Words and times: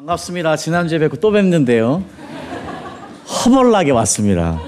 반갑습니다. 0.00 0.56
지난주에 0.56 0.98
뵙고 0.98 1.18
또 1.18 1.30
뵙는데요. 1.30 2.02
허벌나게 3.44 3.90
왔습니다. 3.90 4.58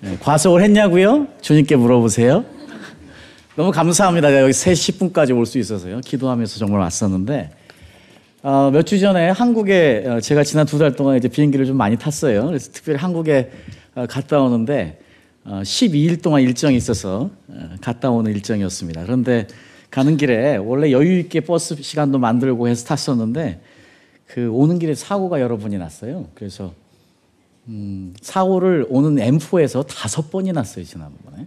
네, 0.00 0.18
과속을 0.20 0.62
했냐고요? 0.62 1.28
주님께 1.40 1.76
물어보세요. 1.76 2.44
너무 3.56 3.70
감사합니다. 3.72 4.38
여기 4.42 4.52
3시 4.52 5.12
10분까지 5.12 5.34
올 5.34 5.46
수 5.46 5.58
있어서요. 5.58 6.00
기도하면서 6.00 6.58
정말 6.58 6.80
왔었는데 6.80 7.52
어, 8.42 8.70
몇 8.70 8.82
주 8.84 8.98
전에 9.00 9.30
한국에 9.30 10.04
어, 10.06 10.20
제가 10.20 10.44
지난 10.44 10.66
두 10.66 10.78
달 10.78 10.94
동안 10.94 11.16
이제 11.16 11.28
비행기를 11.28 11.64
좀 11.64 11.78
많이 11.78 11.96
탔어요. 11.96 12.44
그래서 12.46 12.70
특별히 12.70 12.98
한국에 12.98 13.50
어, 13.94 14.04
갔다 14.06 14.42
오는데 14.42 14.98
어, 15.44 15.62
12일 15.64 16.20
동안 16.22 16.42
일정이 16.42 16.76
있어서 16.76 17.30
어, 17.48 17.70
갔다 17.80 18.10
오는 18.10 18.30
일정이었습니다. 18.30 19.04
그런데 19.04 19.46
가는 19.90 20.18
길에 20.18 20.56
원래 20.58 20.90
여유 20.92 21.18
있게 21.20 21.40
버스 21.40 21.76
시간도 21.80 22.18
만들고 22.18 22.68
해서 22.68 22.84
탔었는데 22.84 23.60
그 24.34 24.50
오는 24.50 24.80
길에 24.80 24.96
사고가 24.96 25.40
여러 25.40 25.56
번이 25.58 25.78
났어요. 25.78 26.26
그래서 26.34 26.72
음, 27.68 28.12
사고를 28.20 28.84
오는 28.88 29.14
M4에서 29.14 29.86
다섯 29.86 30.32
번이 30.32 30.50
났어요 30.50 30.84
지난번에. 30.84 31.46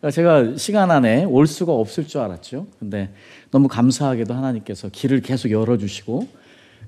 그러니까 0.00 0.10
제가 0.10 0.58
시간 0.58 0.90
안에 0.90 1.24
올 1.24 1.46
수가 1.46 1.72
없을 1.72 2.06
줄 2.06 2.20
알았죠. 2.20 2.66
근데 2.78 3.08
너무 3.50 3.68
감사하게도 3.68 4.34
하나님께서 4.34 4.90
길을 4.90 5.22
계속 5.22 5.50
열어주시고 5.50 6.28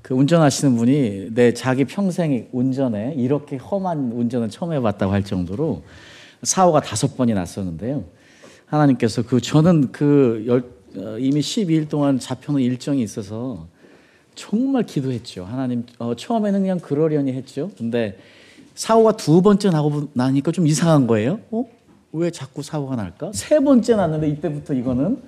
그 0.03 0.13
운전하시는 0.13 0.77
분이 0.77 1.29
내 1.33 1.55
자기 1.55 1.87
평생 1.87 2.51
운전에 2.53 3.15
이렇게 3.17 3.57
험한 3.57 4.13
운전은 4.13 4.51
처음 4.51 4.75
해봤다고 4.75 5.15
할 5.15 5.25
정도로 5.25 5.83
사고가 6.43 6.83
다섯 6.83 7.17
번이 7.17 7.33
났었는데요. 7.33 8.05
하나님께서 8.67 9.23
그 9.23 9.41
저는 9.41 9.93
그 9.93 10.45
열, 10.47 10.59
어, 11.03 11.17
이미 11.19 11.41
12일 11.41 11.89
동안 11.89 12.19
잡혀놓은 12.19 12.63
일정이 12.63 13.03
있어서 13.03 13.67
정말 14.37 14.85
기도했죠. 14.85 15.45
하나님 15.45 15.85
어, 15.99 16.15
처음에는 16.15 16.61
그냥 16.61 16.79
그러려니 16.79 17.33
했죠. 17.33 17.71
근데 17.77 18.17
사고가 18.77 19.17
두 19.17 19.43
번째 19.43 19.71
나고 19.71 20.11
나니까 20.13 20.53
좀 20.53 20.67
이상한 20.67 21.07
거예요. 21.09 21.41
어? 21.51 21.65
왜 22.13 22.31
자꾸 22.31 22.63
사고가 22.63 22.95
날까? 22.95 23.33
세 23.35 23.59
번째 23.59 23.97
났는데 23.97 24.29
이때부터 24.29 24.75
이거는 24.75 25.19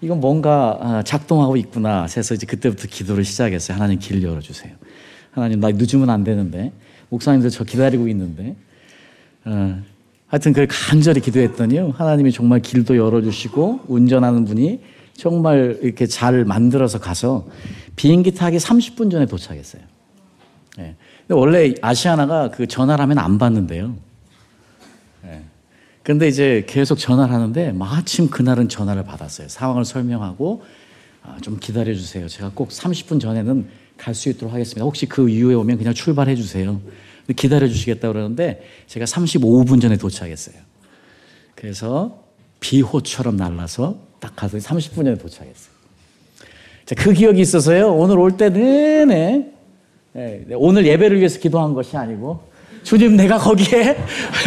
이건 0.00 0.20
뭔가 0.20 0.78
아, 0.80 1.02
작동하고 1.02 1.56
있구나. 1.56 2.06
그래서 2.08 2.34
이제 2.34 2.46
그때부터 2.46 2.88
기도를 2.88 3.24
시작했어요. 3.24 3.76
하나님 3.76 3.98
길 3.98 4.22
열어주세요. 4.22 4.72
하나님 5.32 5.60
나 5.60 5.70
늦으면 5.70 6.08
안 6.08 6.22
되는데 6.24 6.72
목사님들 7.08 7.50
저 7.50 7.64
기다리고 7.64 8.06
있는데 8.08 8.54
어, 9.44 9.82
하여튼 10.28 10.52
그 10.52 10.66
간절히 10.70 11.20
기도했더니요. 11.20 11.92
하나님이 11.96 12.30
정말 12.32 12.60
길도 12.60 12.96
열어주시고 12.96 13.80
운전하는 13.88 14.44
분이 14.44 14.80
정말 15.16 15.78
이렇게 15.82 16.06
잘 16.06 16.44
만들어서 16.44 16.98
가서 16.98 17.46
비행기 17.96 18.32
타기 18.34 18.56
30분 18.56 19.10
전에 19.10 19.26
도착했어요. 19.26 19.82
네. 20.76 20.96
원래 21.28 21.72
아시아나가 21.80 22.50
그 22.50 22.66
전화를 22.66 23.02
하면 23.02 23.18
안 23.18 23.38
받는데요. 23.38 23.96
네. 25.22 25.42
근데 26.02 26.28
이제 26.28 26.64
계속 26.68 26.96
전화를 26.96 27.32
하는데 27.32 27.72
마침 27.72 28.28
그날은 28.28 28.68
전화를 28.68 29.04
받았어요. 29.04 29.48
상황을 29.48 29.84
설명하고 29.84 30.62
아, 31.22 31.38
좀 31.40 31.58
기다려 31.58 31.94
주세요. 31.94 32.28
제가 32.28 32.50
꼭 32.54 32.68
30분 32.68 33.20
전에는 33.20 33.66
갈 33.96 34.12
수 34.14 34.28
있도록 34.28 34.52
하겠습니다. 34.52 34.84
혹시 34.84 35.06
그 35.06 35.30
이후에 35.30 35.54
오면 35.54 35.78
그냥 35.78 35.94
출발해 35.94 36.34
주세요. 36.34 36.80
기다려 37.36 37.68
주시겠다 37.68 38.08
그러는데 38.08 38.62
제가 38.88 39.06
35분 39.06 39.80
전에 39.80 39.96
도착했어요. 39.96 40.56
그래서 41.54 42.23
비호처럼 42.68 43.36
날라서 43.36 43.94
딱 44.20 44.34
가서 44.34 44.56
30분 44.56 44.94
전에 45.04 45.18
도착했어요. 45.18 45.74
자, 46.86 46.94
그 46.96 47.12
기억이 47.12 47.40
있어서요. 47.42 47.94
오늘 47.94 48.18
올 48.18 48.38
때 48.38 48.48
내내 48.48 49.48
네, 50.14 50.44
오늘 50.54 50.86
예배를 50.86 51.18
위해서 51.18 51.38
기도한 51.40 51.74
것이 51.74 51.94
아니고 51.96 52.40
주님 52.82 53.16
내가 53.16 53.36
거기에 53.36 53.98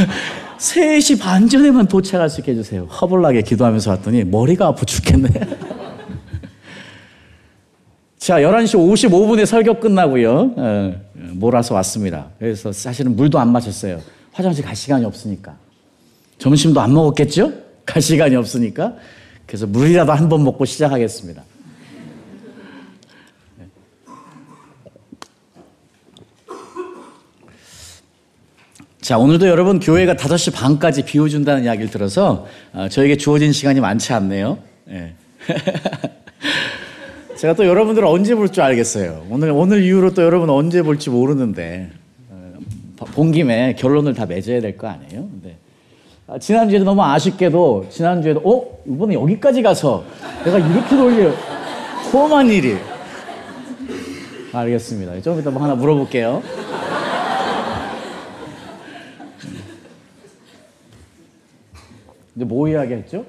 3시 0.57 1.19
반 1.21 1.47
전에만 1.47 1.87
도착할 1.87 2.27
수 2.31 2.41
있게 2.41 2.53
해주세요. 2.53 2.85
허벌나게 2.85 3.43
기도하면서 3.43 3.91
왔더니 3.91 4.23
머리가 4.23 4.65
아파 4.67 4.83
죽겠네. 4.83 5.29
자, 8.17 8.39
11시 8.39 8.79
55분에 9.11 9.45
설교 9.45 9.79
끝나고요. 9.79 10.53
어, 10.57 10.93
몰아서 11.33 11.75
왔습니다. 11.75 12.29
그래서 12.39 12.71
사실은 12.71 13.15
물도 13.15 13.37
안 13.37 13.51
마셨어요. 13.51 14.01
화장실 14.31 14.65
갈 14.65 14.75
시간이 14.75 15.05
없으니까. 15.05 15.55
점심도 16.39 16.81
안 16.81 16.93
먹었겠죠? 16.93 17.66
갈 17.87 18.01
시간이 18.01 18.35
없으니까. 18.35 18.95
그래서 19.47 19.65
물이라도 19.65 20.11
한 20.11 20.29
번 20.29 20.43
먹고 20.43 20.65
시작하겠습니다. 20.65 21.43
자, 29.01 29.17
오늘도 29.17 29.47
여러분 29.47 29.79
교회가 29.79 30.15
5시 30.15 30.53
반까지 30.53 31.05
비워준다는 31.05 31.63
이야기를 31.63 31.89
들어서 31.89 32.45
어, 32.73 32.87
저에게 32.89 33.15
주어진 33.15 33.51
시간이 33.53 33.79
많지 33.79 34.11
않네요. 34.13 34.57
네. 34.85 35.13
제가 37.37 37.53
또 37.53 37.65
여러분들을 37.65 38.05
언제 38.07 38.35
볼 38.35 38.49
줄 38.49 38.63
알겠어요. 38.63 39.27
오늘, 39.29 39.51
오늘 39.51 39.83
이후로 39.83 40.13
또 40.13 40.23
여러분 40.23 40.49
언제 40.49 40.81
볼지 40.81 41.09
모르는데, 41.11 41.89
어, 42.29 42.53
본 42.99 43.31
김에 43.31 43.75
결론을 43.75 44.13
다 44.15 44.25
맺어야 44.25 44.59
될 44.59 44.75
거 44.75 44.87
아니에요? 44.87 45.21
아, 45.21 45.49
지난주에도 46.39 46.83
너무 46.83 47.01
아쉽게도, 47.03 47.85
지난주에도, 47.89 48.41
어? 48.43 48.83
이번에 48.85 49.13
여기까지 49.13 49.61
가서 49.61 50.03
내가 50.43 50.59
이렇게 50.59 50.95
돌려. 50.95 51.29
험한 52.11 52.49
일이. 52.49 52.75
알겠습니다. 54.51 55.21
좀 55.21 55.39
이따 55.39 55.49
뭐 55.49 55.63
하나 55.63 55.73
물어볼게요. 55.75 56.43
이제 62.35 62.45
뭐 62.45 62.67
이야기 62.67 62.93
했죠? 62.93 63.25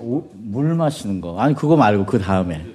오, 0.00 0.24
물 0.32 0.74
마시는 0.74 1.20
거. 1.20 1.38
아니, 1.38 1.54
그거 1.54 1.76
말고 1.76 2.04
그 2.04 2.18
다음에. 2.18 2.66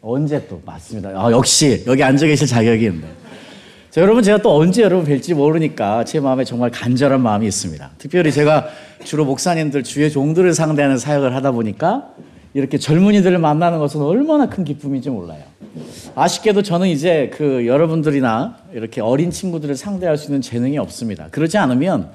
언제 0.00 0.46
또? 0.46 0.60
맞습니다. 0.64 1.10
아, 1.10 1.30
역시 1.32 1.82
여기 1.88 2.02
앉아 2.04 2.24
계실 2.26 2.46
자격이 2.46 2.84
있네. 2.84 3.21
자, 3.92 4.00
여러분, 4.00 4.22
제가 4.22 4.38
또 4.38 4.56
언제 4.56 4.80
여러분 4.80 5.04
뵐지 5.04 5.34
모르니까 5.34 6.04
제 6.04 6.18
마음에 6.18 6.44
정말 6.44 6.70
간절한 6.70 7.20
마음이 7.20 7.46
있습니다. 7.46 7.90
특별히 7.98 8.32
제가 8.32 8.68
주로 9.04 9.26
목사님들, 9.26 9.82
주의 9.82 10.10
종들을 10.10 10.54
상대하는 10.54 10.96
사역을 10.96 11.34
하다 11.34 11.52
보니까 11.52 12.08
이렇게 12.54 12.78
젊은이들을 12.78 13.36
만나는 13.36 13.78
것은 13.80 14.00
얼마나 14.00 14.48
큰 14.48 14.64
기쁨인지 14.64 15.10
몰라요. 15.10 15.42
아쉽게도 16.14 16.62
저는 16.62 16.88
이제 16.88 17.30
그 17.34 17.66
여러분들이나 17.66 18.56
이렇게 18.72 19.02
어린 19.02 19.30
친구들을 19.30 19.76
상대할 19.76 20.16
수 20.16 20.28
있는 20.28 20.40
재능이 20.40 20.78
없습니다. 20.78 21.28
그러지 21.30 21.58
않으면 21.58 22.12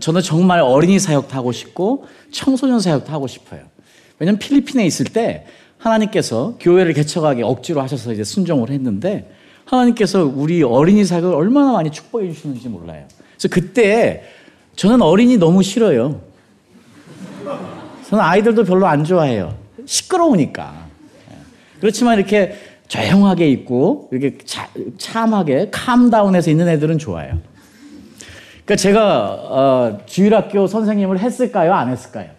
저는 0.00 0.20
정말 0.20 0.60
어린이 0.60 0.98
사역도 0.98 1.34
하고 1.34 1.52
싶고 1.52 2.04
청소년 2.32 2.80
사역도 2.80 3.10
하고 3.10 3.26
싶어요. 3.26 3.62
왜냐면 4.18 4.38
필리핀에 4.38 4.84
있을 4.84 5.06
때 5.06 5.46
하나님께서 5.78 6.56
교회를 6.60 6.92
개척하게 6.92 7.44
억지로 7.44 7.80
하셔서 7.80 8.12
이제 8.12 8.24
순종을 8.24 8.68
했는데 8.68 9.37
하나님께서 9.68 10.24
우리 10.24 10.62
어린이 10.62 11.04
사역을 11.04 11.34
얼마나 11.34 11.72
많이 11.72 11.90
축복해 11.90 12.32
주시는지 12.32 12.68
몰라요. 12.68 13.06
그래서 13.36 13.48
그때 13.50 14.24
저는 14.76 15.02
어린이 15.02 15.36
너무 15.36 15.62
싫어요. 15.62 16.20
저는 18.08 18.24
아이들도 18.24 18.64
별로 18.64 18.86
안 18.86 19.04
좋아해요. 19.04 19.56
시끄러우니까. 19.84 20.88
그렇지만 21.80 22.18
이렇게 22.18 22.54
조용하게 22.88 23.50
있고 23.50 24.08
이렇게 24.10 24.38
차, 24.44 24.68
참하게 24.96 25.68
캄다운해서 25.70 26.50
있는 26.50 26.68
애들은 26.68 26.98
좋아요. 26.98 27.38
그러니까 28.64 28.76
제가 28.76 29.26
어, 29.28 29.98
주일학교 30.06 30.66
선생님을 30.66 31.18
했을까요? 31.18 31.74
안 31.74 31.90
했을까요? 31.90 32.30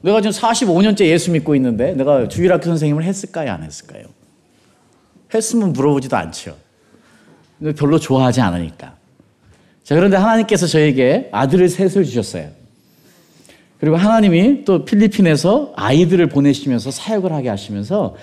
내가 0.00 0.20
지금 0.20 0.32
45년째 0.32 1.06
예수 1.06 1.30
믿고 1.30 1.54
있는데 1.56 1.94
내가 1.94 2.28
주일학교 2.28 2.64
선생님을 2.64 3.04
했을까요? 3.04 3.52
안 3.52 3.62
했을까요? 3.62 4.04
했으면 5.34 5.72
물어보지도 5.72 6.16
않죠. 6.16 6.56
별로 7.76 7.98
좋아하지 7.98 8.40
않으니까. 8.40 8.94
자, 9.84 9.94
그런데 9.94 10.16
하나님께서 10.16 10.66
저에게 10.66 11.28
아들을 11.32 11.68
셋을 11.68 12.04
주셨어요. 12.04 12.48
그리고 13.78 13.96
하나님이 13.96 14.64
또 14.64 14.84
필리핀에서 14.84 15.72
아이들을 15.74 16.28
보내시면서 16.28 16.90
사역을 16.90 17.32
하게 17.32 17.48
하시면서 17.48 18.14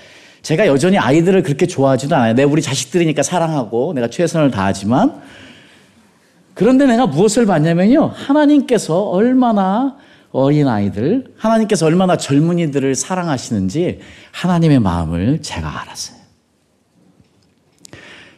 제가 0.41 0.67
여전히 0.67 0.97
아이들을 0.97 1.44
그렇게 1.44 1.67
좋아하지도 1.67 2.15
않아요. 2.15 2.33
내 2.33 2.44
우리 2.44 2.61
자식들이니까 2.61 3.23
사랑하고 3.23 3.94
내가 3.94 4.09
최선을 4.09 4.51
다하지만 4.51 5.21
그런데 6.53 6.85
내가 6.85 7.07
무엇을 7.07 7.45
봤냐면요. 7.45 8.07
하나님께서 8.15 9.01
얼마나 9.01 9.97
어린 10.31 10.67
아이들, 10.67 11.25
하나님께서 11.38 11.85
얼마나 11.85 12.15
젊은이들을 12.15 12.95
사랑하시는지 12.95 14.00
하나님의 14.31 14.79
마음을 14.79 15.41
제가 15.41 15.81
알았어요. 15.81 16.19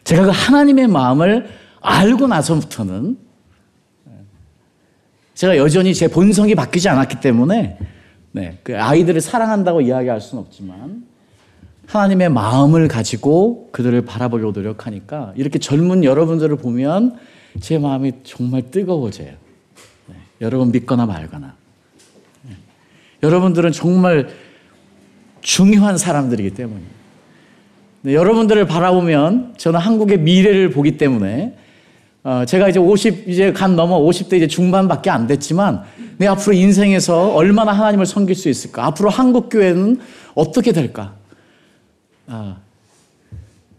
제가 0.04 0.24
그 0.24 0.30
하나님의 0.30 0.88
마음을 0.88 1.50
알고 1.82 2.28
나서부터는 2.28 3.18
제가 5.34 5.58
여전히 5.58 5.94
제 5.94 6.08
본성이 6.08 6.54
바뀌지 6.54 6.90
않았기 6.90 7.20
때문에 7.20 7.78
네, 8.34 8.60
그 8.64 8.80
아이들을 8.80 9.20
사랑한다고 9.22 9.82
이야기할 9.82 10.22
수는 10.22 10.44
없지만 10.44 11.06
하나님의 11.88 12.30
마음을 12.30 12.88
가지고 12.88 13.70
그들을 13.72 14.06
바라보려고 14.06 14.52
노력하니까 14.52 15.34
이렇게 15.36 15.60
젊은 15.60 16.04
여러분들을 16.04 16.56
보면 16.58 17.18
제 17.60 17.78
마음이 17.78 18.14
정말 18.24 18.70
뜨거워져요. 18.72 19.32
네. 20.08 20.16
여러분 20.40 20.72
믿거나 20.72 21.06
말거나. 21.06 21.56
네. 22.44 22.56
여러분들은 23.24 23.74
정말 23.74 24.30
중요한 25.42 25.98
사람들이기 25.98 26.52
때문에. 26.52 26.82
네, 28.04 28.16
여러분들을 28.16 28.66
바라보면 28.66 29.54
저는 29.58 29.80
한국의 29.80 30.20
미래를 30.20 30.72
보기 30.72 30.98
때문에 30.98 31.56
어, 32.24 32.46
제가 32.46 32.70
이제 32.70 32.80
50 32.80 33.28
이제 33.30 33.52
간 33.54 33.76
넘어 33.76 34.00
50대 34.00 34.34
이제 34.34 34.48
중반밖에 34.48 35.10
안 35.10 35.28
됐지만 35.28 35.84
내 36.18 36.28
앞으로 36.28 36.54
인생에서 36.54 37.34
얼마나 37.34 37.72
하나님을 37.72 38.06
섬길 38.06 38.36
수 38.36 38.50
있을까? 38.50 38.86
앞으로 38.86 39.10
한국 39.10 39.50
교회는 39.50 40.00
어떻게 40.34 40.72
될까? 40.72 41.16
아, 42.28 42.58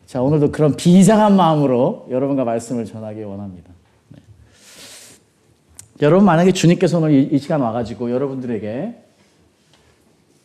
자 0.07 0.23
오늘도 0.23 0.53
그런 0.53 0.77
비장한 0.77 1.37
마음으로 1.37 2.07
여러분과 2.11 2.45
말씀을 2.45 2.85
전하기 2.85 3.23
원합니다. 3.23 3.71
네. 4.09 4.19
여러분 6.01 6.25
만약에 6.25 6.53
주님께서 6.53 6.99
오늘 6.99 7.13
이, 7.13 7.29
이 7.33 7.39
시간 7.39 7.61
와가지고 7.61 8.11
여러분들에게 8.11 8.95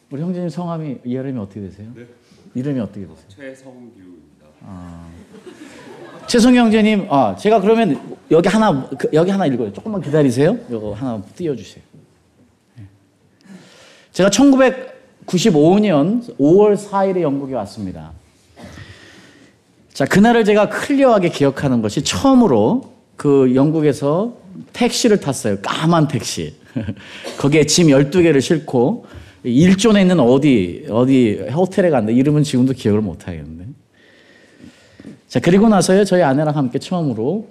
우리 0.09 0.21
형제님 0.21 0.49
성함이 0.49 0.99
이름이 1.03 1.39
어떻게 1.39 1.61
되세요? 1.61 1.89
네. 1.95 2.05
이름이 2.55 2.79
어떻게 2.79 3.01
되세요? 3.01 3.15
최성규입니다. 3.27 4.45
아. 4.61 5.07
최성규 6.27 6.57
형제님, 6.57 7.07
아, 7.09 7.35
제가 7.37 7.61
그러면 7.61 8.17
여기 8.31 8.49
하나 8.49 8.87
그, 8.97 9.09
여기 9.13 9.31
하나 9.31 9.45
읽어요. 9.45 9.71
조금만 9.71 10.01
기다리세요. 10.01 10.57
이거 10.69 10.93
하나 10.93 11.21
띄워주세요. 11.35 11.83
네. 12.75 12.83
제가 14.11 14.29
1995년 14.29 16.37
5월 16.37 16.77
4일에 16.77 17.21
영국에 17.21 17.55
왔습니다. 17.55 18.11
자, 19.93 20.05
그날을 20.05 20.45
제가 20.45 20.69
클리어하게 20.69 21.29
기억하는 21.29 21.81
것이 21.81 22.03
처음으로 22.03 22.93
그 23.15 23.55
영국에서 23.55 24.35
택시를 24.73 25.19
탔어요. 25.19 25.57
까만 25.61 26.07
택시. 26.07 26.55
거기에 27.39 27.65
짐 27.65 27.87
12개를 27.87 28.41
싣고 28.41 29.05
일존에 29.47 30.01
있는 30.01 30.19
어디 30.19 30.85
어디 30.89 31.39
호텔에 31.53 31.89
갔는데 31.89 32.17
이름은 32.19 32.43
지금도 32.43 32.73
기억을 32.73 33.01
못 33.01 33.27
하겠는데. 33.27 33.65
자 35.27 35.39
그리고 35.39 35.67
나서요 35.67 36.05
저희 36.05 36.21
아내랑 36.21 36.55
함께 36.55 36.79
처음으로 36.79 37.47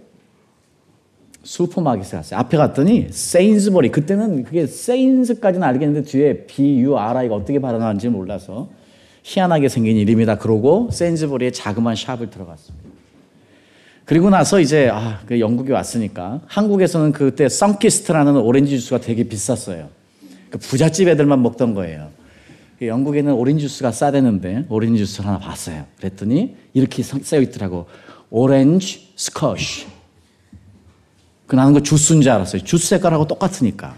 슈퍼마켓에 1.43 2.17
갔어요. 2.17 2.41
앞에 2.41 2.57
갔더니 2.57 3.07
세인스버리 3.11 3.91
그때는 3.91 4.45
그게 4.45 4.67
세인스까지는 4.67 5.67
알겠는데 5.67 6.03
뒤에 6.09 6.47
B 6.47 6.81
U 6.81 6.97
R 6.97 7.19
I가 7.19 7.35
어떻게 7.35 7.61
발음하는지 7.61 8.09
몰라서 8.09 8.69
희한하게 9.23 9.69
생긴 9.69 9.97
이름이다 9.97 10.39
그러고 10.39 10.89
세인스버리에 10.91 11.51
자그마한 11.53 11.97
shop을 11.97 12.31
들어갔습니다. 12.31 12.87
그리고 14.05 14.31
나서 14.31 14.61
이제 14.61 14.89
아, 14.89 15.21
그 15.27 15.41
영국에 15.41 15.73
왔으니까 15.73 16.41
한국에서는 16.47 17.13
그때 17.13 17.49
썬키스트라는 17.49 18.37
오렌지 18.37 18.79
주스가 18.79 19.01
되게 19.01 19.25
비쌌어요. 19.25 19.89
그 20.51 20.59
부잣집 20.59 21.09
애들만 21.09 21.43
먹던 21.43 21.75
거예요. 21.75 22.11
그 22.79 22.87
영국에는 22.87 23.33
오렌지 23.33 23.67
주스가 23.69 23.91
싸대는데 23.91 24.67
오렌지 24.69 25.05
주스 25.05 25.23
하나 25.23 25.39
봤어요. 25.39 25.87
그랬더니 25.99 26.57
이렇게 26.75 27.03
쓰여 27.03 27.41
있더라고. 27.41 27.87
orange 28.31 29.13
squash. 29.17 29.87
그 31.47 31.57
나는 31.57 31.75
그 31.75 31.83
주스인 31.83 32.21
줄 32.21 32.33
알았어요. 32.33 32.63
주스 32.65 32.89
색깔하고 32.89 33.27
똑같으니까. 33.27 33.97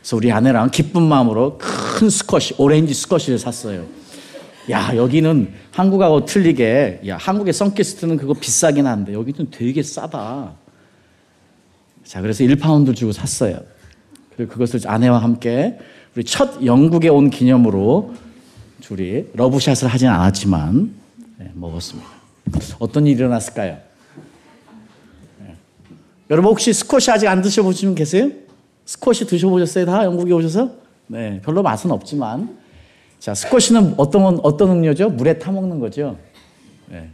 그래서 0.00 0.16
우리 0.16 0.32
아내랑 0.32 0.70
기쁜 0.70 1.02
마음으로 1.02 1.58
큰 1.58 2.08
squash, 2.08 2.54
orange 2.58 2.94
squash를 2.94 3.38
샀어요. 3.38 3.84
야, 4.70 4.94
여기는 4.96 5.52
한국하고 5.70 6.24
틀리게, 6.24 7.02
야, 7.06 7.16
한국의 7.16 7.52
썬키스트는 7.52 8.16
그거 8.16 8.34
비싸긴 8.34 8.86
한데, 8.86 9.12
여기는 9.12 9.50
되게 9.50 9.82
싸다. 9.82 10.52
자, 12.04 12.20
그래서 12.22 12.44
1파운드 12.44 12.94
주고 12.94 13.12
샀어요. 13.12 13.60
그리고 14.38 14.52
그것을 14.52 14.88
아내와 14.88 15.18
함께 15.18 15.76
우리 16.14 16.22
첫 16.22 16.64
영국에 16.64 17.08
온 17.08 17.28
기념으로 17.28 18.14
둘이 18.80 19.24
러브샷을 19.34 19.88
하진 19.88 20.06
않았지만 20.06 20.94
네, 21.38 21.50
먹었습니다. 21.54 22.08
어떤 22.78 23.08
일이 23.08 23.18
일어났을까요? 23.18 23.78
네. 25.40 25.56
여러분 26.30 26.52
혹시 26.52 26.72
스쿼시 26.72 27.10
아직 27.10 27.26
안 27.26 27.42
드셔보신 27.42 27.88
분 27.88 27.94
계세요? 27.96 28.30
스쿼시 28.84 29.26
드셔보셨어요? 29.26 29.84
다 29.86 30.04
영국에 30.04 30.32
오셔서? 30.32 30.70
네, 31.08 31.40
별로 31.44 31.64
맛은 31.64 31.90
없지만 31.90 32.56
자 33.18 33.34
스쿼시는 33.34 33.94
어떤 33.96 34.38
어떤 34.44 34.70
음료죠? 34.70 35.10
물에 35.10 35.40
타 35.40 35.50
먹는 35.50 35.80
거죠. 35.80 36.16
네. 36.86 37.10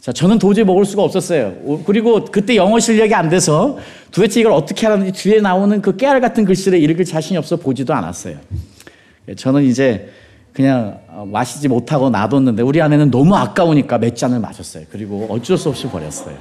자, 0.00 0.12
저는 0.12 0.38
도저히 0.38 0.64
먹을 0.64 0.84
수가 0.84 1.02
없었어요. 1.02 1.82
그리고 1.84 2.24
그때 2.24 2.54
영어 2.56 2.78
실력이 2.78 3.12
안 3.14 3.28
돼서 3.28 3.78
도대체 4.12 4.40
이걸 4.40 4.52
어떻게 4.52 4.86
하는지 4.86 5.12
뒤에 5.12 5.40
나오는 5.40 5.82
그 5.82 5.96
깨알 5.96 6.20
같은 6.20 6.44
글씨를 6.44 6.80
읽을 6.82 7.04
자신이 7.04 7.36
없어 7.36 7.56
보지도 7.56 7.92
않았어요. 7.94 8.36
저는 9.36 9.64
이제 9.64 10.08
그냥 10.52 11.00
마시지 11.26 11.68
못하고 11.68 12.10
놔뒀는데 12.10 12.62
우리 12.62 12.80
아내는 12.80 13.10
너무 13.10 13.34
아까우니까 13.36 13.98
몇 13.98 14.16
잔을 14.16 14.38
마셨어요. 14.40 14.84
그리고 14.90 15.26
어쩔 15.30 15.58
수 15.58 15.68
없이 15.68 15.86
버렸어요. 15.88 16.36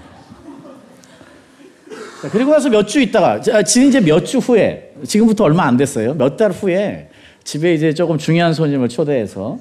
자, 2.21 2.29
그리고 2.31 2.51
나서 2.51 2.69
몇 2.69 2.87
주 2.87 2.99
있다가, 3.01 3.41
지금 3.63 3.89
이제 3.89 3.99
몇 3.99 4.23
주 4.25 4.37
후에, 4.39 4.93
지금부터 5.05 5.43
얼마 5.43 5.63
안 5.65 5.77
됐어요. 5.77 6.13
몇 6.15 6.37
달 6.37 6.51
후에 6.51 7.09
집에 7.43 7.73
이제 7.73 7.93
조금 7.93 8.17
중요한 8.17 8.53
손님을 8.53 8.89
초대해서 8.89 9.59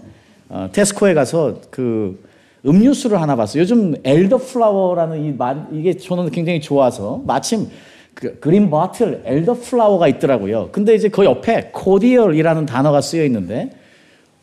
어, 0.48 0.69
테스코에 0.72 1.12
가서 1.14 1.60
그 1.70 2.25
음료수를 2.66 3.20
하나 3.20 3.36
봤어요. 3.36 3.62
요즘 3.62 3.94
elderflower라는 4.02 5.25
이 5.24 5.78
이게 5.78 5.96
저는 5.96 6.30
굉장히 6.30 6.60
좋아서 6.60 7.22
마침 7.26 7.68
그 8.14 8.38
green 8.40 8.70
bottle 8.70 9.22
elderflower가 9.25 10.08
있더라고요. 10.08 10.70
근데 10.72 10.94
이제 10.94 11.08
그 11.08 11.24
옆에 11.24 11.70
cordial이라는 11.72 12.66
단어가 12.66 13.00
쓰여 13.00 13.24
있는데 13.24 13.70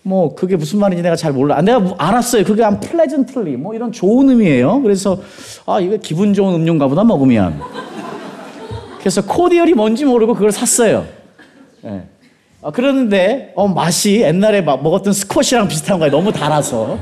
뭐 0.03 0.35
그게 0.35 0.55
무슨 0.55 0.79
말인지 0.79 1.01
내가 1.01 1.15
잘 1.15 1.33
몰라. 1.33 1.57
아, 1.57 1.61
내가 1.61 1.79
뭐 1.79 1.95
알았어요. 1.97 2.43
그게 2.43 2.61
한 2.61 2.79
pleasantly 2.79 3.57
뭐 3.57 3.73
이런 3.73 3.91
좋은 3.91 4.29
의미예요. 4.29 4.81
그래서 4.81 5.17
아 5.65 5.79
이거 5.79 5.97
기분 5.97 6.33
좋은 6.33 6.53
음료인가 6.55 6.87
보다 6.87 7.03
먹으면. 7.03 7.59
그래서 8.99 9.25
코디얼이 9.25 9.73
뭔지 9.73 10.05
모르고 10.05 10.33
그걸 10.33 10.51
샀어요. 10.51 11.05
네. 11.81 12.03
아, 12.61 12.71
그러는데 12.71 13.51
어, 13.55 13.67
맛이 13.67 14.21
옛날에 14.21 14.61
먹었던 14.61 15.11
스쿼시랑 15.11 15.67
비슷한 15.67 15.99
거예요. 15.99 16.11
너무 16.11 16.31
달아서. 16.31 16.97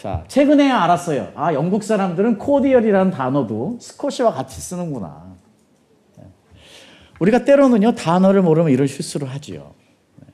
자, 0.00 0.22
최근에 0.28 0.70
알았어요. 0.70 1.32
아, 1.34 1.52
영국 1.54 1.82
사람들은 1.82 2.38
코디얼이라는 2.38 3.10
단어도 3.10 3.78
스코시와 3.80 4.32
같이 4.32 4.60
쓰는구나. 4.60 5.34
네. 6.16 6.24
우리가 7.18 7.44
때로는요, 7.44 7.96
단어를 7.96 8.42
모르면 8.42 8.70
이런 8.70 8.86
실수를 8.86 9.28
하지요. 9.28 9.74
네. 10.20 10.26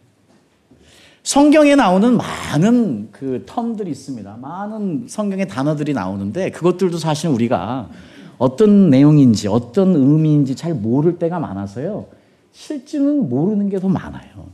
성경에 1.22 1.76
나오는 1.76 2.14
많은 2.14 3.08
그 3.10 3.46
텀들이 3.46 3.88
있습니다. 3.88 4.36
많은 4.36 5.06
성경의 5.08 5.48
단어들이 5.48 5.94
나오는데 5.94 6.50
그것들도 6.50 6.98
사실 6.98 7.30
우리가 7.30 7.88
어떤 8.36 8.90
내용인지 8.90 9.48
어떤 9.48 9.96
의미인지 9.96 10.56
잘 10.56 10.74
모를 10.74 11.18
때가 11.18 11.38
많아서요. 11.38 12.04
실제는 12.52 13.30
모르는 13.30 13.70
게 13.70 13.78
더 13.78 13.88
많아요. 13.88 14.48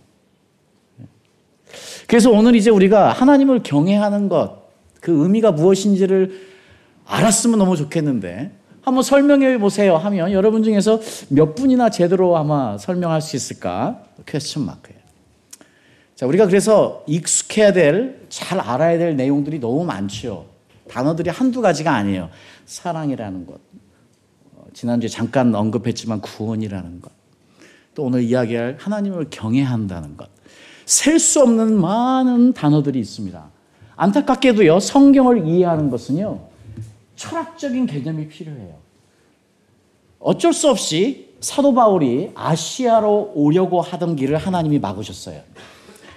네. 0.99 1.07
그래서 2.07 2.31
오늘 2.31 2.55
이제 2.55 2.71
우리가 2.71 3.11
하나님을 3.11 3.65
경외하는 3.65 4.29
것, 4.29 4.60
그 5.01 5.23
의미가 5.23 5.53
무엇인지를 5.53 6.49
알았으면 7.07 7.59
너무 7.59 7.77
좋겠는데 7.77 8.53
한번 8.83 9.03
설명해 9.03 9.59
보세요 9.59 9.97
하면 9.97 10.33
여러분 10.33 10.63
중에서 10.63 11.01
몇 11.29 11.55
분이나 11.55 11.91
제대로 11.91 12.37
아마 12.37 12.79
설명할 12.79 13.21
수 13.21 13.37
있을까? 13.37 14.03
퀘스천 14.27 14.65
마크예요. 14.65 15.01
자, 16.15 16.27
우리가 16.27 16.47
그래서 16.47 17.03
익숙해야 17.07 17.73
될, 17.73 18.27
잘 18.29 18.61
알아야 18.61 18.99
될 18.99 19.17
내용들이 19.17 19.59
너무 19.59 19.85
많죠. 19.85 20.47
단어들이 20.89 21.31
한두 21.31 21.63
가지가 21.63 21.95
아니에요. 21.95 22.29
사랑이라는 22.67 23.47
것. 23.47 23.55
어, 24.55 24.65
지난주에 24.75 25.09
잠깐 25.09 25.55
언급했지만 25.55 26.21
구원이라는 26.21 27.01
것. 27.01 27.11
또 27.95 28.05
오늘 28.05 28.23
이야기할 28.23 28.77
하나님을 28.79 29.29
경외한다는 29.31 30.17
것. 30.17 30.29
셀 30.85 31.19
수 31.19 31.41
없는 31.41 31.81
많은 31.81 32.53
단어들이 32.53 32.99
있습니다. 33.01 33.51
안타깝게도요, 34.01 34.81
성경을 34.81 35.47
이해하는 35.47 35.91
것은요, 35.91 36.41
철학적인 37.17 37.85
개념이 37.85 38.29
필요해요. 38.29 38.75
어쩔 40.19 40.55
수 40.55 40.71
없이 40.71 41.35
사도 41.41 41.75
바울이 41.75 42.31
아시아로 42.35 43.33
오려고 43.35 43.83
하던 43.83 44.17
길을 44.17 44.39
하나님이 44.39 44.79
막으셨어요. 44.79 45.41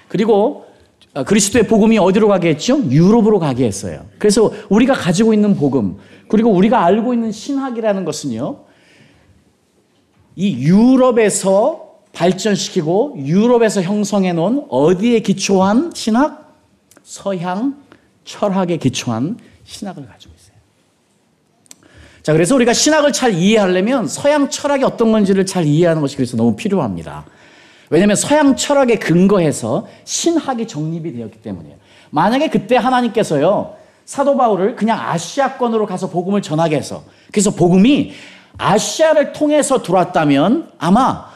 그리고 0.07 0.65
그리스도의 1.25 1.67
복음이 1.67 1.97
어디로 1.97 2.29
가게 2.29 2.49
했죠? 2.49 2.81
유럽으로 2.89 3.39
가게 3.39 3.65
했어요. 3.65 4.05
그래서 4.17 4.51
우리가 4.69 4.93
가지고 4.93 5.33
있는 5.33 5.57
복음, 5.57 5.97
그리고 6.29 6.51
우리가 6.51 6.85
알고 6.85 7.13
있는 7.13 7.33
신학이라는 7.33 8.05
것은요, 8.05 8.59
이 10.37 10.53
유럽에서 10.53 11.95
발전시키고 12.13 13.15
유럽에서 13.17 13.81
형성해 13.81 14.31
놓은 14.31 14.67
어디에 14.69 15.19
기초한 15.19 15.91
신학? 15.93 16.42
서양 17.13 17.75
철학에 18.25 18.77
기초한 18.77 19.37
신학을 19.65 20.07
가지고 20.07 20.33
있어요. 20.35 20.55
자, 22.23 22.33
그래서 22.33 22.55
우리가 22.55 22.73
신학을 22.73 23.13
잘 23.13 23.35
이해하려면 23.35 24.07
서양 24.07 24.49
철학이 24.49 24.83
어떤 24.83 25.11
건지를 25.11 25.45
잘 25.45 25.63
이해하는 25.63 26.01
것이 26.01 26.15
그래서 26.15 26.35
너무 26.35 26.55
필요합니다. 26.55 27.23
왜냐하면 27.91 28.15
서양 28.15 28.55
철학에 28.55 28.95
근거해서 28.95 29.87
신학이 30.05 30.65
정립이 30.65 31.13
되었기 31.13 31.43
때문이에요. 31.43 31.75
만약에 32.09 32.49
그때 32.49 32.77
하나님께서요, 32.77 33.75
사도 34.05 34.35
바울을 34.35 34.75
그냥 34.75 34.99
아시아권으로 34.99 35.85
가서 35.85 36.09
복음을 36.09 36.41
전하게 36.41 36.77
해서, 36.77 37.03
그래서 37.31 37.51
복음이 37.51 38.11
아시아를 38.57 39.33
통해서 39.33 39.83
들어왔다면 39.83 40.71
아마 40.79 41.27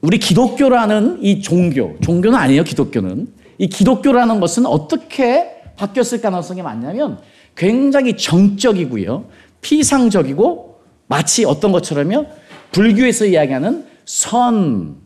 우리 0.00 0.18
기독교라는 0.18 1.24
이 1.24 1.42
종교, 1.42 1.98
종교는 2.02 2.38
아니에요, 2.38 2.62
기독교는. 2.62 3.43
이 3.58 3.68
기독교라는 3.68 4.40
것은 4.40 4.66
어떻게 4.66 5.62
바뀌었을 5.76 6.20
가능성이 6.20 6.62
많냐면 6.62 7.18
굉장히 7.56 8.16
정적이고요. 8.16 9.26
피상적이고 9.60 10.80
마치 11.06 11.44
어떤 11.44 11.72
것처럼요. 11.72 12.26
불교에서 12.72 13.26
이야기하는 13.26 13.86
선 14.04 14.96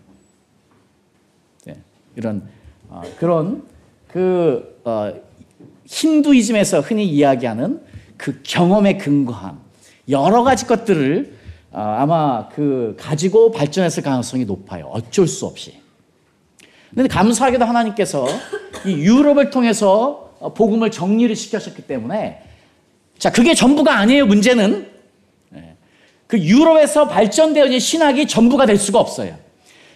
네, 1.64 1.76
이런 2.16 2.48
어, 2.88 3.02
그런 3.18 3.62
그 4.08 4.80
어, 4.84 5.12
힌두이즘에서 5.86 6.80
흔히 6.80 7.06
이야기하는 7.06 7.82
그 8.16 8.40
경험에 8.42 8.96
근거한 8.96 9.58
여러 10.08 10.42
가지 10.42 10.66
것들을 10.66 11.36
어, 11.70 11.80
아마 11.80 12.48
그 12.48 12.96
가지고 12.98 13.50
발전했을 13.50 14.02
가능성이 14.02 14.44
높아요. 14.44 14.86
어쩔 14.86 15.26
수 15.26 15.46
없이. 15.46 15.80
근데 16.94 17.08
감사하게도 17.08 17.64
하나님께서 17.64 18.26
이 18.84 18.92
유럽을 18.92 19.50
통해서 19.50 20.34
복음을 20.54 20.90
정리를 20.90 21.34
시키셨기 21.34 21.82
때문에 21.82 22.42
자, 23.18 23.30
그게 23.30 23.54
전부가 23.54 23.98
아니에요. 23.98 24.26
문제는 24.26 24.88
예. 25.56 25.74
그 26.26 26.38
유럽에서 26.38 27.08
발전되어 27.08 27.64
있는 27.64 27.80
신학이 27.80 28.26
전부가 28.26 28.64
될 28.64 28.76
수가 28.76 29.00
없어요. 29.00 29.36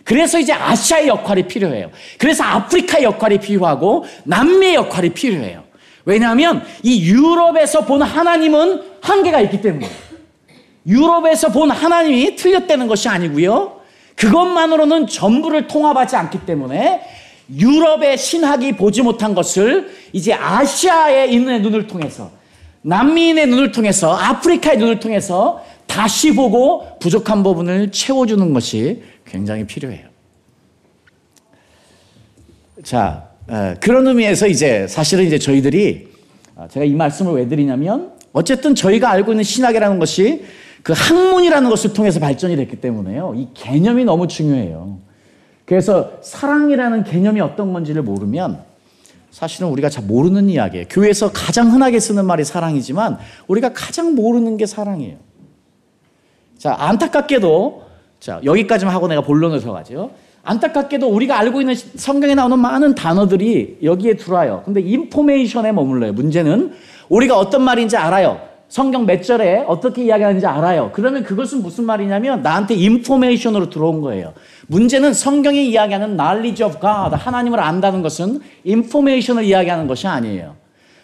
그래서 0.04 0.38
이제 0.40 0.52
아시아의 0.52 1.06
역할이 1.08 1.46
필요해요. 1.46 1.90
그래서 2.18 2.42
아프리카의 2.42 3.04
역할이 3.04 3.38
필요하고 3.38 4.04
남미의 4.24 4.74
역할이 4.74 5.10
필요해요. 5.10 5.62
왜냐하면 6.04 6.64
이 6.82 7.08
유럽에서 7.08 7.84
본 7.84 8.02
하나님은 8.02 8.82
한계가 9.00 9.40
있기 9.42 9.60
때문에 9.60 9.88
유럽에서 10.84 11.50
본 11.50 11.70
하나님이 11.70 12.34
틀렸다는 12.34 12.88
것이 12.88 13.08
아니고요. 13.08 13.81
그것만으로는 14.16 15.06
전부를 15.06 15.66
통합하지 15.66 16.16
않기 16.16 16.46
때문에 16.46 17.02
유럽의 17.54 18.16
신학이 18.18 18.76
보지 18.76 19.02
못한 19.02 19.34
것을 19.34 19.90
이제 20.12 20.32
아시아에 20.32 21.26
있는 21.26 21.62
눈을 21.62 21.86
통해서 21.86 22.30
남미인의 22.82 23.46
눈을 23.46 23.72
통해서 23.72 24.14
아프리카의 24.14 24.78
눈을 24.78 25.00
통해서 25.00 25.64
다시 25.86 26.34
보고 26.34 26.98
부족한 26.98 27.42
부분을 27.42 27.92
채워주는 27.92 28.52
것이 28.52 29.02
굉장히 29.24 29.66
필요해요. 29.66 30.08
자, 32.82 33.28
그런 33.80 34.06
의미에서 34.06 34.46
이제 34.46 34.86
사실은 34.88 35.24
이제 35.26 35.38
저희들이 35.38 36.08
아, 36.56 36.68
제가 36.68 36.84
이 36.84 36.92
말씀을 36.92 37.34
왜 37.34 37.48
드리냐면 37.48 38.12
어쨌든 38.32 38.74
저희가 38.74 39.10
알고 39.10 39.32
있는 39.32 39.44
신학이라는 39.44 39.98
것이 39.98 40.44
그 40.82 40.92
학문이라는 40.94 41.70
것을 41.70 41.92
통해서 41.92 42.18
발전이 42.20 42.56
됐기 42.56 42.80
때문에요. 42.80 43.34
이 43.36 43.48
개념이 43.54 44.04
너무 44.04 44.26
중요해요. 44.26 44.98
그래서 45.64 46.12
사랑이라는 46.22 47.04
개념이 47.04 47.40
어떤 47.40 47.72
건지를 47.72 48.02
모르면 48.02 48.64
사실은 49.30 49.68
우리가 49.68 49.88
잘 49.88 50.04
모르는 50.04 50.50
이야기예요. 50.50 50.86
교회에서 50.90 51.32
가장 51.32 51.72
흔하게 51.72 52.00
쓰는 52.00 52.26
말이 52.26 52.44
사랑이지만 52.44 53.18
우리가 53.46 53.72
가장 53.72 54.14
모르는 54.14 54.56
게 54.56 54.66
사랑이에요. 54.66 55.16
자, 56.58 56.76
안타깝게도 56.78 57.82
자, 58.20 58.40
여기까지만 58.44 58.94
하고 58.94 59.08
내가 59.08 59.22
본론을 59.22 59.60
들어가죠. 59.60 60.10
안타깝게도 60.44 61.08
우리가 61.08 61.38
알고 61.38 61.60
있는 61.60 61.74
성경에 61.74 62.34
나오는 62.34 62.58
많은 62.58 62.94
단어들이 62.94 63.78
여기에 63.82 64.16
들어와요. 64.16 64.62
근데 64.64 64.80
인포메이션에 64.80 65.72
머물러요. 65.72 66.12
문제는 66.12 66.72
우리가 67.08 67.38
어떤 67.38 67.62
말인지 67.62 67.96
알아요. 67.96 68.51
성경 68.72 69.04
몇 69.04 69.22
절에 69.22 69.66
어떻게 69.68 70.04
이야기하는지 70.04 70.46
알아요. 70.46 70.92
그러면 70.94 71.24
그것은 71.24 71.60
무슨 71.60 71.84
말이냐면 71.84 72.40
나한테 72.40 72.74
인포메이션으로 72.74 73.68
들어온 73.68 74.00
거예요. 74.00 74.32
문제는 74.66 75.12
성경이 75.12 75.68
이야기하는 75.68 76.16
knowledge 76.16 76.64
of 76.64 76.80
God, 76.80 77.14
하나님을 77.14 77.60
안다는 77.60 78.00
것은 78.00 78.40
information을 78.64 79.44
이야기하는 79.44 79.86
것이 79.88 80.06
아니에요. 80.06 80.56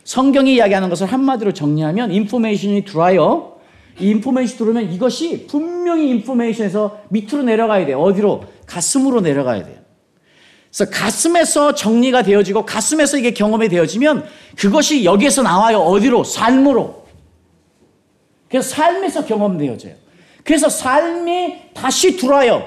성경이 0.05 0.55
이야기하는 0.55 0.89
것을 0.89 1.09
한마디로 1.09 1.53
정리하면 1.53 2.11
information이 2.11 2.87
들어와요. 2.87 3.57
이 4.01 4.09
information 4.13 4.57
들어오면 4.57 4.91
이것이 4.91 5.47
분명히 5.47 6.09
인포메이션에서 6.09 7.01
밑으로 7.11 7.43
내려가야 7.43 7.85
돼요. 7.85 8.01
어디로? 8.01 8.45
가슴으로 8.65 9.21
내려가야 9.21 9.65
돼요. 9.65 9.77
그래서 10.73 10.91
가슴에서 10.91 11.75
정리가 11.75 12.23
되어지고 12.23 12.65
가슴에서 12.65 13.19
이게 13.19 13.35
경험이 13.35 13.69
되어지면 13.69 14.25
그것이 14.57 15.05
여기에서 15.05 15.43
나와요. 15.43 15.81
어디로? 15.81 16.25
삶으로. 16.25 17.08
그래서 18.49 18.69
삶에서 18.71 19.25
경험되어져요. 19.25 19.95
그래서 20.45 20.69
삶이 20.69 21.73
다시 21.75 22.17
들어와요. 22.17 22.67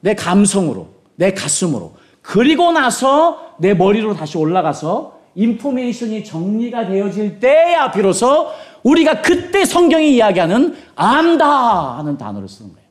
내 0.00 0.14
감성으로, 0.14 0.88
내 1.16 1.32
가슴으로. 1.32 1.94
그리고 2.22 2.72
나서 2.72 3.54
내 3.58 3.74
머리로 3.74 4.14
다시 4.14 4.38
올라가서 4.38 5.18
인포메이션이 5.34 6.24
정리가 6.24 6.86
되어질 6.86 7.40
때야 7.40 7.90
비로소 7.90 8.48
우리가 8.82 9.22
그때 9.22 9.64
성경이 9.64 10.14
이야기하는 10.14 10.76
안다 10.94 11.98
하는 11.98 12.16
단어를 12.16 12.48
쓰는 12.48 12.72
거예요. 12.72 12.88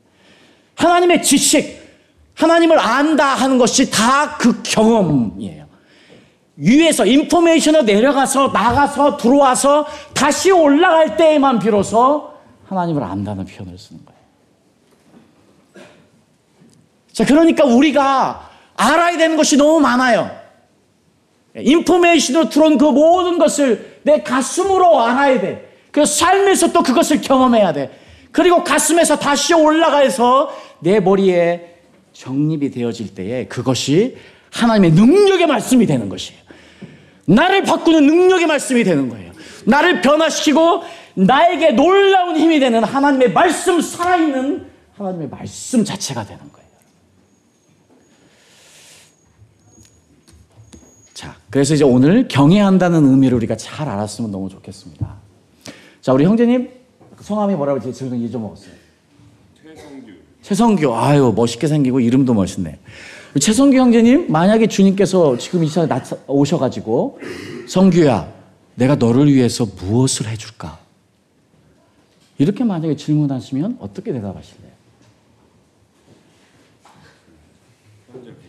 하나님의 0.76 1.22
지식, 1.22 1.80
하나님을 2.34 2.78
안다 2.78 3.34
하는 3.34 3.58
것이 3.58 3.90
다 3.90 4.38
그 4.38 4.62
경험이에요. 4.62 5.66
위에서 6.58 7.06
인포메이션을 7.06 7.84
내려가서 7.84 8.48
나가서 8.48 9.16
들어와서 9.16 9.86
다시 10.12 10.50
올라갈 10.50 11.16
때에만 11.16 11.60
비로소 11.60 12.32
하나님을 12.66 13.02
안다는 13.02 13.44
표현을 13.44 13.78
쓰는 13.78 14.04
거예요. 14.04 14.18
자, 17.12 17.24
그러니까 17.24 17.64
우리가 17.64 18.50
알아야 18.76 19.16
되는 19.16 19.36
것이 19.36 19.56
너무 19.56 19.78
많아요. 19.80 20.30
인포메이션으로 21.56 22.48
들어온 22.48 22.76
그 22.76 22.84
모든 22.86 23.38
것을 23.38 24.00
내 24.02 24.22
가슴으로 24.22 25.00
알아야 25.00 25.40
돼. 25.40 25.72
그 25.92 26.04
삶에서 26.04 26.72
또 26.72 26.82
그것을 26.82 27.20
경험해야 27.20 27.72
돼. 27.72 27.90
그리고 28.32 28.62
가슴에서 28.64 29.18
다시 29.18 29.54
올라가서 29.54 30.52
내 30.80 31.00
머리에 31.00 31.76
정립이 32.12 32.70
되어질 32.72 33.14
때에 33.14 33.46
그것이 33.46 34.16
하나님의 34.50 34.92
능력의 34.92 35.46
말씀이 35.46 35.86
되는 35.86 36.08
것이에요. 36.08 36.47
나를 37.28 37.62
바꾸는 37.62 38.06
능력의 38.06 38.46
말씀이 38.46 38.84
되는 38.84 39.08
거예요. 39.08 39.32
나를 39.66 40.00
변화시키고 40.00 40.82
나에게 41.14 41.72
놀라운 41.72 42.36
힘이 42.36 42.58
되는 42.58 42.82
하나님의 42.82 43.32
말씀, 43.32 43.80
살아있는 43.80 44.66
하나님의 44.96 45.28
말씀 45.28 45.84
자체가 45.84 46.24
되는 46.24 46.40
거예요. 46.50 46.68
자, 51.12 51.36
그래서 51.50 51.74
이제 51.74 51.84
오늘 51.84 52.28
경외한다는 52.28 53.04
의미를 53.04 53.36
우리가 53.36 53.56
잘 53.56 53.88
알았으면 53.88 54.30
너무 54.30 54.48
좋겠습니다. 54.48 55.16
자, 56.00 56.12
우리 56.12 56.24
형제님 56.24 56.70
성함이 57.20 57.54
뭐라고 57.56 57.80
제 57.80 57.92
저는 57.92 58.18
잊어먹었어요. 58.20 58.72
최성규. 59.62 60.12
최성규. 60.40 60.94
아유, 60.94 61.32
멋있게 61.36 61.66
생기고 61.66 62.00
이름도 62.00 62.32
멋있네. 62.32 62.78
최성규 63.38 63.76
형제님, 63.76 64.30
만약에 64.32 64.66
주님께서 64.66 65.36
지금 65.36 65.62
이 65.62 65.68
시간에 65.68 65.88
오셔가지고 66.26 67.20
성규야, 67.66 68.32
내가 68.74 68.94
너를 68.94 69.32
위해서 69.32 69.66
무엇을 69.66 70.26
해줄까? 70.28 70.78
이렇게 72.38 72.64
만약에 72.64 72.96
질문하시면 72.96 73.78
어떻게 73.80 74.12
대답하실래요? 74.12 74.68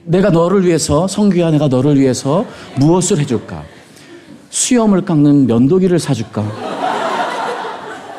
내가 0.05 0.29
너를 0.29 0.65
위해서, 0.65 1.07
성규야, 1.07 1.51
내가 1.51 1.67
너를 1.67 1.99
위해서 1.99 2.45
무엇을 2.77 3.19
해줄까? 3.19 3.63
수염을 4.49 5.05
깎는 5.05 5.45
면도기를 5.45 5.99
사줄까? 5.99 6.43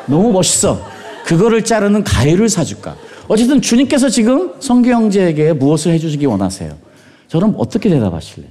너무 0.05 0.31
멋있어. 0.31 0.79
그거를 1.25 1.63
자르는 1.63 2.03
가위를 2.03 2.49
사줄까? 2.49 2.95
어쨌든 3.31 3.61
주님께서 3.61 4.09
지금 4.09 4.59
성규 4.59 4.89
형제에게 4.89 5.53
무엇을 5.53 5.93
해주시기 5.93 6.25
원하세요? 6.25 6.77
저는 7.29 7.55
어떻게 7.55 7.89
대답하실래? 7.89 8.45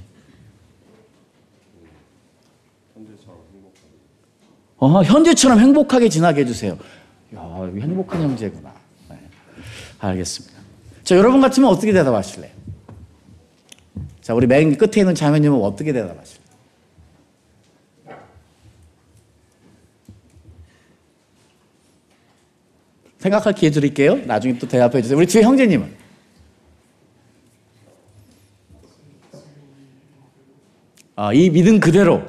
어, 4.77 5.03
현재처럼 5.03 5.59
행복하게 5.59 6.09
지나게 6.09 6.41
해주세요. 6.41 6.79
야, 7.35 7.71
행복한 7.79 8.23
형제구나. 8.23 8.73
네. 9.11 9.19
알겠습니다. 9.99 10.57
자, 11.03 11.15
여러분 11.15 11.41
같으면 11.41 11.69
어떻게 11.69 11.93
대답하실래요? 11.93 12.51
자, 14.23 14.33
우리 14.33 14.47
맨 14.47 14.75
끝에 14.75 15.01
있는 15.01 15.13
자매님은 15.13 15.61
어떻게 15.61 15.93
대답하실까요? 15.93 16.40
생각할 23.21 23.53
기회 23.53 23.69
드릴게요. 23.69 24.17
나중에 24.25 24.57
또 24.57 24.67
대답해 24.67 24.99
주세요. 25.01 25.15
우리 25.15 25.27
뒤에 25.27 25.43
형제님은? 25.43 26.01
아, 31.15 31.31
이 31.31 31.51
믿음 31.51 31.79
그대로. 31.79 32.23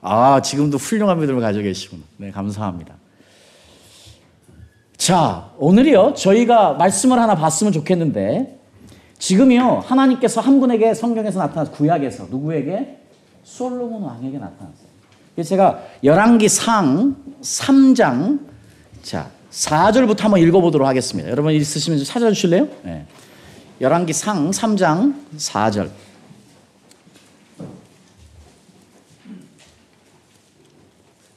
아, 0.00 0.40
지금도 0.40 0.78
훌륭한 0.78 1.20
믿음을 1.20 1.42
가지고 1.42 1.64
계시구나. 1.64 2.02
네, 2.16 2.30
감사합니다. 2.30 2.94
자, 4.96 5.50
오늘이요. 5.58 6.14
저희가 6.14 6.74
말씀을 6.74 7.18
하나 7.18 7.34
봤으면 7.34 7.70
좋겠는데, 7.74 8.58
지금이요. 9.18 9.80
하나님께서 9.80 10.40
한 10.40 10.60
분에게 10.60 10.94
성경에서 10.94 11.40
나타나서 11.40 11.72
구약에서 11.72 12.28
누구에게? 12.30 12.96
솔로몬 13.44 14.02
왕에게 14.02 14.38
나타났어요. 14.38 14.88
제가 15.44 15.82
열왕기 16.02 16.48
상 16.48 17.16
3장, 17.42 18.40
자, 19.02 19.30
4절부터 19.50 20.20
한번 20.20 20.40
읽어보도록 20.40 20.86
하겠습니다. 20.86 21.30
여러분 21.30 21.52
있으시면 21.54 22.04
찾아주실래요? 22.04 22.68
네. 22.84 23.06
열왕기 23.80 24.12
상 24.12 24.50
3장 24.50 25.14
4절. 25.36 25.90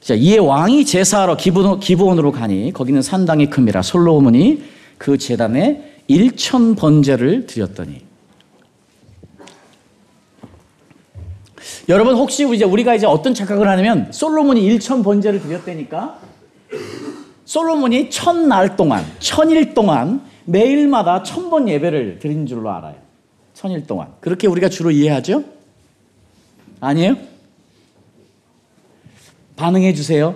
자, 0.00 0.14
이에 0.14 0.38
왕이 0.38 0.84
제사하러 0.84 1.36
기브온, 1.36 1.78
기브온으로 1.78 2.32
가니 2.32 2.72
거기는 2.72 3.00
산당이 3.00 3.50
큽니다. 3.50 3.82
솔로몬이 3.82 4.64
그 4.98 5.16
제단에 5.16 6.00
1천 6.10 6.76
번제를 6.76 7.46
드렸더니 7.46 8.00
여러분 11.88 12.16
혹시 12.16 12.48
이제 12.52 12.64
우리가 12.64 12.94
이제 12.94 13.06
어떤 13.06 13.32
착각을 13.32 13.68
하냐면 13.68 14.12
솔로몬이 14.12 14.60
1천 14.76 15.04
번제를 15.04 15.40
드렸다니까 15.40 16.20
솔로몬이 17.52 18.08
천날 18.08 18.76
동안 18.76 19.04
천일 19.18 19.74
동안 19.74 20.22
매일마다 20.46 21.22
천번 21.22 21.68
예배를 21.68 22.18
드린 22.18 22.46
줄로 22.46 22.70
알아요. 22.70 22.94
천일 23.52 23.86
동안 23.86 24.08
그렇게 24.20 24.46
우리가 24.46 24.70
주로 24.70 24.90
이해하죠? 24.90 25.44
아니에요? 26.80 27.14
반응해 29.56 29.92
주세요. 29.92 30.34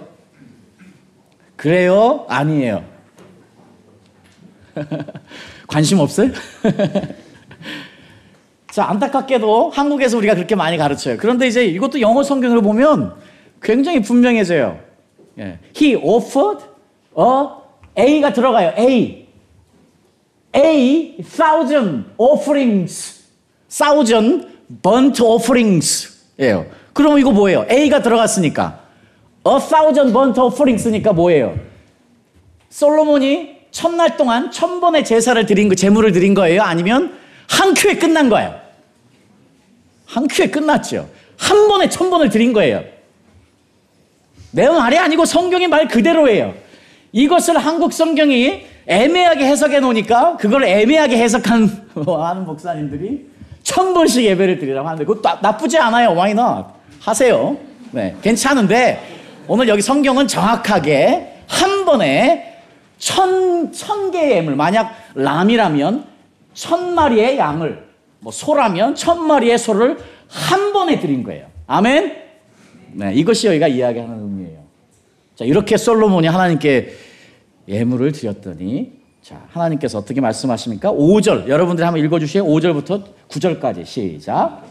그래요? 1.57 2.27
아니에요. 2.29 2.85
관심 5.69 6.01
없어요? 6.01 6.33
자, 8.71 8.91
안타깝게도 8.91 9.71
한국에서 9.71 10.19
우리가 10.19 10.35
그렇게 10.35 10.55
많이 10.55 10.77
가르쳐요. 10.77 11.17
그런데 11.17 11.47
이제 11.47 11.65
이것도 11.65 12.03
영어 12.03 12.23
성경으로 12.23 12.61
보면 12.61 13.15
굉장히 13.63 14.03
분명해져요. 14.03 14.79
예. 15.39 15.59
He 15.75 15.95
offered 15.95 16.76
a 17.19 17.67
A가 17.99 18.33
들어가요. 18.33 18.75
A. 18.79 19.27
A 20.55 21.17
thousand 21.23 22.05
offerings. 22.19 23.23
thousand 23.71 24.47
burnt 24.83 25.23
offerings. 25.23 26.15
예요. 26.39 26.67
그럼 26.93 27.19
이거 27.19 27.31
뭐예요? 27.31 27.67
A가 27.71 28.03
들어갔으니까. 28.03 28.81
A 29.47 29.59
thousand 29.61 30.13
burnt 30.13 30.41
offerings니까 30.41 31.13
뭐예요? 31.13 31.59
솔로몬이 32.69 33.57
천날 33.71 34.17
동안 34.17 34.51
천 34.51 34.81
번의 34.81 35.05
제사를 35.05 35.45
드린 35.47 35.69
그 35.69 35.77
제물을 35.77 36.13
드린 36.13 36.35
거예요? 36.35 36.63
아니면 36.63 37.19
한 37.49 37.75
큐에 37.75 37.97
끝난 37.97 38.29
거예요? 38.29 38.59
한 40.07 40.27
큐에 40.29 40.49
끝났죠. 40.49 41.09
한 41.39 41.69
번에 41.69 41.89
천 41.89 42.11
번을 42.11 42.29
드린 42.29 42.53
거예요. 42.53 42.85
내 44.51 44.69
말이 44.69 44.99
아니고 44.99 45.25
성경의 45.25 45.69
말 45.69 45.89
그대로예요. 45.89 46.66
이것을 47.17 47.57
한국 47.57 47.95
성경이 47.95 48.67
애매하게 48.87 49.47
해석해 49.47 49.81
놓으니까 49.81 50.37
그걸 50.37 50.65
애매하게 50.65 51.17
해석한 51.17 51.89
하는 52.07 52.45
목사님들이 52.45 53.27
천 53.63 53.95
번씩 53.95 54.23
예배를 54.25 54.59
드리라고 54.59 54.87
하는데 54.87 55.03
그거 55.07 55.23
나, 55.41 55.57
뿌지 55.57 55.79
않아요. 55.79 56.11
Why 56.11 56.33
not? 56.33 56.69
하세요. 57.01 57.57
네, 57.93 58.15
괜찮은데 58.21 59.01
오늘 59.49 59.67
여기 59.69 59.81
성경은 59.81 60.29
정확하게 60.29 61.41
한 61.47 61.87
번에 61.87 62.61
천, 62.99 63.73
천 63.73 64.11
개의 64.11 64.33
예물. 64.33 64.55
만약 64.55 64.95
람이라면 65.15 66.05
천 66.53 66.95
마리의 66.95 67.39
양을, 67.39 67.83
뭐 68.21 68.31
소라면 68.31 68.95
천 68.95 69.27
마리의 69.27 69.57
소를 69.57 69.97
한 70.29 70.75
번에 70.75 71.01
드린 71.01 71.23
거예요. 71.23 71.47
아멘? 71.67 72.15
네, 72.93 73.15
이것이 73.15 73.47
여기가 73.47 73.69
이야기하는 73.69 74.21
의미예요. 74.21 74.59
자, 75.35 75.45
이렇게 75.45 75.77
솔로몬이 75.77 76.27
하나님께 76.27 77.06
예물을 77.69 78.13
드렸더니, 78.13 78.93
자, 79.23 79.45
하나님께서 79.49 79.99
어떻게 79.99 80.21
말씀하십니까? 80.21 80.93
5절. 80.93 81.49
여러분들이 81.49 81.85
한번 81.85 82.05
읽어 82.05 82.19
주시요 82.19 82.45
5절부터 82.45 83.03
9절까지. 83.29 83.85
시작. 83.85 84.63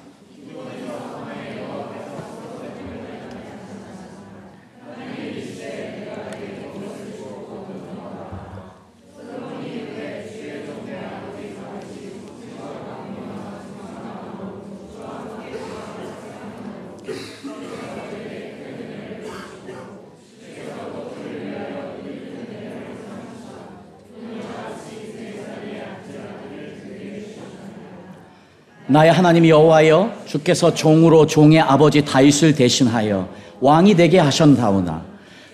나의 28.96 29.12
하나님 29.12 29.46
여호와여 29.46 30.10
주께서 30.26 30.74
종으로 30.74 31.26
종의 31.26 31.60
아버지 31.60 32.06
다윗을 32.06 32.56
대신하여 32.56 33.28
왕이 33.60 33.94
되게 33.96 34.20
하셨다오나 34.20 35.02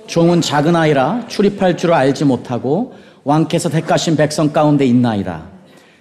종은 0.06 0.42
작은 0.42 0.76
아이라 0.76 1.26
출입할 1.28 1.76
줄 1.76 1.92
알지 1.92 2.26
못하고 2.26 2.94
왕께서 3.24 3.68
택하신 3.68 4.16
백성 4.16 4.54
가운데 4.54 4.86
있나이다. 4.86 5.42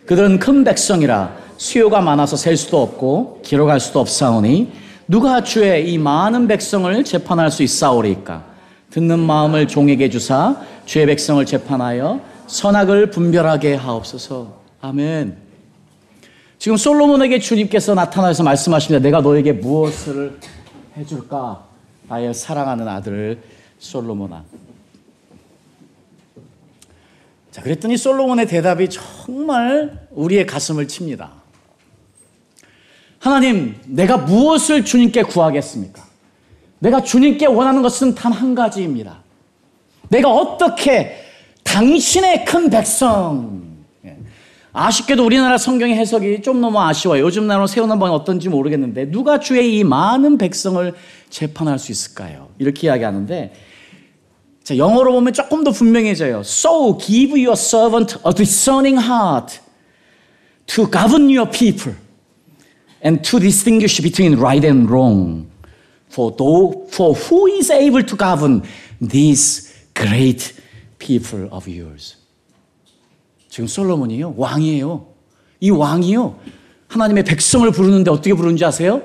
그들은 0.05 0.39
큰 0.39 0.65
백성이라 0.65 1.35
수요가 1.57 2.03
많아서 2.03 2.37
셀 2.37 2.59
수도 2.59 2.83
없고 2.83 3.41
기록할 3.43 3.81
수도 3.81 4.01
없사오니 4.01 4.73
누가 5.09 5.43
주의 5.43 5.91
이 5.91 5.97
많은 5.97 6.47
백성을 6.47 7.03
재판할 7.05 7.51
수 7.51 7.63
있사오리까? 7.63 8.45
듣는 8.91 9.19
마음을 9.19 9.67
종에게 9.67 10.11
주사 10.11 10.57
주의 10.85 11.07
백성을 11.07 11.43
재판하여 11.47 12.21
선악을 12.49 13.09
분별하게 13.09 13.77
하옵소서. 13.77 14.61
아멘 14.83 15.50
지금 16.61 16.77
솔로몬에게 16.77 17.39
주님께서 17.39 17.95
나타나서 17.95 18.43
말씀하십니다. 18.43 19.03
내가 19.03 19.23
너에게 19.23 19.51
무엇을 19.55 20.39
해줄까? 20.95 21.65
나의 22.07 22.35
사랑하는 22.35 22.87
아들 22.87 23.43
솔로몬아. 23.79 24.45
자, 27.51 27.63
그랬더니 27.63 27.97
솔로몬의 27.97 28.47
대답이 28.47 28.91
정말 28.91 30.07
우리의 30.11 30.47
가슴을 30.47 30.87
칩니다. 30.87 31.31
하나님, 33.21 33.81
내가 33.87 34.19
무엇을 34.19 34.85
주님께 34.85 35.23
구하겠습니까? 35.23 36.05
내가 36.81 37.03
주님께 37.03 37.47
원하는 37.47 37.81
것은 37.81 38.15
단 38.15 38.33
한 38.33 38.55
가지입니다. 38.55 39.23
내가 40.11 40.31
어떻게 40.31 41.25
당신의 41.65 42.45
큰 42.45 42.69
백성, 42.69 43.70
아쉽게도 44.73 45.25
우리나라 45.25 45.59
성경의 45.59 45.97
해석이 45.97 46.43
좀 46.43 46.61
너무 46.61 46.81
아쉬워요. 46.81 47.25
요즘 47.25 47.47
나라 47.47 47.67
세우는 47.67 47.99
방 47.99 48.13
어떤지 48.13 48.49
모르겠는데 48.49 49.11
누가 49.11 49.41
주의 49.41 49.79
이 49.79 49.85
많은 49.85 50.39
백성을 50.39 50.95
재판할 51.29 51.79
수 51.79 51.91
있을까요? 51.91 52.49
이렇게 52.59 52.87
이야기하는데 52.87 53.53
자, 54.63 54.77
영어로 54.77 55.13
보면 55.13 55.33
조금 55.33 55.65
더 55.65 55.73
분명해져요. 55.73 56.41
So 56.41 56.97
give 56.99 57.33
your 57.33 57.55
servant 57.55 58.19
a 58.25 58.33
discerning 58.33 59.01
heart 59.01 59.59
to 60.67 60.89
govern 60.89 61.29
your 61.29 61.51
people 61.51 61.95
and 63.05 63.29
to 63.29 63.41
distinguish 63.41 64.01
between 64.01 64.39
right 64.39 64.65
and 64.65 64.89
wrong. 64.89 65.51
For, 66.09 66.35
though, 66.37 66.87
for 66.91 67.15
who 67.15 67.47
is 67.47 67.71
able 67.71 68.03
to 68.03 68.17
govern 68.17 68.63
these 69.01 69.73
great 69.95 70.53
people 70.99 71.49
of 71.51 71.67
yours? 71.67 72.20
지금 73.51 73.67
솔로몬이요. 73.67 74.35
왕이에요. 74.37 75.07
이 75.61 75.71
왕이요. 75.71 76.39
하나님의 76.89 77.25
백성을 77.25 77.71
부르는데 77.71 78.11
어떻게 78.11 78.33
부르는지 78.33 78.65
아세요? 78.65 79.03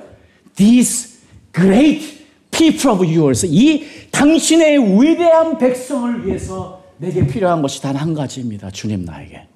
These 0.54 1.18
great 1.54 2.24
people 2.50 2.96
of 2.96 3.04
yours. 3.04 3.44
이 3.46 3.84
당신의 4.10 4.78
위대한 5.02 5.58
백성을 5.58 6.24
위해서 6.26 6.82
내게 6.96 7.26
필요한 7.26 7.60
것이 7.60 7.82
단 7.82 7.96
한 7.96 8.14
가지입니다. 8.14 8.70
주님 8.70 9.04
나에게. 9.04 9.46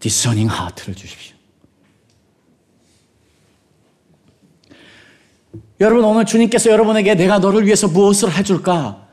discerning 0.00 0.52
heart를 0.52 0.94
주십시오. 0.94 1.36
여러분 5.80 6.04
오늘 6.04 6.24
주님께서 6.24 6.70
여러분에게 6.70 7.14
내가 7.14 7.38
너를 7.38 7.66
위해서 7.66 7.88
무엇을 7.88 8.32
해줄까? 8.32 9.06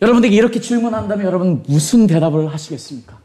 여러분에게 0.00 0.34
이렇게 0.34 0.60
질문한다면 0.60 1.24
여러분 1.24 1.62
무슨 1.66 2.06
대답을 2.06 2.52
하시겠습니까? 2.52 3.21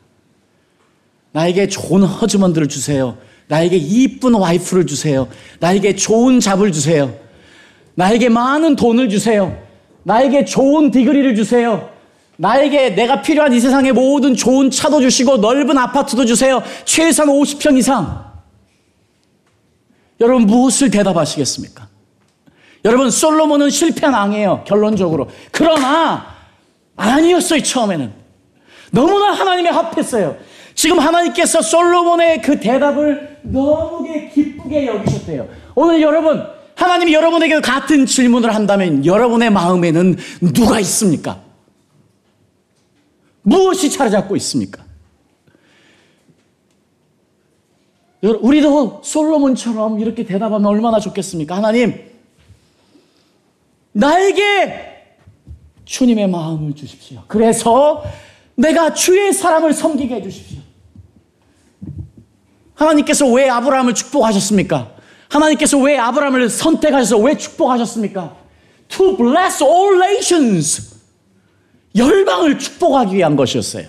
나에게 1.37 1.67
좋은 1.67 2.01
허즈먼들을 2.01 2.67
주세요. 2.67 3.15
나에게 3.47 3.77
이쁜 3.77 4.33
와이프를 4.33 4.87
주세요. 4.87 5.27
나에게 5.59 5.95
좋은 5.95 6.39
잡을 6.39 6.71
주세요. 6.71 7.13
나에게 7.93 8.29
많은 8.29 8.75
돈을 8.75 9.07
주세요. 9.09 9.55
나에게 10.01 10.45
좋은 10.45 10.89
디그리를 10.89 11.35
주세요. 11.35 11.91
나에게 12.37 12.95
내가 12.95 13.21
필요한 13.21 13.53
이 13.53 13.59
세상의 13.59 13.91
모든 13.91 14.35
좋은 14.35 14.71
차도 14.71 14.99
주시고 15.01 15.37
넓은 15.37 15.77
아파트도 15.77 16.25
주세요. 16.25 16.63
최소한 16.85 17.29
50평 17.29 17.77
이상. 17.77 18.25
여러분 20.19 20.47
무엇을 20.47 20.89
대답하시겠습니까? 20.89 21.87
여러분 22.83 23.11
솔로몬은 23.11 23.69
실패한 23.69 24.11
왕이에요. 24.11 24.63
결론적으로. 24.65 25.29
그러나 25.51 26.35
아니었어요 26.95 27.61
처음에는. 27.61 28.11
너무나 28.89 29.33
하나님의 29.33 29.71
합했어요. 29.71 30.37
지금 30.77 30.99
하나님께서 30.99 31.63
솔로몬의 31.63 32.43
그 32.43 32.59
대답을 32.59 33.39
너무게 33.41 34.29
기쁘게 34.29 34.85
여기셨대요. 34.85 35.49
오늘 35.73 36.03
여러분 36.03 36.45
하나님이 36.75 37.15
여러분에게 37.15 37.61
같은 37.61 38.05
질문을 38.05 38.53
한다면 38.53 39.03
여러분의 39.03 39.49
마음에는 39.49 40.15
누가 40.53 40.79
있습니까? 40.81 41.41
무엇이 43.41 43.89
차려잡고 43.89 44.35
있습니까? 44.35 44.85
우리도 48.21 49.01
솔로몬처럼 49.03 49.99
이렇게 49.99 50.25
대답하면 50.25 50.67
얼마나 50.67 50.99
좋겠습니까? 50.99 51.55
하나님, 51.55 51.99
나에게 53.93 55.15
주님의 55.85 56.29
마음을 56.29 56.75
주십시오. 56.75 57.23
그래서 57.27 58.03
내가 58.53 58.93
주의 58.93 59.33
사람을 59.33 59.73
섬기게 59.73 60.15
해주십시오. 60.15 60.66
하나님께서 62.77 63.27
왜 63.27 63.49
아브라함을 63.49 63.93
축복하셨습니까? 63.93 64.91
하나님께서 65.29 65.77
왜 65.79 65.97
아브라함을 65.97 66.49
선택하셔서 66.49 67.17
왜 67.17 67.35
축복하셨습니까? 67.35 68.35
To 68.89 69.17
bless 69.17 69.63
all 69.63 70.01
nations. 70.01 70.95
열방을 71.95 72.59
축복하기 72.59 73.15
위한 73.15 73.35
것이었어요. 73.35 73.87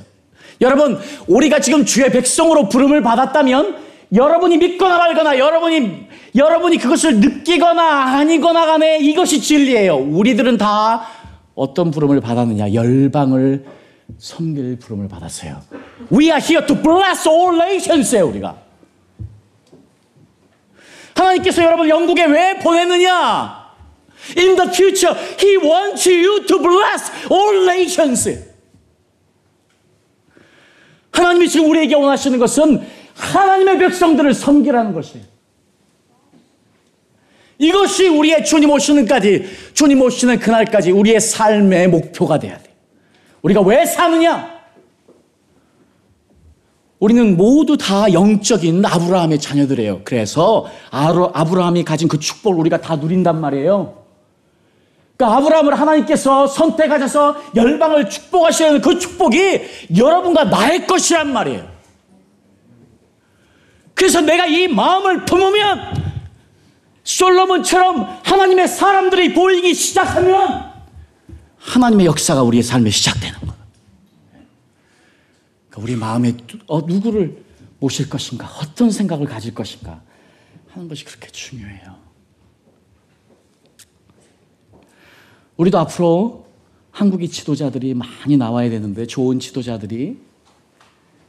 여러분, 0.60 0.98
우리가 1.26 1.60
지금 1.60 1.84
주의 1.84 2.10
백성으로 2.10 2.68
부름을 2.68 3.02
받았다면 3.02 3.76
여러분이 4.14 4.56
믿거나 4.56 4.96
말거나 4.96 5.38
여러분이 5.38 6.08
여러분이 6.34 6.78
그것을 6.78 7.20
느끼거나 7.20 8.16
아니거나 8.16 8.66
간에 8.66 8.98
이것이 8.98 9.42
진리예요. 9.42 9.96
우리들은 9.96 10.56
다 10.56 11.06
어떤 11.54 11.90
부름을 11.90 12.20
받았느냐? 12.20 12.72
열방을 12.72 13.66
섬길 14.16 14.78
부름을 14.78 15.08
받았어요. 15.08 15.60
We 16.10 16.26
are 16.26 16.40
here 16.42 16.66
to 16.66 16.74
bless 16.74 17.28
all 17.28 17.54
nations에 17.60 18.20
우리가. 18.20 18.67
하나님께서 21.18 21.62
여러분 21.64 21.88
영국에 21.88 22.24
왜 22.26 22.58
보냈느냐? 22.58 23.68
In 24.36 24.56
the 24.56 24.70
future, 24.70 25.16
He 25.40 25.56
wants 25.56 26.08
you 26.08 26.44
to 26.46 26.58
bless 26.58 27.10
all 27.30 27.68
nations. 27.68 28.44
하나님이 31.10 31.48
지금 31.48 31.70
우리에게 31.70 31.94
원하시는 31.94 32.38
것은 32.38 32.86
하나님의 33.14 33.78
백성들을 33.78 34.34
섬기라는 34.34 34.92
것이에요. 34.92 35.24
이것이 37.58 38.06
우리의 38.06 38.44
주님 38.44 38.70
오시는까지, 38.70 39.72
주님 39.74 40.00
오시는 40.00 40.38
그날까지 40.38 40.92
우리의 40.92 41.20
삶의 41.20 41.88
목표가 41.88 42.38
돼야 42.38 42.56
돼. 42.58 42.72
우리가 43.42 43.60
왜 43.62 43.84
사느냐? 43.84 44.57
우리는 47.00 47.36
모두 47.36 47.76
다 47.76 48.12
영적인 48.12 48.84
아브라함의 48.84 49.38
자녀들이에요. 49.40 50.00
그래서 50.04 50.66
아브라함이 50.90 51.84
가진 51.84 52.08
그 52.08 52.18
축복을 52.18 52.58
우리가 52.58 52.80
다 52.80 52.96
누린단 52.96 53.40
말이에요. 53.40 54.04
그러니까 55.16 55.38
아브라함을 55.38 55.78
하나님께서 55.78 56.46
선택하셔서 56.46 57.36
열방을 57.54 58.08
축복하시는 58.08 58.80
그 58.80 58.98
축복이 58.98 59.60
여러분과 59.96 60.44
나의 60.44 60.86
것이란 60.86 61.32
말이에요. 61.32 61.68
그래서 63.94 64.20
내가 64.20 64.46
이 64.46 64.68
마음을 64.68 65.24
품으면 65.24 66.08
솔로몬처럼 67.02 68.20
하나님의 68.22 68.68
사람들이 68.68 69.34
보이기 69.34 69.74
시작하면 69.74 70.72
하나님의 71.58 72.06
역사가 72.06 72.42
우리의 72.42 72.62
삶에 72.62 72.90
시작되는 72.90 73.40
거예요. 73.40 73.57
우리 75.78 75.96
마음에 75.96 76.34
어, 76.66 76.80
누구를 76.80 77.44
모실 77.80 78.08
것인가, 78.08 78.48
어떤 78.60 78.90
생각을 78.90 79.26
가질 79.26 79.54
것인가 79.54 80.02
하는 80.68 80.88
것이 80.88 81.04
그렇게 81.04 81.28
중요해요. 81.28 81.96
우리도 85.56 85.78
앞으로 85.78 86.46
한국의 86.90 87.28
지도자들이 87.28 87.94
많이 87.94 88.36
나와야 88.36 88.70
되는데 88.70 89.06
좋은 89.06 89.38
지도자들이 89.38 90.18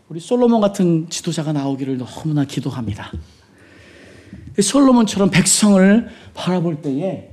우리 0.10 0.20
솔로몬 0.20 0.62
같은 0.62 1.08
지도자가 1.10 1.54
나오기를 1.54 1.98
너무나 1.98 2.46
기도합니다. 2.46 3.12
솔로몬처럼 4.60 5.30
백성을 5.30 6.10
바라볼 6.34 6.82
때에 6.82 7.30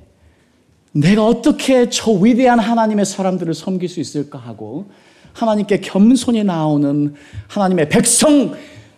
내가 0.93 1.27
어떻게 1.27 1.89
저 1.91 2.13
위대한 2.13 2.59
하나님의 2.59 3.05
사람들을 3.05 3.53
섬길 3.55 3.89
수 3.89 4.01
있을까 4.01 4.39
하고 4.39 4.91
하나님께 5.37 5.81
겸손히 5.81 6.43
나오는 6.43 7.15
하나님의 7.49 7.91
백성, 7.91 8.55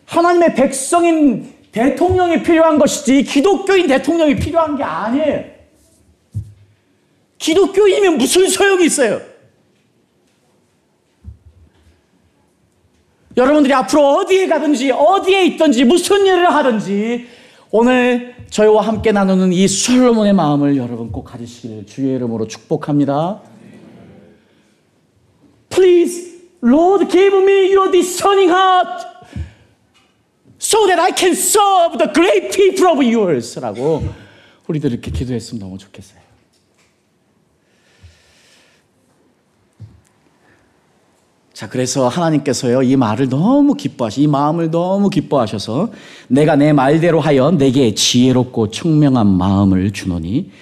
하나님의 0.06 0.54
백성인 0.54 1.52
대통령이 1.72 2.44
필요한 2.44 2.78
것이지 2.78 3.24
기독교인 3.24 3.88
대통령이 3.88 4.36
필요한 4.36 4.76
게 4.76 4.84
아니에요. 4.84 5.44
기독교이면 7.38 8.18
무슨 8.18 8.48
소용이 8.48 8.86
있어요? 8.86 9.20
여러분들이 13.36 13.74
앞으로 13.74 14.18
어디에 14.18 14.46
가든지 14.46 14.92
어디에 14.92 15.44
있든지 15.46 15.84
무슨 15.84 16.24
일을 16.24 16.52
하든지 16.54 17.26
오늘 17.70 18.34
저희와 18.50 18.82
함께 18.82 19.12
나누는 19.12 19.52
이 19.52 19.66
솔로몬의 19.66 20.32
마음을 20.32 20.76
여러분 20.76 21.10
꼭 21.10 21.24
가지시기를 21.24 21.86
주의 21.86 22.14
이름으로 22.14 22.46
축복합니다. 22.46 23.42
Lord, 26.62 27.10
give 27.10 27.34
me 27.34 27.70
your 27.72 27.90
discerning 27.90 28.50
heart 28.50 29.06
so 30.58 30.86
that 30.86 30.98
I 30.98 31.12
can 31.12 31.32
serve 31.32 31.98
the 31.98 32.12
great 32.12 32.50
people 32.54 32.88
of 32.88 33.02
yours. 33.02 33.58
라고 33.60 34.02
우리들 34.66 34.92
이렇게 34.92 35.10
기도했으면 35.10 35.60
너무 35.60 35.78
좋겠어요. 35.78 36.18
자, 41.58 41.68
그래서 41.68 42.06
하나님께서요, 42.06 42.82
이 42.82 42.94
말을 42.94 43.28
너무 43.28 43.74
기뻐하시, 43.74 44.22
이 44.22 44.26
마음을 44.28 44.70
너무 44.70 45.10
기뻐하셔서 45.10 45.90
내가 46.28 46.54
내 46.54 46.72
말대로 46.72 47.18
하여 47.18 47.50
내게 47.50 47.94
지혜롭고 47.94 48.70
청명한 48.70 49.26
마음을 49.26 49.92
주노니 49.92 50.52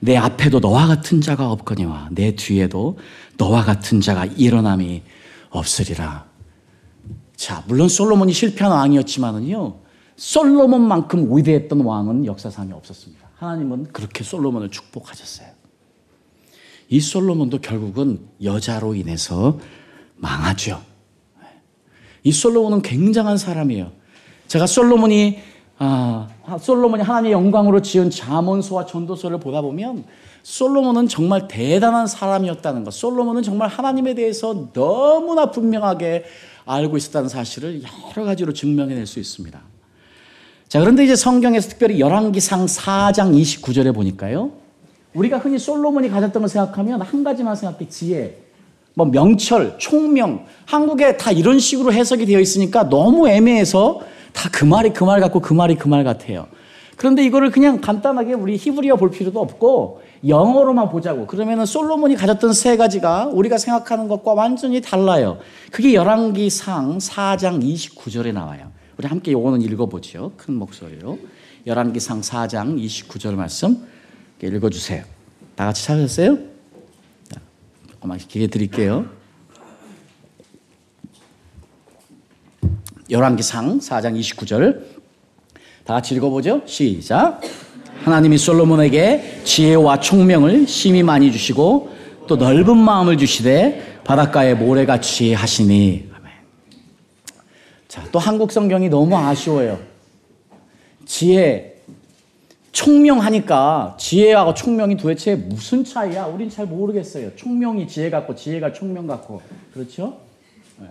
내 0.00 0.16
앞에도 0.18 0.60
너와 0.60 0.88
같은 0.88 1.22
자가 1.22 1.50
없거니와 1.52 2.08
내 2.10 2.36
뒤에도 2.36 2.98
너와 3.38 3.64
같은 3.64 4.02
자가 4.02 4.26
일어남이 4.26 5.00
없으리라. 5.52 6.26
자, 7.36 7.62
물론 7.68 7.88
솔로몬이 7.88 8.32
실패한 8.32 8.72
왕이었지만은요, 8.72 9.76
솔로몬만큼 10.16 11.36
위대했던 11.36 11.80
왕은 11.80 12.26
역사상에 12.26 12.72
없었습니다. 12.72 13.28
하나님은 13.36 13.92
그렇게 13.92 14.24
솔로몬을 14.24 14.70
축복하셨어요. 14.70 15.48
이 16.88 17.00
솔로몬도 17.00 17.58
결국은 17.58 18.20
여자로 18.42 18.94
인해서 18.94 19.58
망하죠. 20.16 20.82
이 22.22 22.30
솔로몬은 22.30 22.82
굉장한 22.82 23.38
사람이에요. 23.38 23.90
제가 24.46 24.66
솔로몬이 24.66 25.38
아, 25.78 26.28
솔로몬이 26.60 27.02
하나님의 27.02 27.32
영광으로 27.32 27.82
지은 27.82 28.10
자문서와 28.10 28.86
전도서를 28.86 29.40
보다 29.40 29.60
보면 29.62 30.04
솔로몬은 30.42 31.08
정말 31.08 31.46
대단한 31.48 32.06
사람이었다는 32.06 32.84
것. 32.84 32.92
솔로몬은 32.94 33.42
정말 33.42 33.68
하나님에 33.68 34.14
대해서 34.14 34.68
너무나 34.72 35.50
분명하게 35.50 36.24
알고 36.64 36.96
있었다는 36.96 37.28
사실을 37.28 37.82
여러 37.82 38.24
가지로 38.24 38.52
증명해낼 38.52 39.06
수 39.06 39.18
있습니다. 39.20 39.60
자, 40.68 40.80
그런데 40.80 41.04
이제 41.04 41.14
성경에서 41.16 41.68
특별히 41.70 42.00
열왕기상 42.00 42.66
4장 42.66 43.34
29절에 43.40 43.94
보니까요. 43.94 44.50
우리가 45.14 45.38
흔히 45.38 45.58
솔로몬이 45.58 46.08
가졌던 46.08 46.42
걸 46.42 46.48
생각하면 46.48 47.02
한 47.02 47.22
가지만 47.22 47.54
생각해 47.54 47.88
지혜. 47.88 48.38
뭐 48.94 49.06
명철, 49.06 49.76
총명, 49.78 50.44
한국에 50.66 51.16
다 51.16 51.30
이런 51.30 51.58
식으로 51.58 51.92
해석이 51.92 52.26
되어 52.26 52.40
있으니까 52.40 52.88
너무 52.88 53.28
애매해서 53.28 54.00
다 54.32 54.48
그 54.50 54.64
말이 54.64 54.90
그 54.92 55.04
말 55.04 55.20
같고 55.20 55.40
그 55.40 55.52
말이 55.52 55.76
그 55.76 55.88
말 55.88 56.04
같아요. 56.04 56.46
그런데 56.96 57.24
이거를 57.24 57.50
그냥 57.50 57.80
간단하게 57.80 58.34
우리 58.34 58.56
히브리어 58.56 58.96
볼 58.96 59.10
필요도 59.10 59.40
없고 59.40 60.02
영어로만 60.26 60.88
보자고. 60.90 61.26
그러면은 61.26 61.66
솔로몬이 61.66 62.14
가졌던 62.14 62.52
세 62.52 62.76
가지가 62.76 63.26
우리가 63.26 63.58
생각하는 63.58 64.08
것과 64.08 64.34
완전히 64.34 64.80
달라요. 64.80 65.38
그게 65.70 65.94
열왕기상 65.94 66.98
4장 66.98 67.62
29절에 67.62 68.32
나와요. 68.32 68.70
우리 68.98 69.08
함께 69.08 69.32
요거는 69.32 69.62
읽어보죠. 69.62 70.32
큰 70.36 70.54
목소리로. 70.54 71.18
열왕기상 71.66 72.20
4장 72.20 72.78
29절 72.78 73.34
말씀 73.34 73.86
읽어주세요. 74.42 75.04
다 75.54 75.66
같이 75.66 75.84
찾으셨어요? 75.86 76.38
조금만 77.90 78.18
기회 78.18 78.46
드릴게요. 78.48 79.06
열왕기상 83.10 83.78
4장 83.78 84.18
29절 84.18 84.91
다 85.84 85.94
같이 85.94 86.14
읽어보죠. 86.14 86.62
시작. 86.66 87.40
하나님이 88.04 88.38
솔로몬에게 88.38 89.42
지혜와 89.44 90.00
총명을 90.00 90.66
심히 90.66 91.02
많이 91.02 91.30
주시고 91.30 91.90
또 92.26 92.36
넓은 92.36 92.76
마음을 92.76 93.16
주시되 93.16 94.00
바닷가에 94.04 94.54
모래같이 94.54 95.34
하시니. 95.34 96.10
자, 97.88 98.02
또 98.10 98.18
한국 98.18 98.50
성경이 98.52 98.88
너무 98.88 99.16
아쉬워요. 99.16 99.78
지혜, 101.04 101.74
총명하니까 102.72 103.96
지혜하고 103.98 104.54
총명이 104.54 104.96
도대체 104.96 105.34
무슨 105.34 105.84
차이야? 105.84 106.24
우린 106.24 106.48
잘 106.48 106.66
모르겠어요. 106.66 107.36
총명이 107.36 107.86
지혜 107.86 108.08
같고 108.08 108.34
지혜가 108.34 108.72
총명 108.72 109.06
같고. 109.06 109.42
그렇죠? 109.74 110.20
네. 110.78 110.86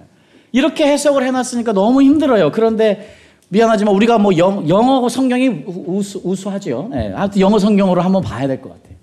이렇게 0.52 0.86
해석을 0.86 1.24
해놨으니까 1.26 1.74
너무 1.74 2.04
힘들어요. 2.04 2.52
그런데 2.52 3.16
미안하지만 3.56 3.94
우리가 3.96 4.18
뭐 4.18 4.36
영, 4.38 4.68
영어 4.70 5.10
성경이 5.10 5.50
우수, 5.66 6.22
우수하죠. 6.24 6.88
네, 6.90 7.10
하여튼 7.12 7.42
영어 7.42 7.60
성경으로 7.60 8.02
한번 8.02 8.22
봐야 8.24 8.48
될 8.48 8.62
것 8.62 8.70
같아요. 8.70 8.96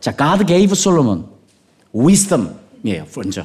자, 0.00 0.10
God 0.16 0.46
gave 0.46 0.72
Solomon 0.72 1.26
wisdom이에요, 1.94 3.04
먼저. 3.14 3.44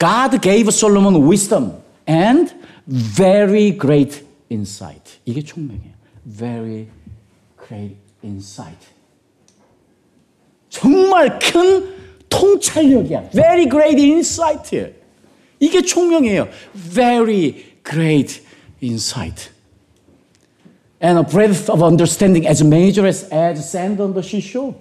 God 0.00 0.40
gave 0.42 0.68
Solomon 0.68 1.22
wisdom 1.24 1.72
and 2.08 2.52
very 2.88 3.78
great 3.78 4.24
insight. 4.50 5.18
이게 5.24 5.40
총명이에요. 5.42 5.92
Very 6.26 6.88
great 7.64 7.96
insight. 8.24 8.88
정말 10.68 11.38
큰 11.38 11.94
통찰력이야. 12.28 13.30
Very 13.30 13.68
great 13.68 14.02
insight. 14.02 14.94
이게 15.60 15.80
총명이에요. 15.82 16.48
Very 16.92 17.76
great 17.88 18.42
insight. 18.80 19.50
And 21.00 21.18
a 21.18 21.22
breadth 21.22 21.70
of 21.70 21.82
understanding 21.82 22.46
as 22.46 22.62
measureless 22.62 23.28
as 23.30 23.70
sand 23.70 24.00
on 24.02 24.14
the 24.14 24.22
seashore. 24.22 24.74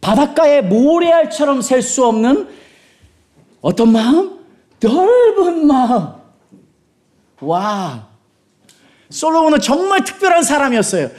바닷가에 0.00 0.62
모래알처럼 0.62 1.62
셀 1.62 1.82
수 1.82 2.06
없는 2.06 2.48
어떤 3.60 3.92
마음? 3.92 4.38
넓은 4.80 5.66
마음. 5.66 6.14
와. 7.40 8.08
솔로몬은 9.10 9.60
정말 9.60 10.04
특별한 10.04 10.42
사람이었어요. 10.44 11.10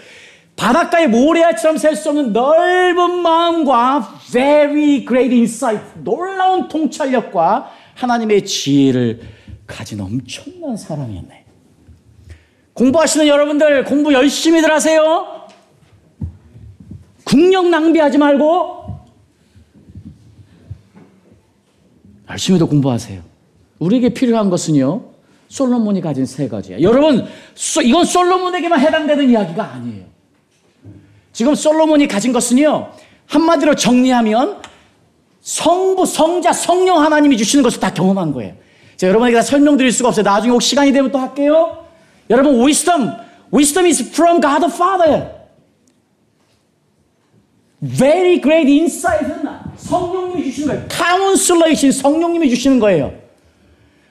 바닷가에 0.55 1.07
모래알처럼 1.07 1.77
셀 1.77 1.95
수 1.95 2.09
없는 2.09 2.33
넓은 2.33 3.21
마음과 3.21 4.21
very 4.31 5.05
great 5.05 5.35
insight, 5.35 5.83
놀라운 6.03 6.67
통찰력과 6.67 7.71
하나님의 7.95 8.45
지혜를 8.45 9.21
가진 9.67 10.01
엄청난 10.01 10.75
사람이었네. 10.77 11.45
공부하시는 12.77 13.27
여러분들 13.27 13.83
공부 13.85 14.13
열심히들 14.13 14.71
하세요. 14.71 15.47
국력 17.23 17.67
낭비하지 17.69 18.19
말고 18.19 18.99
열심히도 22.29 22.67
공부하세요. 22.67 23.21
우리에게 23.79 24.09
필요한 24.09 24.49
것은요. 24.49 25.01
솔로몬이 25.49 26.01
가진 26.01 26.25
세 26.25 26.47
가지야. 26.47 26.81
여러분, 26.81 27.25
이건 27.83 28.05
솔로몬에게만 28.05 28.79
해당되는 28.79 29.29
이야기가 29.29 29.63
아니에요. 29.63 30.05
지금 31.33 31.55
솔로몬이 31.55 32.07
가진 32.07 32.31
것은요. 32.31 32.91
한마디로 33.25 33.75
정리하면 33.75 34.61
성부, 35.41 36.05
성자, 36.05 36.53
성령 36.53 37.01
하나님이 37.01 37.37
주시는 37.37 37.63
것을 37.63 37.79
다 37.79 37.93
경험한 37.93 38.33
거예요. 38.33 38.53
제가 38.97 39.09
여러분에게 39.09 39.37
다 39.37 39.41
설명드릴 39.41 39.91
수가 39.91 40.09
없어요. 40.09 40.23
나중에 40.23 40.51
혹 40.51 40.61
시간이 40.61 40.91
되면 40.91 41.11
또 41.11 41.17
할게요. 41.17 41.86
여러분, 42.29 42.61
wisdom, 42.63 43.11
wisdom 43.53 43.85
is 43.85 44.01
from 44.01 44.41
God 44.41 44.61
the 44.61 44.73
Father. 44.73 45.31
Very 47.81 48.41
great 48.41 48.67
insight은 48.67 49.47
성령님이 49.77 50.43
주시는 50.45 50.67
거예요. 50.67 50.87
카운슬러이신 50.89 51.91
성령님이 51.91 52.49
주시는 52.49 52.79
거예요. 52.79 53.13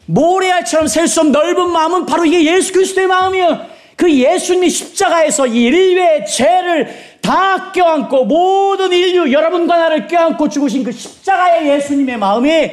모래알처럼 0.07 0.87
셀 0.87 1.09
수 1.09 1.21
없는 1.21 1.33
넓은 1.33 1.71
마음은 1.71 2.07
바로 2.07 2.25
이게 2.25 2.45
예수 2.45 2.73
그리스도의 2.73 3.09
마음이에요. 3.09 3.67
그 3.97 4.13
예수님이 4.13 4.71
십자가에서 4.71 5.47
인류의 5.47 6.27
죄를 6.27 6.95
다 7.21 7.73
껴안고 7.73 8.27
모든 8.27 8.93
인류 8.93 9.33
여러분과 9.33 9.77
나를 9.77 10.07
껴안고 10.07 10.49
죽으신 10.49 10.85
그 10.85 10.93
십자가의 10.93 11.69
예수님의 11.69 12.19
마음이 12.19 12.71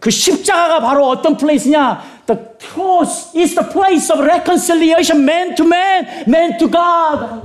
그 0.00 0.10
십자가가 0.10 0.80
바로 0.80 1.06
어떤 1.06 1.36
플레이스냐? 1.36 2.11
The 2.26 2.38
cross 2.58 3.34
is 3.34 3.54
the 3.54 3.68
place 3.68 4.12
of 4.12 4.20
reconciliation, 4.24 5.24
man 5.24 5.54
to 5.56 5.64
man, 5.66 6.06
man 6.28 6.58
to 6.58 6.70
God. 6.70 7.42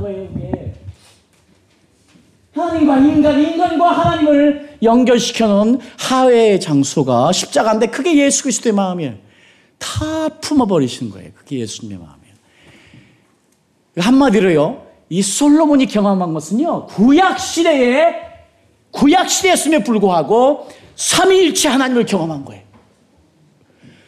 하나님과 2.54 2.98
인간, 2.98 3.40
인간과 3.40 3.92
하나님을 3.92 4.78
연결시켜 4.82 5.48
놓은 5.48 5.80
하회의 5.98 6.60
장소가 6.60 7.32
십자가인데 7.32 7.88
그게 7.88 8.18
예수 8.18 8.44
그리스도의 8.44 8.74
마음이에요. 8.74 9.14
다 9.78 10.30
품어버리시는 10.42 11.12
거예요. 11.12 11.32
그게 11.36 11.60
예수님의 11.60 12.00
마음이에요. 12.00 12.36
한마디로요, 14.00 14.86
이 15.10 15.22
솔로몬이 15.22 15.86
경험한 15.86 16.34
것은요, 16.34 16.88
구약 16.88 17.40
시대에, 17.40 18.16
구약 18.92 19.30
시대였음에 19.30 19.84
불구하고 19.84 20.68
삼위일체 20.96 21.70
하나님을 21.70 22.06
경험한 22.06 22.46
거예요. 22.46 22.67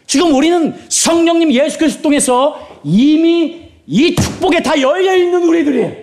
지금 0.10 0.34
우리는 0.34 0.74
성령님 0.90 1.54
예수 1.54 1.78
그리스도 1.78 2.02
통해서 2.02 2.68
이미 2.84 3.70
이 3.86 4.16
축복에 4.16 4.64
다 4.64 4.82
열려 4.82 5.16
있는 5.16 5.44
우리들이에요. 5.44 5.96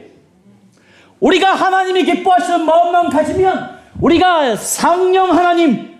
우리가 1.18 1.54
하나님이 1.54 2.04
기뻐하시는 2.04 2.64
마음만 2.64 3.10
가지면 3.10 3.80
우리가 4.00 4.54
성령 4.54 5.36
하나님, 5.36 5.98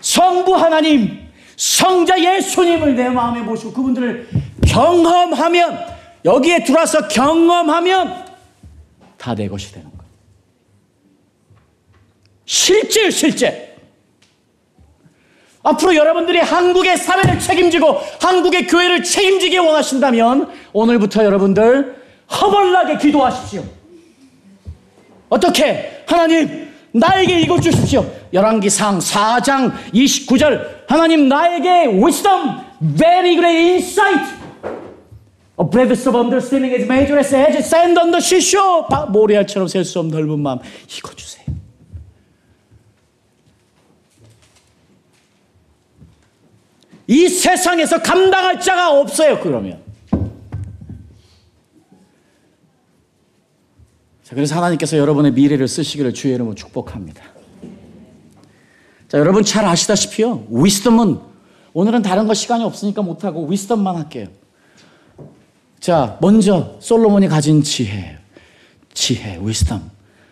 성부 0.00 0.56
하나님, 0.56 1.28
성자 1.56 2.18
예수님을 2.36 2.96
내 2.96 3.10
마음에 3.10 3.42
모시고 3.42 3.74
그분들을 3.74 4.26
경험하면 4.66 5.78
여기에 6.24 6.64
들어와서 6.64 7.06
경험하면 7.08 8.24
다 9.18 9.34
내 9.34 9.46
것이 9.46 9.72
되는 9.74 9.90
거예요. 9.90 10.04
실제 12.46 13.10
실제. 13.10 13.73
앞으로 15.64 15.96
여러분들이 15.96 16.38
한국의 16.38 16.96
사회를 16.98 17.40
책임지고 17.40 17.98
한국의 18.20 18.66
교회를 18.66 19.02
책임지기 19.02 19.58
원하신다면 19.58 20.50
오늘부터 20.72 21.24
여러분들 21.24 21.96
허벌나게 22.30 22.98
기도하십시오. 22.98 23.64
어떻게? 25.28 26.04
하나님, 26.06 26.68
나에게 26.92 27.40
이것 27.40 27.60
주십시오. 27.60 28.04
열왕기상 28.32 28.98
4장 28.98 29.72
29절. 29.92 30.84
하나님, 30.86 31.28
나에게 31.28 31.86
wisdom, 31.86 32.60
very 32.96 33.34
great 33.34 33.72
insight. 33.72 34.44
A 35.58 35.64
breadth 35.64 36.08
of 36.08 36.16
understanding 36.16 36.74
is 36.74 36.84
major 36.84 37.16
as 37.18 37.34
sand 37.34 37.98
on 37.98 38.10
the 38.10 38.20
seashore. 38.20 38.86
모래알처럼 39.08 39.68
셀 39.68 39.84
수 39.84 39.98
없는 40.00 40.16
넓은 40.16 40.40
마음. 40.40 40.58
이거 40.96 41.14
주세요. 41.14 41.44
이 47.06 47.28
세상에서 47.28 48.02
감당할 48.02 48.60
자가 48.60 48.98
없어요, 48.98 49.40
그러면. 49.40 49.82
자, 54.22 54.34
그래서 54.34 54.56
하나님께서 54.56 54.96
여러분의 54.96 55.32
미래를 55.32 55.68
쓰시기를 55.68 56.14
주의 56.14 56.34
이름으로 56.34 56.54
축복합니다. 56.54 57.22
자, 59.08 59.18
여러분 59.18 59.44
잘 59.44 59.66
아시다시피요. 59.66 60.46
위스덤은 60.48 61.18
오늘은 61.74 62.02
다른 62.02 62.26
거 62.26 62.32
시간이 62.32 62.64
없으니까 62.64 63.02
못하고 63.02 63.46
위스덤만 63.46 63.96
할게요. 63.96 64.28
자, 65.78 66.16
먼저 66.22 66.76
솔로몬이 66.80 67.28
가진 67.28 67.62
지혜. 67.62 68.16
지혜, 68.94 69.38
위스덤. 69.42 69.90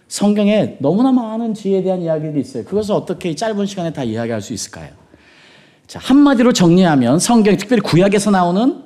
성경에 0.08 0.76
너무나 0.78 1.12
많은 1.12 1.52
지혜에 1.52 1.82
대한 1.82 2.00
이야기들이 2.00 2.40
있어요. 2.40 2.64
그것을 2.64 2.94
어떻게 2.94 3.34
짧은 3.34 3.66
시간에 3.66 3.92
다 3.92 4.04
이야기할 4.04 4.40
수 4.40 4.54
있을까요? 4.54 5.01
자, 5.92 5.98
한마디로 6.02 6.54
정리하면 6.54 7.18
성경, 7.18 7.54
특별히 7.54 7.82
구약에서 7.82 8.30
나오는 8.30 8.82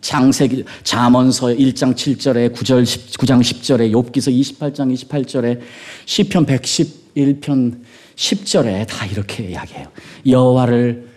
장세기 0.00 0.64
잠언서 0.82 1.48
1장 1.48 1.94
7절에 1.94 2.54
9절 2.54 2.86
10, 2.86 3.18
9장 3.18 3.42
10절에 3.42 3.92
욥기서 3.92 4.32
28장 4.58 5.06
28절에 5.06 5.60
시편 6.06 6.46
111편 6.46 7.78
10절에 8.16 8.86
다 8.88 9.04
이렇게 9.04 9.50
이야기해요. 9.50 9.88
여호와를 10.26 11.10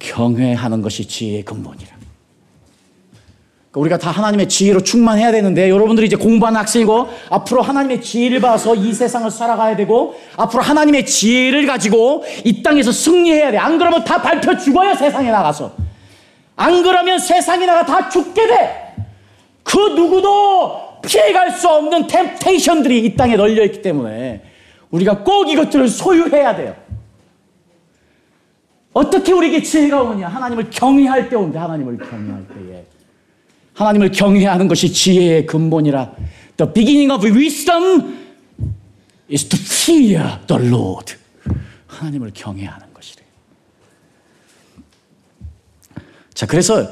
경외하는 0.00 0.82
것이 0.82 1.06
지혜의 1.06 1.44
근본이라. 1.44 1.99
그러니까 3.70 3.80
우리가 3.80 3.98
다 3.98 4.10
하나님의 4.10 4.48
지혜로 4.48 4.82
충만해야 4.82 5.30
되는데 5.30 5.70
여러분들이 5.70 6.08
이제 6.08 6.16
공부하는 6.16 6.58
학생이고 6.58 7.08
앞으로 7.30 7.62
하나님의 7.62 8.02
지혜를 8.02 8.40
봐서 8.40 8.74
이 8.74 8.92
세상을 8.92 9.30
살아가야 9.30 9.76
되고 9.76 10.16
앞으로 10.36 10.62
하나님의 10.62 11.06
지혜를 11.06 11.66
가지고 11.66 12.24
이 12.44 12.62
땅에서 12.62 12.90
승리해야 12.90 13.52
돼. 13.52 13.58
안 13.58 13.78
그러면 13.78 14.02
다 14.02 14.20
밟혀 14.20 14.56
죽어요 14.56 14.94
세상에 14.94 15.30
나가서. 15.30 15.72
안 16.56 16.82
그러면 16.82 17.18
세상에 17.20 17.64
나가 17.64 17.86
다 17.86 18.08
죽게 18.08 18.46
돼. 18.48 18.94
그 19.62 19.78
누구도 19.78 21.00
피해갈 21.02 21.52
수 21.52 21.68
없는 21.68 22.08
템테이션들이 22.08 23.04
이 23.04 23.16
땅에 23.16 23.36
널려 23.36 23.64
있기 23.66 23.82
때문에 23.82 24.42
우리가 24.90 25.22
꼭 25.22 25.48
이것들을 25.48 25.88
소유해야 25.88 26.56
돼요. 26.56 26.74
어떻게 28.92 29.32
우리에게 29.32 29.62
지혜가 29.62 30.02
오느냐? 30.02 30.26
하나님을 30.26 30.70
경외할 30.70 31.28
때 31.28 31.36
온대. 31.36 31.56
하나님을 31.56 31.98
경외할 31.98 32.44
때에. 32.48 32.84
하나님을 33.80 34.12
경외하는 34.12 34.68
것이 34.68 34.92
지혜의 34.92 35.46
근본이라. 35.46 36.12
The 36.58 36.70
beginning 36.70 37.10
of 37.10 37.26
wisdom 37.26 38.14
is 39.32 39.48
to 39.48 39.58
fear 39.58 40.38
the 40.46 40.68
Lord. 40.68 41.14
하나님을 41.86 42.32
경외하는 42.34 42.92
것이래. 42.92 43.22
자, 46.34 46.46
그래서 46.46 46.88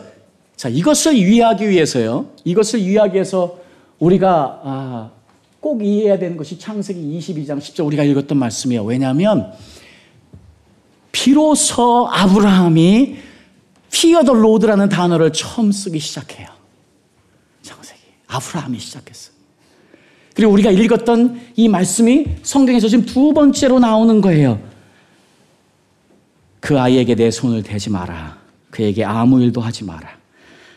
자, 0.56 0.70
이것을 0.70 1.14
이해하기 1.14 1.68
위해서요. 1.68 2.30
이것을 2.44 2.80
이해하기 2.80 3.14
위해서 3.14 3.60
우리가 3.98 4.60
아, 4.64 5.10
꼭 5.60 5.84
이해해야 5.84 6.18
되는 6.18 6.38
것이 6.38 6.58
창세기 6.58 7.18
22장 7.18 7.58
10절 7.58 7.84
우리가 7.84 8.02
읽었던 8.02 8.38
말씀이에요. 8.38 8.82
왜냐하면 8.82 9.52
비로소 11.12 12.08
아브라함이 12.10 13.16
fear 13.92 14.24
the 14.24 14.38
Lord라는 14.38 14.88
단어를 14.88 15.34
처음 15.34 15.70
쓰기 15.70 15.98
시작해요. 15.98 16.57
아브라함이 18.28 18.78
시작했어. 18.78 19.32
그리고 20.34 20.52
우리가 20.52 20.70
읽었던 20.70 21.52
이 21.56 21.68
말씀이 21.68 22.26
성경에서 22.42 22.86
지금 22.88 23.04
두 23.04 23.32
번째로 23.32 23.80
나오는 23.80 24.20
거예요. 24.20 24.60
그 26.60 26.78
아이에게 26.78 27.14
내 27.14 27.30
손을 27.30 27.62
대지 27.62 27.90
마라. 27.90 28.38
그에게 28.70 29.04
아무 29.04 29.42
일도 29.42 29.60
하지 29.60 29.84
마라. 29.84 30.16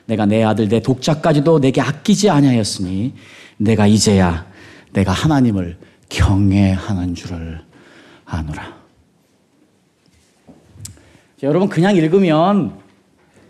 내가 0.06 0.26
내 0.26 0.44
아들 0.44 0.68
내 0.68 0.82
독자까지도 0.82 1.60
내게 1.60 1.80
아끼지 1.80 2.30
아니하였으니 2.30 3.14
내가 3.58 3.86
이제야 3.86 4.48
내가 4.94 5.12
하나님을 5.12 5.78
경외하는 6.10 7.14
줄을 7.14 7.62
아노라. 8.26 8.64
자, 11.40 11.48
여러분 11.48 11.70
그냥 11.70 11.96
읽으면 11.96 12.80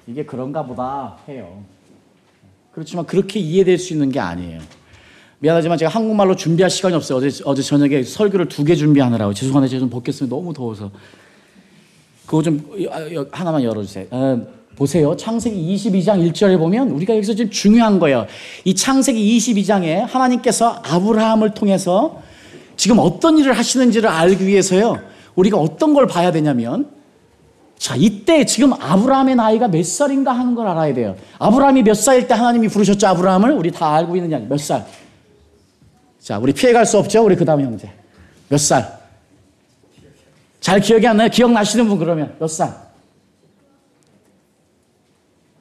이게 0.08 0.26
그런가 0.26 0.66
보다 0.66 1.18
해요. 1.28 1.64
그렇지만 2.72 3.06
그렇게 3.06 3.40
이해될 3.40 3.78
수 3.78 3.94
있는 3.94 4.10
게 4.12 4.20
아니에요. 4.20 4.60
미안하지만 5.40 5.78
제가 5.78 5.92
한국말로 5.92 6.36
준비할 6.36 6.70
시간이 6.70 6.96
없어요. 6.96 7.18
어제, 7.18 7.42
어제 7.46 7.62
저녁에 7.62 8.04
설교를 8.04 8.48
두 8.48 8.64
개 8.64 8.76
준비하느라고. 8.76 9.34
죄송한데 9.34 9.68
제가 9.70 9.80
좀 9.80 9.90
벗겠습니다. 9.90 10.34
너무 10.36 10.54
더워서. 10.54 10.92
그거 12.26 12.42
좀 12.44 12.64
하나만 13.32 13.64
열어주세요. 13.64 14.06
어, 14.12 14.42
보세요. 14.76 15.18
창세기 15.18 15.76
22장 15.76 16.32
1절에 16.32 16.58
보면 16.58 16.92
우리가 16.92 17.16
여기서 17.16 17.34
지금 17.34 17.52
중요한 17.52 18.00
거예요. 18.00 18.28
이 18.64 18.74
창세기 18.74 19.38
22장에 19.38 20.06
하나님께서 20.08 20.80
아브라함을 20.84 21.54
통해서 21.54 22.22
지금 22.78 23.00
어떤 23.00 23.38
일을 23.38 23.54
하시는지를 23.54 24.08
알기 24.08 24.46
위해서요. 24.48 25.00
우리가 25.36 25.58
어떤 25.58 25.94
걸 25.94 26.08
봐야 26.08 26.32
되냐면 26.32 26.90
자, 27.82 27.96
이때 27.98 28.46
지금 28.46 28.74
아브라함의 28.74 29.36
나이가 29.38 29.68
몇 29.68 29.84
살인가 29.84 30.34
하는 30.34 30.54
걸 30.54 30.68
알아야 30.68 30.94
돼요. 30.94 31.16
아브라함이 31.40 31.82
몇 31.82 31.96
살일 31.96 32.28
때 32.28 32.36
하나님이 32.36 32.68
부르셨죠, 32.68 33.08
아브라함을? 33.08 33.54
우리 33.54 33.72
다 33.72 33.96
알고 33.96 34.18
이야기. 34.18 34.46
몇 34.46 34.60
살? 34.60 34.86
자, 36.20 36.38
우리 36.38 36.54
피해갈 36.54 36.86
수 36.86 37.00
없죠? 37.00 37.26
우리 37.26 37.36
그 37.36 37.44
다음 37.44 37.60
형제. 37.62 37.92
몇 38.50 38.60
살? 38.60 39.00
잘 40.60 40.80
기억이 40.80 41.08
안 41.08 41.18
나요? 41.18 41.30
기억나시는 41.30 41.88
분 41.88 41.98
그러면 41.98 42.36
몇 42.38 42.48
살? 42.50 42.92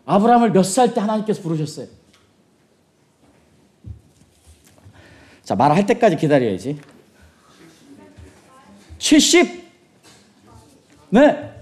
아브라함을 0.04 0.50
몇 0.50 0.62
살 0.62 0.92
때 0.92 1.00
하나님께서 1.00 1.40
부르셨어요? 1.40 1.86
자, 5.42 5.54
말할 5.54 5.86
때까지 5.86 6.16
기다려야지. 6.16 6.78
70? 8.98 9.70
네. 11.08 11.59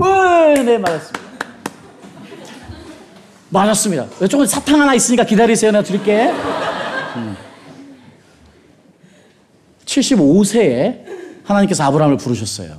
네, 0.00 0.62
네, 0.62 0.78
맞았습니다. 0.78 1.20
맞았습니다. 3.50 4.06
조금 4.28 4.46
사탕 4.46 4.80
하나 4.80 4.94
있으니까 4.94 5.24
기다리세요. 5.24 5.72
내가 5.72 5.82
드릴게. 5.84 6.30
음. 7.16 7.36
75세에 9.84 11.04
하나님께서 11.44 11.84
아브라함을 11.84 12.16
부르셨어요. 12.16 12.78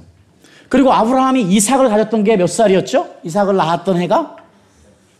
그리고 0.69 0.93
아브라함이 0.93 1.41
이삭을 1.41 1.89
가졌던 1.89 2.23
게 2.23 2.37
몇 2.37 2.47
살이었죠? 2.47 3.15
이삭을 3.23 3.55
낳았던 3.57 3.97
해가 3.97 4.37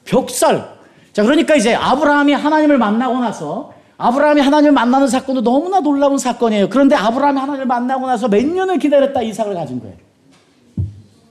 벽살. 0.05 0.69
자, 1.11 1.23
그러니까 1.23 1.55
이제 1.55 1.75
아브라함이 1.75 2.31
하나님을 2.33 2.77
만나고 2.77 3.19
나서 3.19 3.73
아브라함이 3.97 4.39
하나님을 4.39 4.71
만나는 4.71 5.07
사건도 5.09 5.41
너무나 5.41 5.81
놀라운 5.81 6.17
사건이에요. 6.17 6.69
그런데 6.69 6.95
아브라함이 6.95 7.37
하나님을 7.37 7.65
만나고 7.65 8.07
나서 8.07 8.29
몇 8.29 8.45
년을 8.45 8.79
기다렸다 8.79 9.21
이삭을 9.21 9.53
가진 9.53 9.81
거예요. 9.81 9.95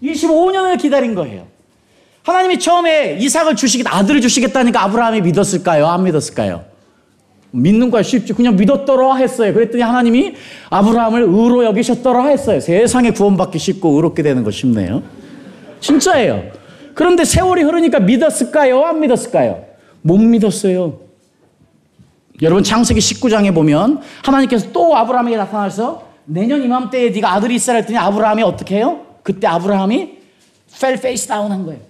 25년을 0.02 0.78
기다린 0.78 1.14
거예요. 1.14 1.46
하나님이 2.22 2.58
처음에 2.58 3.16
이삭을 3.20 3.56
주시겠, 3.56 3.86
아들을 3.88 4.20
주시겠다니까 4.20 4.82
아브라함이 4.84 5.22
믿었을까요? 5.22 5.86
안 5.86 6.04
믿었을까요? 6.04 6.64
믿는 7.52 7.90
거야 7.90 8.02
쉽지. 8.02 8.32
그냥 8.32 8.56
믿었더라 8.56 9.16
했어요. 9.16 9.52
그랬더니 9.52 9.82
하나님이 9.82 10.34
아브라함을 10.70 11.22
의로 11.22 11.64
여기셨더라 11.64 12.26
했어요. 12.26 12.60
세상에 12.60 13.10
구원받기 13.10 13.58
쉽고 13.58 13.96
의롭게 13.96 14.22
되는 14.22 14.44
거 14.44 14.50
쉽네요. 14.50 15.02
진짜예요. 15.80 16.52
그런데 16.94 17.24
세월이 17.24 17.62
흐르니까 17.62 18.00
믿었을까요? 18.00 18.84
안 18.84 19.00
믿었을까요? 19.00 19.64
못 20.02 20.18
믿었어요. 20.18 20.98
여러분 22.42 22.62
창세기 22.62 23.00
19장에 23.00 23.54
보면 23.54 24.00
하나님께서 24.22 24.70
또 24.72 24.96
아브라함에게 24.96 25.36
나타나서 25.36 26.08
내년 26.24 26.62
이맘때에 26.62 27.10
네가 27.10 27.32
아들이 27.32 27.54
있어라 27.56 27.78
했더니 27.78 27.98
아브라함이 27.98 28.42
어떻게 28.42 28.76
해요? 28.76 29.00
그때 29.22 29.46
아브라함이 29.46 30.18
fell 30.72 30.98
face 30.98 31.26
down 31.26 31.50
한 31.50 31.64
거예요. 31.64 31.80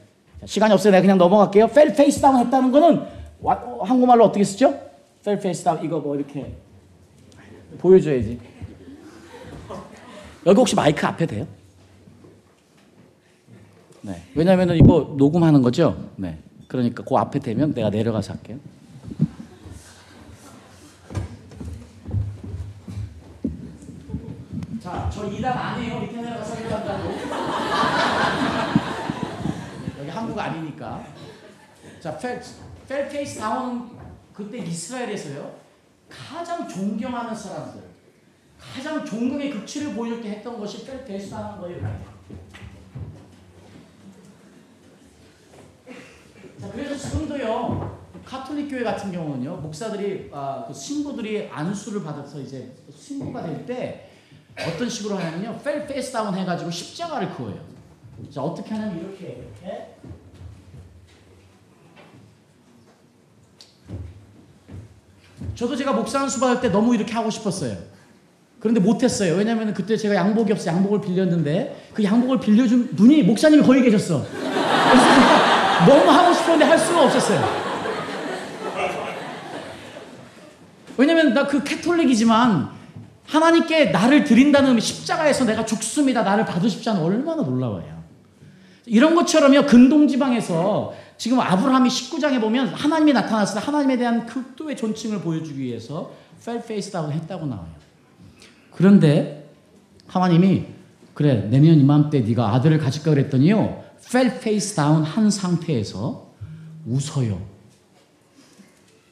시간이 0.45 0.73
없어요. 0.73 0.93
내가 0.93 1.03
그냥 1.03 1.19
넘어갈게요. 1.19 1.67
fell 1.67 1.91
face 1.93 2.21
down 2.21 2.45
했다는 2.45 2.73
거는 2.73 3.07
한국말로 3.83 4.25
어떻게 4.25 4.45
쓰죠? 4.45 4.69
fell 5.21 5.39
face 5.39 5.65
down 5.65 5.85
이거 5.85 5.99
뭐 6.01 6.17
이렇게 6.17 6.53
보여줘야지. 7.79 8.39
여기 10.47 10.57
혹시 10.59 10.75
마이크 10.75 11.07
앞에 11.07 11.27
돼요? 11.27 11.47
네. 14.03 14.23
왜냐면은 14.35 14.77
이거 14.77 15.15
녹음하는 15.17 15.61
거죠? 15.63 15.97
네. 16.17 16.39
그러니까 16.67 17.03
그 17.05 17.15
앞에 17.17 17.39
되면 17.39 17.75
내가 17.75 17.91
내려가서 17.91 18.33
할게요. 18.33 18.59
자, 24.91 25.09
저 25.09 25.31
2단 25.31 25.45
아니에요. 25.45 26.01
밑에 26.01 26.21
내려가서 26.21 26.57
한다고. 26.57 27.11
여기 30.01 30.11
한국 30.11 30.37
아니니까. 30.37 31.07
자, 32.01 32.19
fell, 32.19 32.43
fell 32.89 33.14
face 33.14 33.39
down 33.39 33.97
그때 34.33 34.59
이스라엘에서요. 34.59 35.61
가장 36.09 36.67
존경하는 36.67 37.33
사람들, 37.33 37.85
가장 38.59 39.05
존경의 39.05 39.51
극치를 39.53 39.95
보여줄 39.95 40.23
때 40.23 40.31
했던 40.31 40.59
것이 40.59 40.85
fell 40.85 41.08
face 41.08 41.31
down 41.31 41.61
거예요. 41.61 41.81
자, 46.61 46.69
그래서 46.73 46.97
지금도요. 46.97 48.01
카톨릭 48.25 48.69
교회 48.69 48.83
같은 48.83 49.13
경우는요. 49.13 49.59
목사들이 49.59 50.31
아, 50.33 50.65
그 50.67 50.75
신부들이 50.75 51.49
안수를 51.49 52.03
받아서 52.03 52.41
이제 52.41 52.75
신부가 52.93 53.43
될 53.43 53.65
때 53.65 54.10
어떤 54.67 54.89
식으로 54.89 55.17
하냐면요. 55.17 55.59
fell 55.65 55.87
face 55.87 56.13
down 56.13 56.35
해가지고 56.35 56.71
십자가를 56.71 57.31
그어요. 57.35 57.59
자 58.33 58.43
어떻게 58.43 58.75
하냐면 58.75 58.99
이렇게 58.99 59.43
이렇게 59.43 59.95
저도 65.55 65.75
제가 65.77 65.93
목사 65.93 66.21
안수 66.21 66.41
받을 66.41 66.61
때 66.61 66.69
너무 66.69 66.95
이렇게 66.95 67.13
하고 67.13 67.31
싶었어요. 67.31 67.77
그런데 68.59 68.81
못했어요. 68.81 69.37
왜냐면 69.37 69.73
그때 69.73 69.97
제가 69.97 70.15
양복이 70.15 70.53
없어 70.53 70.69
양복을 70.71 71.01
빌렸는데 71.01 71.91
그 71.95 72.05
양복을 72.05 72.41
빌려준 72.41 72.95
분이 72.95 73.23
목사님이 73.23 73.63
거기 73.63 73.83
계셨어. 73.83 74.23
너무 75.89 76.11
하고 76.11 76.35
싶었는데 76.35 76.65
할 76.67 76.79
수가 76.79 77.05
없었어요. 77.05 77.71
왜냐면 80.99 81.33
나 81.33 81.47
그 81.49 81.65
캐톨릭이지만 81.65 82.80
하나님께 83.31 83.87
나를 83.87 84.25
드린다는 84.25 84.81
십자가에서 84.81 85.45
내가 85.45 85.65
죽습니다. 85.65 86.23
나를 86.23 86.45
않으면 86.91 87.07
얼마나 87.07 87.43
놀라워요. 87.43 88.01
이런 88.87 89.15
것처럼요. 89.15 89.67
근동지방에서 89.67 90.93
지금 91.17 91.39
아브라함이 91.39 91.89
19장에 91.89 92.41
보면 92.41 92.69
하나님이 92.69 93.13
나타났을 93.13 93.61
때 93.61 93.65
하나님에 93.65 93.97
대한 93.97 94.27
극도의 94.27 94.77
존칭을 94.77 95.21
보여주기 95.21 95.61
위해서 95.61 96.11
fell 96.45 96.68
face 96.68 96.90
down 96.90 97.13
했다고 97.13 97.47
나와요. 97.47 97.71
그런데 98.73 99.49
하나님이 100.09 100.65
그래 101.15 101.47
내년 101.51 101.79
이맘때 101.79 102.21
네가 102.21 102.55
아들을 102.55 102.79
가질까 102.79 103.11
그랬더니요. 103.11 103.85
fell 104.11 104.43
face 104.43 104.75
down 104.75 105.05
한 105.05 105.31
상태에서 105.31 106.27
웃어요. 106.85 107.41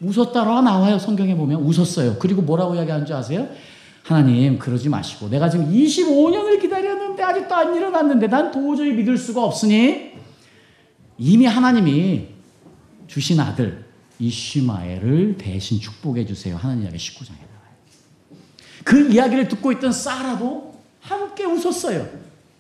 웃었다라 0.01 0.63
나와요. 0.63 0.99
성경에 0.99 1.37
보면 1.37 1.61
웃었어요. 1.61 2.17
그리고 2.19 2.43
뭐라고 2.43 2.75
이야기하는 2.75 3.07
줄 3.07 3.15
아세요? 3.15 3.49
하나님 4.09 4.59
그러지 4.59 4.89
마시고 4.89 5.29
내가 5.29 5.51
지금 5.51 5.71
25년을 5.71 6.63
기다렸는데 6.63 7.23
아직도 7.23 7.55
안 7.55 7.75
일어났는데 7.75 8.27
난 8.29 8.51
도저히 8.51 8.95
믿을 8.95 9.19
수가 9.19 9.45
없으니 9.45 10.13
이미 11.19 11.45
하나님이 11.45 12.29
주신 13.07 13.39
아들 13.39 13.85
이시마엘을 14.19 15.37
대신 15.37 15.79
축복해 15.79 16.25
주세요. 16.25 16.57
하나님 16.57 16.85
이야기 16.85 16.97
19장에 16.97 17.37
나와요. 17.37 18.41
그 18.83 19.13
이야기를 19.13 19.47
듣고 19.49 19.73
있던 19.73 19.93
사라도 19.93 20.81
함께 21.03 21.45
웃었어요. 21.45 22.09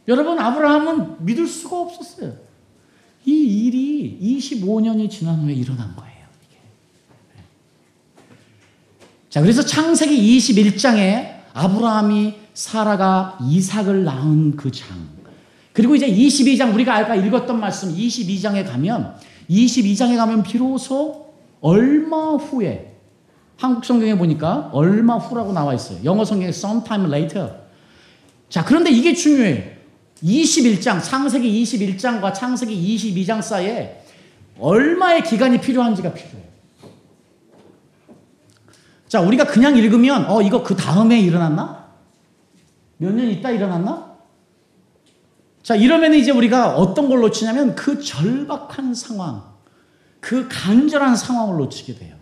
여러분 0.07 0.39
아브라함은 0.39 1.25
믿을 1.25 1.47
수가 1.47 1.81
없었어요. 1.81 2.35
이 3.25 3.33
일이 3.33 4.19
25년이 4.21 5.11
지난 5.11 5.37
후에 5.37 5.55
일어난 5.55 5.97
거예요. 5.97 6.19
자, 9.31 9.41
그래서 9.41 9.63
창세기 9.63 10.39
21장에 10.39 11.38
아브라함이 11.59 12.35
사라가 12.55 13.37
이삭을 13.43 14.05
낳은 14.05 14.57
그 14.57 14.71
장. 14.71 14.87
그리고 15.73 15.97
이제 15.97 16.07
22장 16.09 16.73
우리가 16.75 16.97
아까 16.97 17.17
읽었던 17.17 17.59
말씀 17.59 17.95
22장에 17.95 18.65
가면 18.65 19.15
22장에 19.51 20.17
가면 20.17 20.43
비로소 20.43 21.35
얼마 21.61 22.35
후에 22.35 22.97
한국 23.57 23.85
성경에 23.85 24.17
보니까 24.17 24.71
얼마 24.73 25.17
후라고 25.17 25.53
나와 25.53 25.75
있어요. 25.75 25.99
영어 26.05 26.25
성경에 26.25 26.51
sometime 26.51 27.09
later. 27.09 27.51
자, 28.49 28.65
그런데 28.65 28.91
이게 28.91 29.15
중요해요. 29.15 29.79
21장, 30.23 31.03
창세기 31.03 31.63
21장과 31.63 32.35
창세기 32.35 32.97
22장 32.97 33.43
사이에 33.43 34.03
얼마의 34.59 35.23
기간이 35.23 35.61
필요한지가 35.61 36.13
필요해요. 36.13 36.48
자, 39.09 39.21
우리가 39.21 39.45
그냥 39.45 39.77
읽으면, 39.77 40.27
어, 40.31 40.43
이거 40.43 40.63
그 40.63 40.77
다음에 40.77 41.19
일어났나? 41.21 41.87
몇 42.99 43.13
년 43.15 43.29
있다 43.31 43.51
일어났나? 43.51 44.17
자, 45.63 45.75
이러면 45.75 46.15
이제 46.15 46.31
우리가 46.31 46.77
어떤 46.77 47.09
걸 47.09 47.21
놓치냐면 47.21 47.75
그 47.75 48.03
절박한 48.03 48.95
상황, 48.95 49.43
그 50.21 50.49
간절한 50.51 51.17
상황을 51.17 51.57
놓치게 51.59 51.95
돼요. 51.97 52.17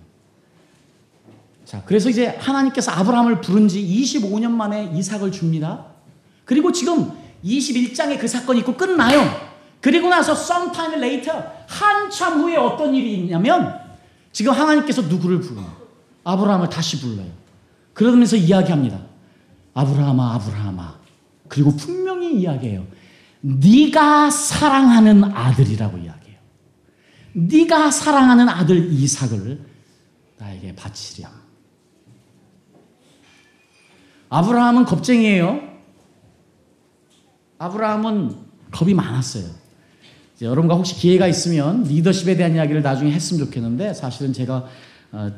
자, 1.64 1.82
그래서 1.86 2.08
이제 2.08 2.26
하나님께서 2.38 2.92
아브라함을 2.92 3.40
부른 3.40 3.68
지 3.68 3.80
25년 3.82 4.50
만에 4.50 4.92
이삭을 4.94 5.32
줍니다. 5.32 5.86
그리고 6.44 6.70
지금 6.72 7.10
21장에 7.44 8.20
그 8.20 8.28
사건이 8.28 8.60
있고 8.60 8.76
끝나요. 8.76 9.20
그리고 9.80 10.08
나서 10.08 10.32
sometime 10.32 10.96
later, 10.96 11.44
한참 11.66 12.40
후에 12.40 12.56
어떤 12.56 12.94
일이 12.94 13.14
있냐면 13.14 13.78
지금 14.32 14.52
하나님께서 14.52 15.02
누구를 15.02 15.40
부르요 15.40 15.75
아브라함을 16.26 16.68
다시 16.68 17.00
불러요. 17.00 17.30
그러면서 17.92 18.34
이야기합니다. 18.36 19.00
아브라함아, 19.74 20.34
아브라함아. 20.34 20.98
그리고 21.48 21.76
분명히 21.76 22.40
이야기해요. 22.40 22.84
네가 23.40 24.30
사랑하는 24.30 25.22
아들이라고 25.22 25.98
이야기해요. 25.98 26.38
네가 27.32 27.92
사랑하는 27.92 28.48
아들 28.48 28.92
이삭을 28.92 29.64
나에게 30.38 30.74
바치렴. 30.74 31.30
아브라함은 34.28 34.84
겁쟁이에요. 34.84 35.60
아브라함은 37.58 38.36
겁이 38.72 38.94
많았어요. 38.94 39.44
여러분과 40.42 40.74
혹시 40.74 40.96
기회가 40.96 41.28
있으면 41.28 41.84
리더십에 41.84 42.36
대한 42.36 42.56
이야기를 42.56 42.82
나중에 42.82 43.12
했으면 43.12 43.44
좋겠는데 43.44 43.94
사실은 43.94 44.32
제가 44.32 44.56
어, 44.56 44.68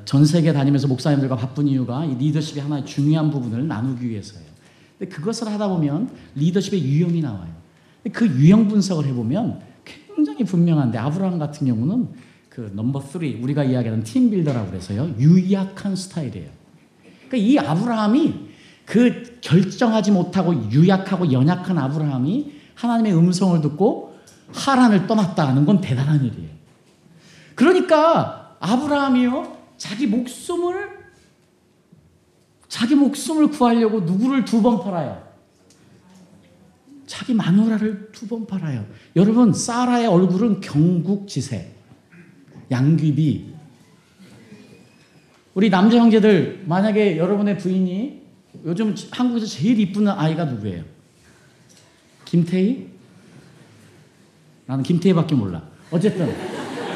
전 0.05 0.25
세계 0.25 0.53
다니면서 0.53 0.89
목사님들과 0.89 1.37
바쁜 1.37 1.69
이유가 1.69 2.05
이 2.05 2.15
리더십의 2.17 2.63
하나의 2.63 2.85
중요한 2.85 3.31
부분을 3.31 3.69
나누기 3.69 4.09
위해서예요. 4.09 4.47
근데 4.99 5.15
그것을 5.15 5.49
하다 5.49 5.69
보면 5.69 6.11
리더십의 6.35 6.83
유형이 6.83 7.21
나와요. 7.21 7.53
그 8.13 8.27
유형 8.27 8.69
분석을 8.69 9.07
해보면 9.07 9.61
굉장히 9.85 10.45
분명한데 10.45 10.99
아브라함 10.99 11.39
같은 11.39 11.67
경우는 11.67 12.09
그 12.49 12.73
넘버 12.75 13.01
3 13.01 13.23
우리가 13.43 13.65
이야기하는 13.65 14.03
팀 14.03 14.31
빌더라고 14.31 14.69
그래서요 14.71 15.15
유약한 15.19 15.95
스타일이에요. 15.95 16.51
그러니까 17.29 17.37
이 17.37 17.59
아브라함이 17.59 18.49
그 18.85 19.39
결정하지 19.41 20.11
못하고 20.13 20.55
유약하고 20.71 21.31
연약한 21.31 21.79
아브라함이 21.79 22.53
하나님의 22.75 23.17
음성을 23.17 23.61
듣고 23.61 24.19
하란을 24.53 25.07
떠났다는 25.07 25.67
건 25.67 25.81
대단한 25.81 26.25
일이에요. 26.25 26.49
그러니까 27.55 28.57
아브라함이요 28.61 29.58
자기 29.79 30.07
목숨을 30.07 30.99
자기 32.69 32.95
목숨을 32.95 33.49
구하려고 33.49 34.01
누구를 34.01 34.45
두 34.45 34.61
번 34.61 34.83
팔아요? 34.83 35.27
자기 37.07 37.33
마누라를 37.33 38.11
두 38.13 38.27
번 38.29 38.47
팔아요. 38.47 38.85
여러분 39.17 39.55
사라의 39.55 40.07
얼굴은 40.07 40.61
경국지세, 40.61 41.73
양귀비. 42.71 43.55
우리 45.55 45.71
남자 45.71 45.97
형제들 45.97 46.65
만약에 46.67 47.17
여러분의 47.17 47.57
부인이 47.57 48.23
요즘 48.67 48.95
한국에서 49.11 49.47
제일 49.47 49.81
이쁜 49.81 50.07
아이가 50.09 50.45
누구예요? 50.45 50.85
김태희? 52.27 52.91
나는 54.67 54.85
김태희밖에 54.85 55.35
몰라. 55.35 55.67
어쨌든 55.91 56.31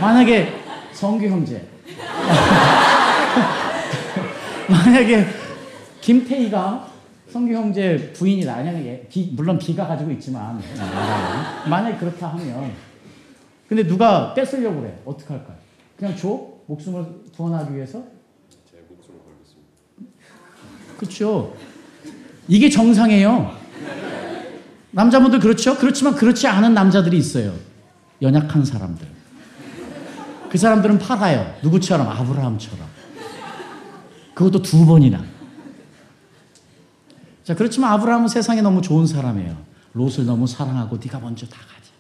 만약에 0.01 0.53
성규 0.93 1.25
형제 1.27 1.67
만약에 4.69 5.27
김태희가 6.01 6.89
성규 7.31 7.55
형제 7.55 8.13
부인이 8.13 8.45
만약에 8.45 9.07
비, 9.11 9.31
물론 9.33 9.59
비가 9.59 9.87
가지고 9.87 10.11
있지만 10.13 10.61
만약에 11.69 11.97
그렇다 11.97 12.29
하면 12.29 12.73
근데 13.69 13.87
누가 13.87 14.35
뺏으려고 14.35 14.83
그래 14.83 14.99
어떻게 15.05 15.33
할까요? 15.33 15.57
그냥 15.97 16.17
줘? 16.17 16.49
목숨을 16.67 17.05
구원하기 17.35 17.75
위해서? 17.75 18.03
제 18.71 18.77
목숨을 18.89 19.19
걸겠습니다. 19.21 20.99
그렇죠. 20.99 21.55
이게 22.49 22.69
정상이에요. 22.69 23.57
남자분들 24.91 25.41
그렇죠? 25.41 25.77
그렇지만 25.79 26.15
그렇지 26.15 26.47
않은 26.47 26.75
남자들이 26.75 27.17
있어요. 27.17 27.55
연약한 28.21 28.65
사람들. 28.65 29.07
그 30.53 30.59
사람들은 30.59 30.99
팔아요. 30.99 31.57
누구처럼? 31.63 32.07
아브라함처럼. 32.07 32.87
그것도 34.35 34.61
두 34.61 34.85
번이나. 34.85 35.25
자, 37.43 37.55
그렇지만 37.55 37.91
아브라함은 37.95 38.29
세상에 38.29 38.61
너무 38.61 38.83
좋은 38.83 39.07
사람이에요. 39.07 39.57
롯을 39.95 40.27
너무 40.27 40.47
사랑하고 40.47 40.99
네가 40.99 41.21
먼저 41.21 41.47
다 41.47 41.57
가자. 41.57 41.91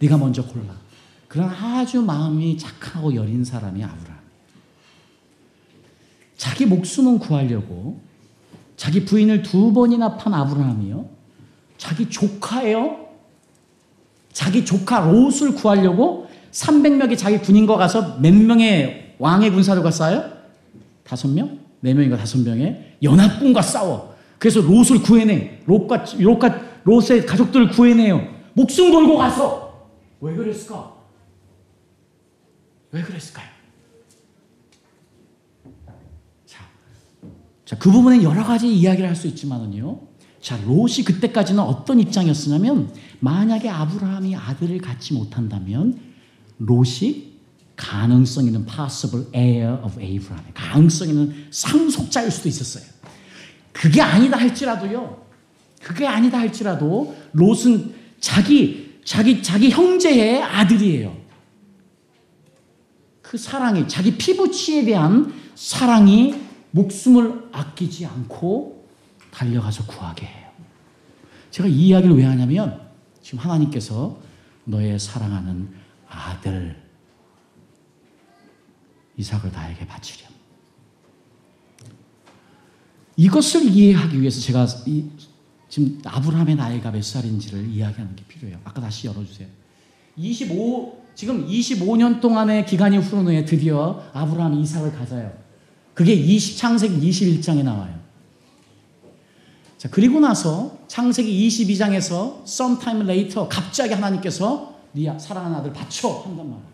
네가 0.00 0.18
먼저 0.18 0.44
골라. 0.44 0.74
그런 1.28 1.48
아주 1.48 2.02
마음이 2.02 2.58
착하고 2.58 3.14
여린 3.14 3.42
사람이 3.42 3.82
아브라함. 3.82 4.18
자기 6.36 6.66
목숨은 6.66 7.20
구하려고 7.20 8.02
자기 8.76 9.06
부인을 9.06 9.42
두 9.42 9.72
번이나 9.72 10.18
판 10.18 10.34
아브라함이요. 10.34 11.08
자기 11.78 12.10
조카예요. 12.10 13.08
자기 14.34 14.66
조카 14.66 15.00
롯을 15.00 15.54
구하려고 15.54 16.27
300명의 16.52 17.16
자기 17.16 17.38
군인과 17.38 17.76
가서 17.76 18.18
몇 18.18 18.32
명의 18.34 19.14
왕의 19.18 19.50
군사들과 19.50 19.90
싸요? 19.90 20.24
다섯 21.04 21.28
명? 21.28 21.58
네 21.80 21.94
명인가 21.94 22.16
다섯 22.16 22.38
명의 22.40 22.96
연합군과 23.02 23.62
싸워. 23.62 24.16
그래서 24.38 24.60
롯을 24.60 25.02
구해내. 25.02 25.62
롯과, 25.66 26.04
롯과 26.18 26.60
롯의 26.84 27.26
가족들을 27.26 27.70
구해내요. 27.70 28.26
목숨 28.54 28.92
걸고 28.92 29.16
가서. 29.16 29.88
왜 30.20 30.34
그랬을까? 30.34 30.94
왜 32.90 33.02
그랬을까요? 33.02 33.46
자, 36.46 36.60
자, 37.64 37.76
그 37.78 37.90
부분에 37.90 38.22
여러 38.22 38.42
가지 38.44 38.72
이야기를 38.72 39.08
할 39.08 39.14
수 39.14 39.26
있지만은요. 39.28 40.00
자, 40.40 40.56
롯이 40.64 41.04
그때까지는 41.04 41.60
어떤 41.62 42.00
입장이었냐면, 42.00 42.92
만약에 43.20 43.68
아브라함이 43.68 44.34
아들을 44.36 44.78
갖지 44.78 45.14
못한다면, 45.14 45.98
롯이 46.58 47.28
가능성 47.76 48.46
있는 48.46 48.66
possible 48.66 49.28
heir 49.34 49.80
of 49.84 50.00
Abraham, 50.00 50.52
가능성 50.52 51.08
있는 51.08 51.46
상속자일 51.50 52.30
수도 52.30 52.48
있었어요. 52.48 52.84
그게 53.72 54.00
아니다 54.02 54.36
할지라도요. 54.36 55.26
그게 55.80 56.06
아니다 56.06 56.38
할지라도 56.38 57.16
롯은 57.32 57.94
자기 58.20 59.00
자기 59.04 59.42
자기 59.42 59.70
형제의 59.70 60.42
아들이에요. 60.42 61.16
그 63.22 63.38
사랑이 63.38 63.86
자기 63.86 64.16
피부치에 64.16 64.84
대한 64.84 65.32
사랑이 65.54 66.34
목숨을 66.72 67.50
아끼지 67.52 68.06
않고 68.06 68.88
달려가서 69.30 69.86
구하게 69.86 70.26
해요. 70.26 70.48
제가 71.50 71.68
이 71.68 71.88
이야기를 71.88 72.16
왜 72.16 72.24
하냐면 72.24 72.80
지금 73.22 73.38
하나님께서 73.38 74.18
너의 74.64 74.98
사랑하는 74.98 75.68
아들 76.08 76.76
이삭을 79.16 79.50
나에게 79.52 79.86
바치렴. 79.86 80.28
이것을 83.16 83.64
이해하기 83.64 84.20
위해서 84.20 84.40
제가 84.40 84.66
이, 84.86 85.04
지금 85.68 86.00
아브라함의 86.04 86.54
나이가 86.54 86.90
몇 86.90 87.02
살인지를 87.04 87.68
이야기하는 87.68 88.14
게 88.14 88.24
필요해요. 88.26 88.60
아까 88.64 88.80
다시 88.80 89.08
열어주세요. 89.08 89.48
25 90.16 91.08
지금 91.14 91.48
25년 91.48 92.20
동안의 92.20 92.64
기간이 92.64 92.98
흐른 92.98 93.26
후에 93.26 93.44
드디어 93.44 94.04
아브라함이 94.12 94.60
이삭을 94.62 94.92
가져요. 94.92 95.36
그게 95.94 96.14
20, 96.14 96.58
창세기 96.58 97.10
21장에 97.10 97.64
나와요. 97.64 97.98
자, 99.78 99.88
그리고 99.90 100.20
나서 100.20 100.78
창세기 100.86 101.48
22장에서 101.48 102.42
sometime 102.44 103.02
later 103.02 103.48
갑자기 103.48 103.94
하나님께서 103.94 104.77
네 104.98 105.16
사랑하는 105.16 105.56
아들 105.56 105.72
바쳐 105.72 106.08
한단 106.08 106.48
말이에요. 106.48 106.68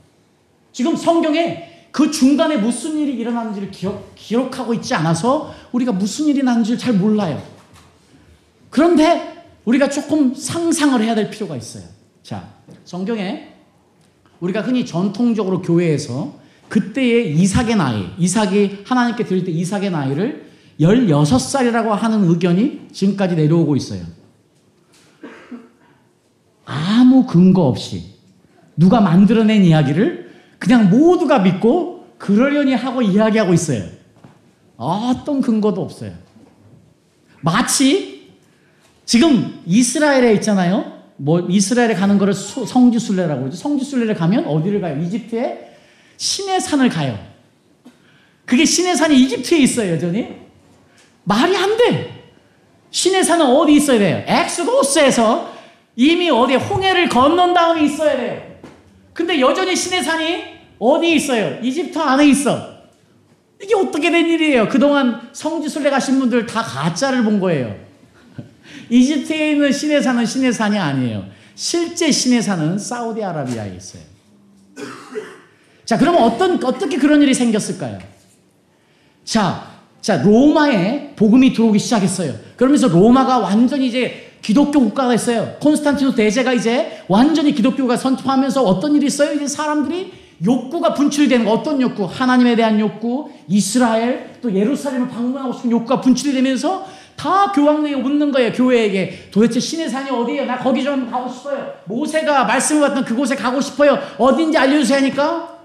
지금 0.72 0.96
성경에 0.96 1.88
그 1.90 2.10
중간에 2.10 2.56
무슨 2.56 2.96
일이 2.96 3.14
일어나는지를 3.18 3.70
기억, 3.70 4.14
기록하고 4.14 4.72
있지 4.74 4.94
않아서 4.94 5.54
우리가 5.72 5.92
무슨 5.92 6.26
일이 6.26 6.42
나는지를 6.42 6.78
잘 6.78 6.94
몰라요. 6.94 7.40
그런데 8.70 9.44
우리가 9.66 9.90
조금 9.90 10.34
상상을 10.34 11.00
해야 11.02 11.14
될 11.14 11.30
필요가 11.30 11.54
있어요. 11.54 11.84
자, 12.22 12.48
성경에 12.84 13.52
우리가 14.40 14.62
흔히 14.62 14.84
전통적으로 14.84 15.62
교회에서 15.62 16.34
그때의 16.68 17.36
이삭의 17.38 17.76
나이, 17.76 18.06
이삭이 18.18 18.84
하나님께 18.86 19.24
드릴 19.24 19.44
때 19.44 19.52
이삭의 19.52 19.90
나이를 19.90 20.50
16살이라고 20.80 21.90
하는 21.90 22.24
의견이 22.24 22.88
지금까지 22.90 23.36
내려오고 23.36 23.76
있어요. 23.76 24.02
아무 26.64 27.26
근거 27.26 27.62
없이 27.62 28.13
누가 28.76 29.00
만들어낸 29.00 29.64
이야기를 29.64 30.32
그냥 30.58 30.90
모두가 30.90 31.40
믿고 31.40 32.06
그러려니 32.18 32.74
하고 32.74 33.02
이야기하고 33.02 33.52
있어요. 33.52 33.84
어떤 34.76 35.40
근거도 35.40 35.82
없어요. 35.82 36.12
마치 37.40 38.32
지금 39.04 39.60
이스라엘에 39.66 40.32
있잖아요. 40.34 40.94
뭐 41.16 41.40
이스라엘에 41.40 41.94
가는 41.94 42.18
거를 42.18 42.32
성지순례라고 42.34 43.42
그러죠. 43.42 43.56
성지순례를 43.56 44.14
가면 44.14 44.46
어디를 44.46 44.80
가요? 44.80 45.00
이집트에 45.02 45.76
신의 46.16 46.60
산을 46.60 46.88
가요. 46.88 47.18
그게 48.44 48.64
신의 48.64 48.96
산이 48.96 49.14
이집트에 49.22 49.58
있어요, 49.58 49.92
여전히. 49.92 50.36
말이 51.24 51.56
안 51.56 51.76
돼. 51.76 52.32
신의 52.90 53.24
산은 53.24 53.46
어디 53.46 53.74
있어야 53.74 53.98
돼요? 53.98 54.22
엑스고스에서 54.26 55.52
이미 55.96 56.30
어디 56.30 56.54
홍해를 56.54 57.08
건넌 57.08 57.54
다음에 57.54 57.84
있어야 57.84 58.16
돼요. 58.16 58.53
근데 59.14 59.40
여전히 59.40 59.74
신의 59.74 60.02
산이 60.02 60.44
어디 60.78 61.14
있어요? 61.14 61.60
이집트 61.62 61.98
안에 61.98 62.26
있어. 62.26 62.74
이게 63.62 63.74
어떻게 63.74 64.10
된 64.10 64.26
일이에요? 64.26 64.68
그동안 64.68 65.30
성지순례 65.32 65.88
가신 65.88 66.18
분들 66.18 66.44
다 66.44 66.60
가짜를 66.60 67.22
본 67.22 67.40
거예요. 67.40 67.74
이집트에 68.90 69.52
있는 69.52 69.72
신의 69.72 70.02
산은 70.02 70.26
신의 70.26 70.52
산이 70.52 70.76
아니에요. 70.76 71.24
실제 71.54 72.10
신의 72.10 72.42
산은 72.42 72.78
사우디아라비아에 72.78 73.76
있어요. 73.76 74.02
자, 75.86 75.96
그러면 75.96 76.22
어떤, 76.24 76.62
어떻게 76.64 76.98
그런 76.98 77.22
일이 77.22 77.32
생겼을까요? 77.32 77.98
자, 79.24 79.74
자, 80.00 80.20
로마에 80.22 81.14
복음이 81.14 81.52
들어오기 81.52 81.78
시작했어요. 81.78 82.34
그러면서 82.56 82.88
로마가 82.88 83.38
완전히 83.38 83.86
이제 83.86 84.33
기독교 84.44 84.78
국가가 84.78 85.12
됐어요. 85.12 85.56
콘스탄티노 85.58 86.14
대제가 86.14 86.52
이제 86.52 87.02
완전히 87.08 87.54
기독교가 87.54 87.96
선포하면서 87.96 88.62
어떤 88.62 88.94
일이 88.94 89.06
있어요? 89.06 89.32
이제 89.32 89.46
사람들이 89.46 90.12
욕구가 90.44 90.92
분출되는 90.92 91.46
거 91.46 91.52
어떤 91.52 91.80
욕구? 91.80 92.04
하나님에 92.04 92.54
대한 92.54 92.78
욕구, 92.78 93.30
이스라엘, 93.48 94.34
또 94.42 94.54
예루살렘을 94.54 95.08
방문하고 95.08 95.50
싶은 95.54 95.70
욕구가 95.70 96.02
분출이 96.02 96.34
되면서 96.34 96.86
다 97.16 97.52
교황내에 97.52 97.96
묻는 97.96 98.30
거예요. 98.32 98.52
교회에게 98.52 99.30
도대체 99.30 99.58
신의 99.58 99.88
산이 99.88 100.10
어디예요? 100.10 100.44
나 100.44 100.58
거기 100.58 100.84
좀 100.84 101.10
가고 101.10 101.26
싶어요. 101.26 101.72
모세가 101.86 102.44
말씀을 102.44 102.88
받던 102.88 103.04
그곳에 103.06 103.34
가고 103.34 103.62
싶어요. 103.62 103.98
어딘지 104.18 104.58
알려주세요 104.58 104.98
하니까 104.98 105.58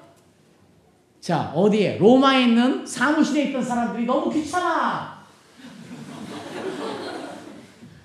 자 1.19 1.51
어디에? 1.53 1.97
로마에 1.97 2.43
있는 2.43 2.86
사무실에 2.86 3.45
있던 3.45 3.61
사람들이 3.61 4.05
너무 4.05 4.32
귀찮아. 4.32 5.18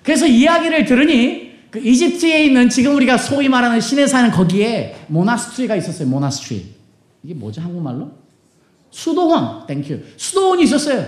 그래서 0.05 0.27
이야기를 0.27 0.85
들으니 0.85 1.55
그 1.71 1.79
이집트에 1.79 2.45
있는 2.45 2.69
지금 2.69 2.95
우리가 2.95 3.17
소위 3.17 3.49
말하는 3.49 3.81
신의 3.81 4.07
산은 4.07 4.31
거기에 4.31 4.95
모나스트리가 5.07 5.75
있었어요. 5.75 6.07
모나스트리. 6.07 6.73
이게 7.23 7.33
뭐죠 7.33 7.61
한국말로? 7.61 8.11
수도원. 8.91 9.65
Thank 9.65 9.84
you. 9.84 9.99
수도원이 10.15 10.63
있었어요. 10.63 11.05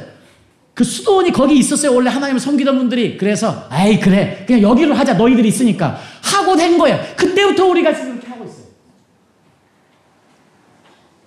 그 0.74 0.84
수도원이 0.84 1.32
거기 1.32 1.58
있었어요. 1.58 1.94
원래 1.94 2.10
하나님을 2.10 2.40
섬기던 2.40 2.76
분들이. 2.76 3.18
그래서 3.18 3.68
아이 3.70 4.00
그래. 4.00 4.44
그냥 4.48 4.64
여기로 4.64 4.94
하자. 4.96 5.14
너희들이 5.14 5.48
있으니까. 5.48 6.00
하고 6.24 6.56
된 6.56 6.78
거예요. 6.78 7.00
그때부터 7.16 7.66
우리가 7.68 7.94
지금 7.94 8.14
이렇게 8.14 8.28
하고 8.28 8.46
있어요. 8.46 8.66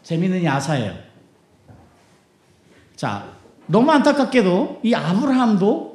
재밌는 0.03 0.45
야사예요. 0.45 0.95
자, 2.97 3.27
너무 3.67 3.91
안타깝게도 3.93 4.81
이 4.83 4.93
아브라함도 4.93 5.90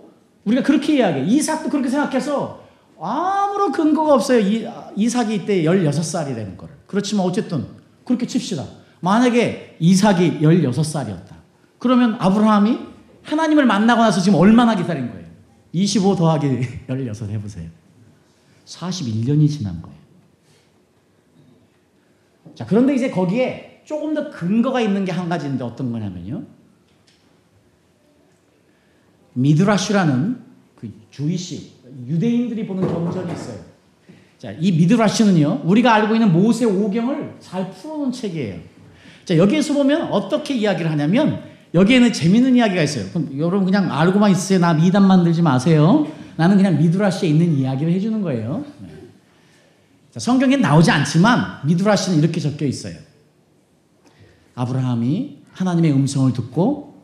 우리가 0.45 0.63
그렇게 0.63 0.95
이야기해. 0.97 1.25
이삭도 1.25 1.69
그렇게 1.69 1.89
생각해서 1.89 2.63
아무런 2.99 3.71
근거가 3.71 4.13
없어요. 4.13 4.39
이, 4.39 4.65
이삭이 4.95 5.35
이때 5.35 5.63
16살이 5.63 6.35
되는 6.35 6.55
거를. 6.55 6.75
그렇지만 6.87 7.25
어쨌든 7.25 7.65
그렇게 8.05 8.25
칩시다. 8.25 8.63
만약에 9.01 9.77
이삭이 9.79 10.39
16살이었다. 10.39 11.35
그러면 11.79 12.15
아브라함이 12.19 12.79
하나님을 13.23 13.65
만나고 13.65 14.01
나서 14.01 14.21
지금 14.21 14.39
얼마나 14.39 14.75
기다린 14.75 15.09
거예요? 15.11 15.25
25 15.73 16.15
더하기 16.15 16.47
16 16.87 17.29
해보세요. 17.29 17.69
41년이 18.65 19.49
지난 19.49 19.81
거예요. 19.81 19.95
자, 22.55 22.65
그런데 22.65 22.95
이제 22.95 23.09
거기에 23.09 23.81
조금 23.83 24.13
더 24.13 24.29
근거가 24.31 24.79
있는 24.81 25.05
게 25.05 25.11
한 25.11 25.27
가지 25.27 25.45
있는데 25.45 25.63
어떤 25.65 25.91
거냐면요. 25.91 26.43
미드라슈라는 29.35 30.37
그 30.75 30.91
주이시, 31.11 31.71
유대인들이 32.07 32.65
보는 32.65 32.87
경전이 32.87 33.31
있어요. 33.33 33.59
자, 34.37 34.51
이 34.59 34.71
미드라슈는요, 34.71 35.61
우리가 35.63 35.93
알고 35.93 36.15
있는 36.15 36.31
모세 36.31 36.65
오경을 36.65 37.35
잘 37.39 37.71
풀어놓은 37.71 38.11
책이에요. 38.11 38.59
자, 39.23 39.37
여기에서 39.37 39.73
보면 39.73 40.03
어떻게 40.11 40.55
이야기를 40.55 40.89
하냐면, 40.91 41.43
여기에는 41.73 42.13
재밌는 42.13 42.55
이야기가 42.55 42.81
있어요. 42.83 43.05
그럼 43.09 43.37
여러분 43.37 43.65
그냥 43.65 43.91
알고만 43.91 44.31
있으세요. 44.31 44.59
나 44.59 44.73
미담 44.73 45.07
만들지 45.07 45.41
마세요. 45.41 46.07
나는 46.37 46.57
그냥 46.57 46.77
미드라시에 46.77 47.29
있는 47.29 47.57
이야기를 47.57 47.91
해주는 47.93 48.21
거예요. 48.21 48.63
네. 48.81 48.89
자, 50.11 50.19
성경에 50.19 50.55
나오지 50.55 50.89
않지만 50.91 51.59
미드라시는 51.65 52.19
이렇게 52.19 52.39
적혀 52.39 52.65
있어요. 52.65 52.95
아브라함이 54.55 55.39
하나님의 55.51 55.91
음성을 55.91 56.31
듣고 56.31 56.94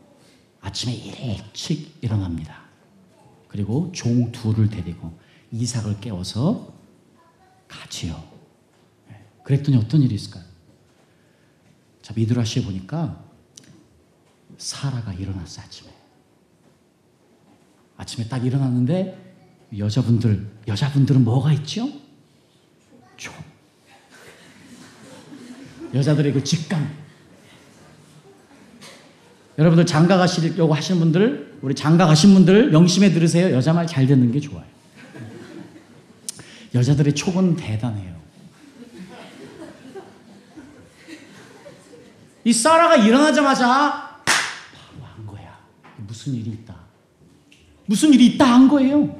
아침에 0.62 0.94
일찍 0.94 1.98
일어납니다. 2.02 2.62
그리고 3.48 3.92
종 3.92 4.32
둘을 4.32 4.70
데리고 4.70 5.18
이삭을 5.50 6.00
깨워서 6.00 6.72
가지요. 7.68 8.22
네. 9.08 9.26
그랬더니 9.44 9.76
어떤 9.76 10.00
일이 10.00 10.14
있을까요? 10.14 10.44
자, 12.00 12.14
미드라시에 12.16 12.64
보니까 12.64 13.22
사라가 14.56 15.12
일어났어 15.12 15.60
아침에. 15.60 15.92
아침에 17.96 18.28
딱 18.28 18.44
일어났는데 18.44 19.34
여자분들 19.76 20.50
여자분들은 20.68 21.24
뭐가 21.24 21.52
있죠? 21.54 21.88
초. 23.16 23.32
여자들의 25.92 26.32
그 26.32 26.44
직감. 26.44 27.01
여러분들 29.62 29.86
장가 29.86 30.16
가시려고 30.16 30.74
하시는 30.74 30.98
분들, 31.00 31.58
우리 31.62 31.72
장가 31.72 32.06
가신 32.06 32.34
분들 32.34 32.70
명심해 32.70 33.12
들으세요. 33.12 33.54
여자 33.54 33.72
말 33.72 33.86
잘 33.86 34.08
듣는 34.08 34.32
게 34.32 34.40
좋아요. 34.40 34.64
여자들의 36.74 37.14
촉은 37.14 37.54
대단해요. 37.54 38.12
이 42.44 42.52
사라가 42.52 42.96
일어나자마자 42.96 44.18
바로 44.24 45.06
한 45.16 45.26
거야. 45.26 45.56
무슨 46.08 46.34
일이 46.34 46.50
있다. 46.50 46.74
무슨 47.86 48.12
일이 48.12 48.26
있다 48.26 48.44
한 48.44 48.66
거예요. 48.66 49.16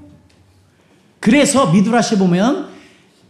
그래서 1.21 1.71
미드라시 1.71 2.19
보면 2.19 2.69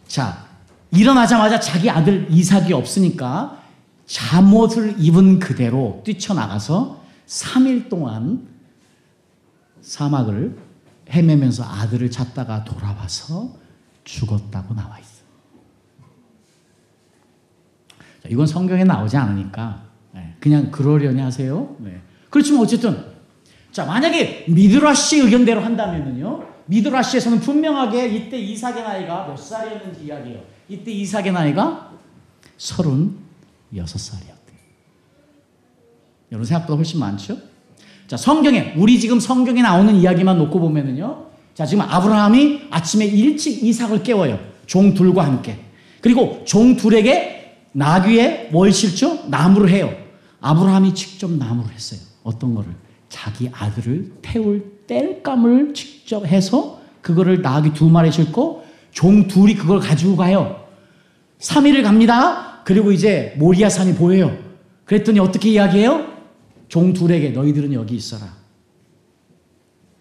자 0.08 0.46
일어나자마자 0.90 1.60
자기 1.60 1.90
아들 1.90 2.26
이삭이 2.30 2.72
없으니까 2.72 3.60
잠옷을 4.06 4.94
입은 4.98 5.40
그대로 5.40 6.00
뛰쳐나가서 6.06 7.01
3일 7.32 7.88
동안 7.88 8.46
사막을 9.80 10.58
헤매면서 11.08 11.64
아들을 11.64 12.10
찾다가 12.10 12.64
돌아와서 12.64 13.54
죽었다고 14.04 14.74
나와 14.74 14.98
있어. 14.98 15.22
자, 18.22 18.28
이건 18.28 18.46
성경에 18.46 18.84
나오지 18.84 19.16
않으니까 19.16 19.82
네, 20.12 20.36
그냥 20.40 20.70
그러려니 20.70 21.20
하세요. 21.20 21.74
네. 21.78 22.02
그렇지만 22.28 22.62
어쨌든 22.62 23.12
자 23.70 23.86
만약에 23.86 24.44
미드라시 24.48 25.20
의견대로 25.20 25.62
한다면은요. 25.62 26.52
미드라시에서는 26.66 27.40
분명하게 27.40 28.08
이때 28.08 28.38
이삭의 28.38 28.82
나이가 28.82 29.26
몇 29.26 29.36
살이었는지 29.36 30.04
이야기해요. 30.04 30.42
이때 30.68 30.92
이삭의 30.92 31.32
나이가 31.32 31.92
36살이었대요. 32.58 34.31
여러분 36.32 36.46
생각보다 36.46 36.76
훨씬 36.76 36.98
많죠? 36.98 37.36
자, 38.08 38.16
성경에 38.16 38.72
우리 38.76 38.98
지금 38.98 39.20
성경에 39.20 39.60
나오는 39.60 39.94
이야기만 39.94 40.38
놓고 40.38 40.58
보면은요. 40.58 41.26
자, 41.54 41.66
지금 41.66 41.84
아브라함이 41.84 42.62
아침에 42.70 43.04
일찍 43.04 43.62
이삭을 43.62 44.02
깨워요. 44.02 44.40
종 44.66 44.94
둘과 44.94 45.24
함께. 45.24 45.58
그리고 46.00 46.42
종 46.46 46.76
둘에게 46.76 47.58
나귀에 47.72 48.48
뭘 48.50 48.72
실죠? 48.72 49.18
나무를 49.28 49.68
해요. 49.68 49.94
아브라함이 50.40 50.94
직접 50.94 51.30
나무를 51.30 51.70
했어요. 51.72 52.00
어떤 52.24 52.54
거를? 52.54 52.72
자기 53.10 53.50
아들을 53.52 54.12
태울 54.22 54.72
땔감을 54.86 55.74
직접 55.74 56.26
해서 56.26 56.80
그거를 57.02 57.42
나귀 57.42 57.74
두 57.74 57.90
마리 57.90 58.10
싣고 58.10 58.64
종 58.90 59.28
둘이 59.28 59.54
그걸 59.54 59.80
가지고 59.80 60.16
가요. 60.16 60.64
3일을 61.40 61.82
갑니다. 61.82 62.62
그리고 62.64 62.90
이제 62.90 63.34
모리아산이 63.36 63.94
보여요. 63.96 64.34
그랬더니 64.86 65.20
어떻게 65.20 65.50
이야기해요? 65.50 66.11
종 66.72 66.94
둘에게 66.94 67.32
너희들은 67.32 67.74
여기 67.74 67.96
있어라. 67.96 68.34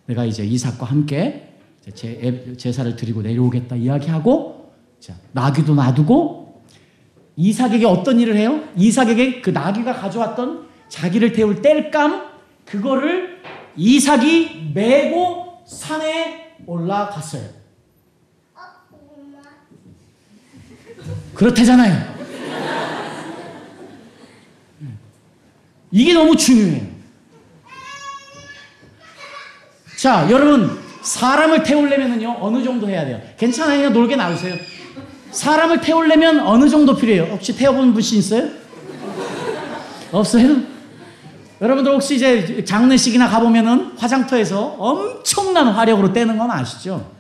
내가 0.06 0.24
이제 0.24 0.46
이삭과 0.46 0.86
함께 0.86 1.58
제, 1.94 2.56
제사를 2.58 2.96
드리고 2.96 3.24
내려오겠다 3.24 3.76
이야기하고 3.76 4.72
자, 5.02 5.14
나귀도 5.34 5.76
놔두고 5.76 6.64
이삭에게 7.36 7.86
어떤 7.86 8.22
일을 8.22 8.38
해요? 8.38 8.64
이삭에게 8.78 9.42
그 9.42 9.50
나귀가 9.50 9.96
가져왔던 9.96 10.70
자기를 10.88 11.34
태울 11.34 11.62
땔감 11.62 12.30
그거를 12.64 13.42
이삭이 13.76 14.72
메고 14.74 15.58
산에 15.66 16.56
올라갔어요. 16.66 17.50
그렇대잖아요. 21.34 22.22
이게 25.92 26.14
너무 26.14 26.36
중요해요. 26.36 26.82
자, 29.98 30.28
여러분, 30.32 30.80
사람을 31.02 31.64
태우려면요, 31.64 32.38
어느 32.40 32.64
정도 32.64 32.90
해야 32.90 33.06
돼요? 33.06 33.22
괜찮아요. 33.38 33.90
놀게 33.90 34.16
놔두세요. 34.16 34.56
사람을 35.32 35.82
태우려면 35.82 36.40
어느 36.40 36.70
정도 36.70 36.96
필요해요? 36.96 37.34
혹시 37.34 37.56
태워본 37.56 37.94
분이 37.94 38.06
있어요? 38.18 38.50
없어요? 40.12 40.58
여러분들 41.62 41.94
혹시 41.94 42.16
이제 42.16 42.66
장례식이나 42.66 43.30
가보면은 43.30 43.94
화장터에서 43.98 44.76
엄청난 44.80 45.68
화력으로 45.68 46.12
떼는 46.12 46.38
건 46.38 46.50
아시죠? 46.50 47.12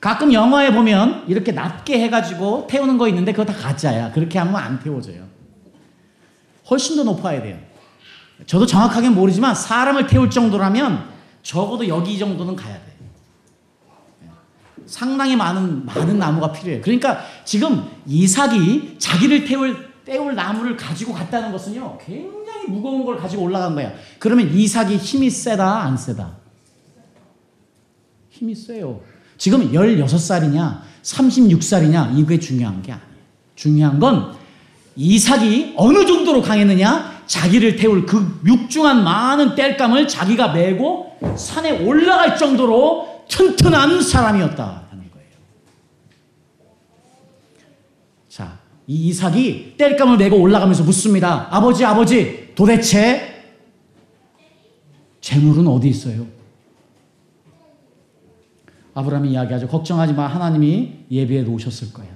가끔 0.00 0.32
영화에 0.32 0.72
보면 0.72 1.24
이렇게 1.26 1.50
낮게 1.50 1.98
해가지고 2.02 2.68
태우는 2.70 2.96
거 2.96 3.08
있는데 3.08 3.32
그거 3.32 3.44
다 3.44 3.52
가짜야. 3.52 4.12
그렇게 4.12 4.38
하면 4.38 4.54
안 4.54 4.78
태워져요. 4.78 5.35
훨씬 6.70 6.96
더 6.96 7.04
높아야 7.04 7.42
돼요. 7.42 7.58
저도 8.46 8.66
정확하게 8.66 9.10
모르지만 9.10 9.54
사람을 9.54 10.06
태울 10.06 10.28
정도라면 10.30 11.08
적어도 11.42 11.86
여기 11.88 12.18
정도는 12.18 12.56
가야 12.56 12.74
돼요. 12.74 12.96
상당히 14.86 15.36
많은 15.36 15.84
많은 15.84 16.18
나무가 16.18 16.52
필요해요. 16.52 16.80
그러니까 16.82 17.20
지금 17.44 17.88
이삭이 18.06 18.96
자기를 18.98 19.44
태울 19.44 19.86
떼울 20.04 20.36
나무를 20.36 20.76
가지고 20.76 21.12
갔다는 21.12 21.50
것은요 21.50 21.98
굉장히 21.98 22.66
무거운 22.68 23.04
걸 23.04 23.16
가지고 23.16 23.42
올라간 23.44 23.74
거야. 23.74 23.92
그러면 24.18 24.48
이삭이 24.52 24.96
힘이 24.96 25.30
세다 25.30 25.82
안 25.82 25.96
세다? 25.96 26.36
힘이 28.30 28.54
세요. 28.54 29.00
지금 29.38 29.72
16살이냐 29.72 30.82
36살이냐 31.02 32.16
이게 32.18 32.38
중요한 32.38 32.82
게 32.82 32.92
아니에요. 32.92 33.08
중요한 33.56 33.98
건 33.98 34.35
이삭이 34.96 35.74
어느 35.76 36.06
정도로 36.06 36.42
강했느냐? 36.42 37.22
자기를 37.26 37.76
태울 37.76 38.06
그 38.06 38.40
육중한 38.46 39.04
많은 39.04 39.54
땔감을 39.54 40.08
자기가 40.08 40.52
메고 40.52 41.16
산에 41.36 41.84
올라갈 41.84 42.36
정도로 42.36 43.24
튼튼한 43.28 44.00
사람이었다는 44.00 45.10
거예요. 45.12 45.28
자, 48.28 48.58
이 48.86 49.08
이삭이 49.08 49.74
땔감을 49.76 50.16
메고 50.16 50.36
올라가면서 50.40 50.84
묻습니다. 50.84 51.48
아버지, 51.50 51.84
아버지, 51.84 52.52
도대체 52.54 53.44
재물은 55.20 55.66
어디 55.66 55.88
있어요? 55.88 56.26
아브라함이 58.94 59.32
이야기하죠. 59.32 59.68
걱정하지 59.68 60.14
마. 60.14 60.26
하나님이 60.26 60.92
예비해 61.10 61.42
놓으셨을 61.42 61.92
거야. 61.92 62.06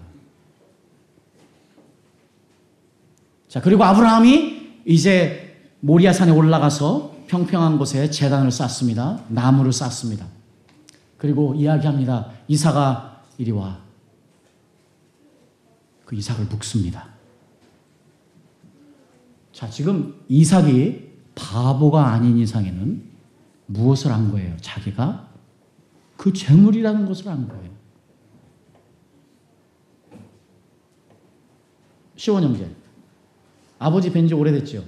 자, 3.50 3.60
그리고 3.60 3.82
아브라함이 3.82 4.82
이제 4.86 5.58
모리아산에 5.80 6.30
올라가서 6.30 7.16
평평한 7.26 7.78
곳에 7.78 8.08
재단을 8.08 8.52
쌓습니다. 8.52 9.24
나무를 9.26 9.72
쌓습니다. 9.72 10.24
그리고 11.18 11.52
이야기합니다. 11.56 12.30
이사가 12.46 13.24
이리 13.38 13.50
와. 13.50 13.80
그 16.04 16.14
이삭을 16.14 16.44
묶습니다. 16.44 17.08
자, 19.52 19.68
지금 19.68 20.14
이삭이 20.28 21.10
바보가 21.34 22.06
아닌 22.06 22.38
이상에는 22.38 23.02
무엇을 23.66 24.12
한 24.12 24.30
거예요? 24.30 24.56
자기가 24.60 25.28
그 26.16 26.32
재물이라는 26.32 27.04
것을 27.04 27.26
한 27.26 27.48
거예요. 27.48 27.70
시원 32.14 32.44
형제. 32.44 32.79
아버지 33.80 34.12
뵌 34.12 34.28
지 34.28 34.34
오래됐죠. 34.34 34.84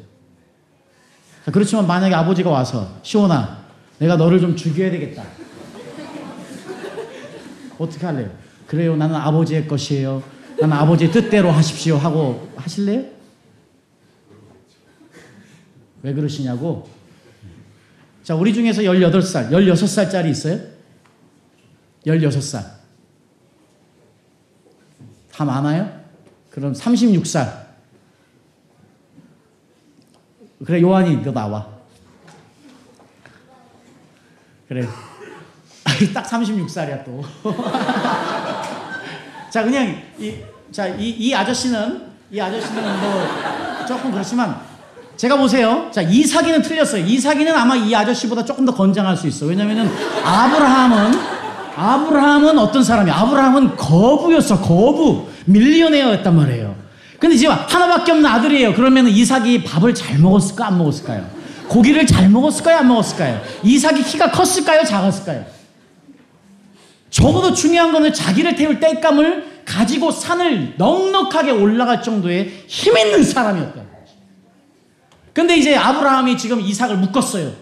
자, 1.44 1.50
그렇지만 1.50 1.86
만약에 1.86 2.14
아버지가 2.14 2.50
와서 2.50 3.00
시원아, 3.02 3.64
내가 3.98 4.16
너를 4.16 4.38
좀 4.38 4.54
죽여야 4.54 4.90
되겠다. 4.90 5.24
어떻게 7.78 8.04
할래요? 8.06 8.30
그래요. 8.66 8.94
나는 8.94 9.16
아버지의 9.16 9.66
것이에요. 9.66 10.22
나는 10.60 10.76
아버지의 10.76 11.10
뜻대로 11.10 11.50
하십시오 11.50 11.96
하고 11.96 12.52
하실래요? 12.54 13.04
왜 16.02 16.12
그러시냐고? 16.12 16.88
자, 18.22 18.34
우리 18.34 18.52
중에서 18.52 18.82
18살, 18.82 19.50
16살짜리 19.50 20.28
있어요? 20.30 20.60
16살. 22.06 22.62
다 25.32 25.44
많아요? 25.44 26.02
그럼 26.50 26.74
36살. 26.74 27.71
그래, 30.64 30.80
요한이, 30.80 31.22
너 31.22 31.32
나와. 31.32 31.66
그래. 34.68 34.86
딱 36.14 36.24
36살이야, 36.24 37.04
또. 37.04 37.22
자, 39.50 39.64
그냥, 39.64 40.00
이, 40.18 40.36
자, 40.70 40.86
이, 40.86 41.10
이 41.10 41.34
아저씨는, 41.34 42.02
이 42.30 42.40
아저씨는 42.40 43.00
뭐, 43.00 43.86
조금 43.86 44.12
그렇지만, 44.12 44.60
제가 45.16 45.36
보세요. 45.36 45.90
자, 45.92 46.00
이삭이는 46.00 46.62
틀렸어요. 46.62 47.04
이삭이는 47.04 47.54
아마 47.54 47.76
이 47.76 47.94
아저씨보다 47.94 48.44
조금 48.44 48.64
더 48.64 48.74
건장할 48.74 49.16
수 49.16 49.26
있어. 49.26 49.46
왜냐면은, 49.46 49.90
아브라함은, 50.24 51.12
아브라함은 51.76 52.58
어떤 52.58 52.82
사람이야? 52.82 53.14
아브라함은 53.14 53.76
거부였어, 53.76 54.60
거부. 54.60 55.28
밀리언웨어였단 55.46 56.34
말이에요. 56.36 56.81
근데 57.22 57.36
지금 57.36 57.54
하나밖에 57.54 58.10
없는 58.10 58.28
아들이에요. 58.28 58.74
그러면 58.74 59.06
이삭이 59.06 59.62
밥을 59.62 59.94
잘 59.94 60.18
먹었을까, 60.18 60.66
안 60.66 60.78
먹었을까요? 60.78 61.24
고기를 61.68 62.04
잘 62.04 62.28
먹었을까요, 62.28 62.78
안 62.78 62.88
먹었을까요? 62.88 63.40
이삭이 63.62 64.02
키가 64.02 64.32
컸을까요, 64.32 64.82
작았을까요? 64.82 65.46
적어도 67.10 67.54
중요한 67.54 67.92
거는 67.92 68.12
자기를 68.12 68.56
태울 68.56 68.80
땔감을 68.80 69.62
가지고 69.64 70.10
산을 70.10 70.74
넉넉하게 70.78 71.52
올라갈 71.52 72.02
정도의 72.02 72.64
힘 72.66 72.98
있는 72.98 73.22
사람이었다. 73.22 73.80
근데 75.32 75.56
이제 75.56 75.76
아브라함이 75.76 76.36
지금 76.36 76.60
이삭을 76.60 76.96
묶었어요. 76.96 77.52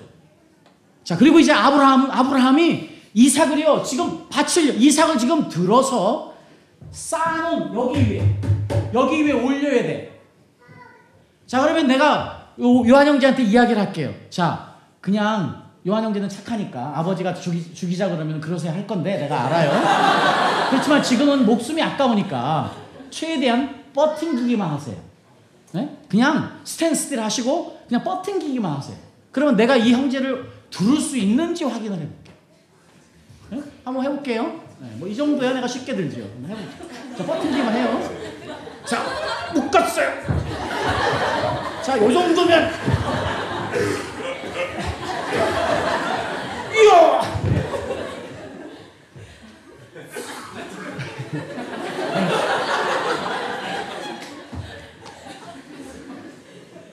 자, 1.04 1.18
그리고 1.18 1.38
이제 1.38 1.52
아브라함, 1.52 2.11
아브라함이 2.11 2.88
이삭을요, 3.12 3.82
지금 3.82 4.26
밭을, 4.30 4.80
이삭을 4.80 5.18
지금 5.18 5.50
들어서 5.50 6.32
쌓아놓은 6.92 7.74
여기 7.74 8.11
위에, 8.11 8.40
여기 8.95 9.25
위에 9.25 9.33
올려야 9.33 9.83
돼. 9.83 10.21
자, 11.47 11.61
그러면 11.62 11.87
내가 11.87 12.53
요, 12.61 12.89
요한 12.89 13.07
형제한테 13.07 13.43
이야기를 13.43 13.81
할게요. 13.81 14.12
자, 14.31 14.75
그냥 15.01 15.71
요한 15.87 16.05
형제는 16.05 16.29
착하니까 16.29 16.99
아버지가 16.99 17.35
죽이, 17.35 17.75
죽이자 17.75 18.09
그러면 18.09 18.41
그러세요 18.41 18.73
할 18.73 18.87
건데 18.87 19.16
내가 19.16 19.47
알아요. 19.47 20.68
그렇지만 20.71 21.03
지금은 21.03 21.47
목숨이 21.47 21.83
아까우니까 21.83 22.73
최대한 23.11 23.83
버팅기기만 23.95 24.71
하세요. 24.71 24.97
네? 25.73 25.97
그냥 26.09 26.61
스탠스틸 26.64 27.21
하시고 27.21 27.81
그냥 27.89 28.05
버팅기기만 28.05 28.71
하세요. 28.73 28.97
그러면 29.33 29.57
내가 29.57 29.77
이 29.77 29.93
형제를 29.93 30.51
두를 30.71 31.01
수 31.01 31.16
있는지 31.16 31.64
확인을 31.64 31.97
해볼게요. 31.97 32.35
네? 33.51 33.62
한번 33.85 34.05
해볼게요. 34.05 34.45
네, 34.81 34.89
뭐이 34.97 35.14
정도야 35.16 35.53
내가 35.55 35.66
쉽게 35.66 35.95
들죠. 35.97 36.21
해볼게요. 36.21 37.16
자, 37.16 37.25
버팅기만 37.25 37.75
해요. 37.75 38.30
자, 38.91 39.05
묶었어요. 39.55 40.11
자, 41.80 41.97
요 41.97 42.12
정도면 42.12 42.72
이야! 46.74 47.20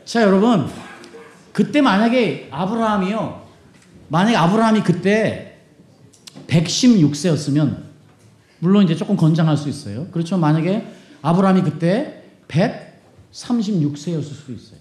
자, 0.05 0.21
여러분. 0.21 0.69
그때 1.51 1.81
만약에 1.81 2.49
아브라함이요. 2.51 3.47
만약에 4.09 4.37
아브라함이 4.37 4.83
그때 4.83 5.57
116세였으면 6.45 7.85
물론 8.59 8.83
이제 8.83 8.95
조금 8.95 9.15
건장할 9.17 9.57
수 9.57 9.67
있어요. 9.67 10.05
그렇죠. 10.11 10.37
만약에 10.37 10.96
아브라함이 11.21 11.61
그때 11.63 12.23
136세였을 12.47 14.23
수도 14.23 14.53
있어요. 14.53 14.79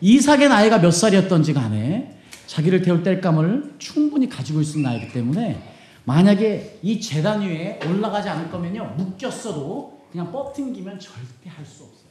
이삭의 0.00 0.48
나이가 0.48 0.78
몇 0.80 0.90
살이었던지 0.90 1.54
간에 1.54 2.18
자기를 2.46 2.82
태울 2.82 3.02
뗄감을 3.02 3.74
충분히 3.78 4.28
가지고 4.28 4.60
있는 4.60 4.82
나이기 4.82 5.12
때문에 5.12 5.74
만약에 6.04 6.78
이 6.82 7.00
재단 7.00 7.40
위에 7.40 7.80
올라가지 7.84 8.28
않을 8.28 8.50
거면요 8.50 8.94
묶였어도 8.96 10.06
그냥 10.12 10.30
뻗팅기면 10.30 10.98
절대 11.00 11.48
할 11.48 11.64
수 11.64 11.82
없어요. 11.84 12.06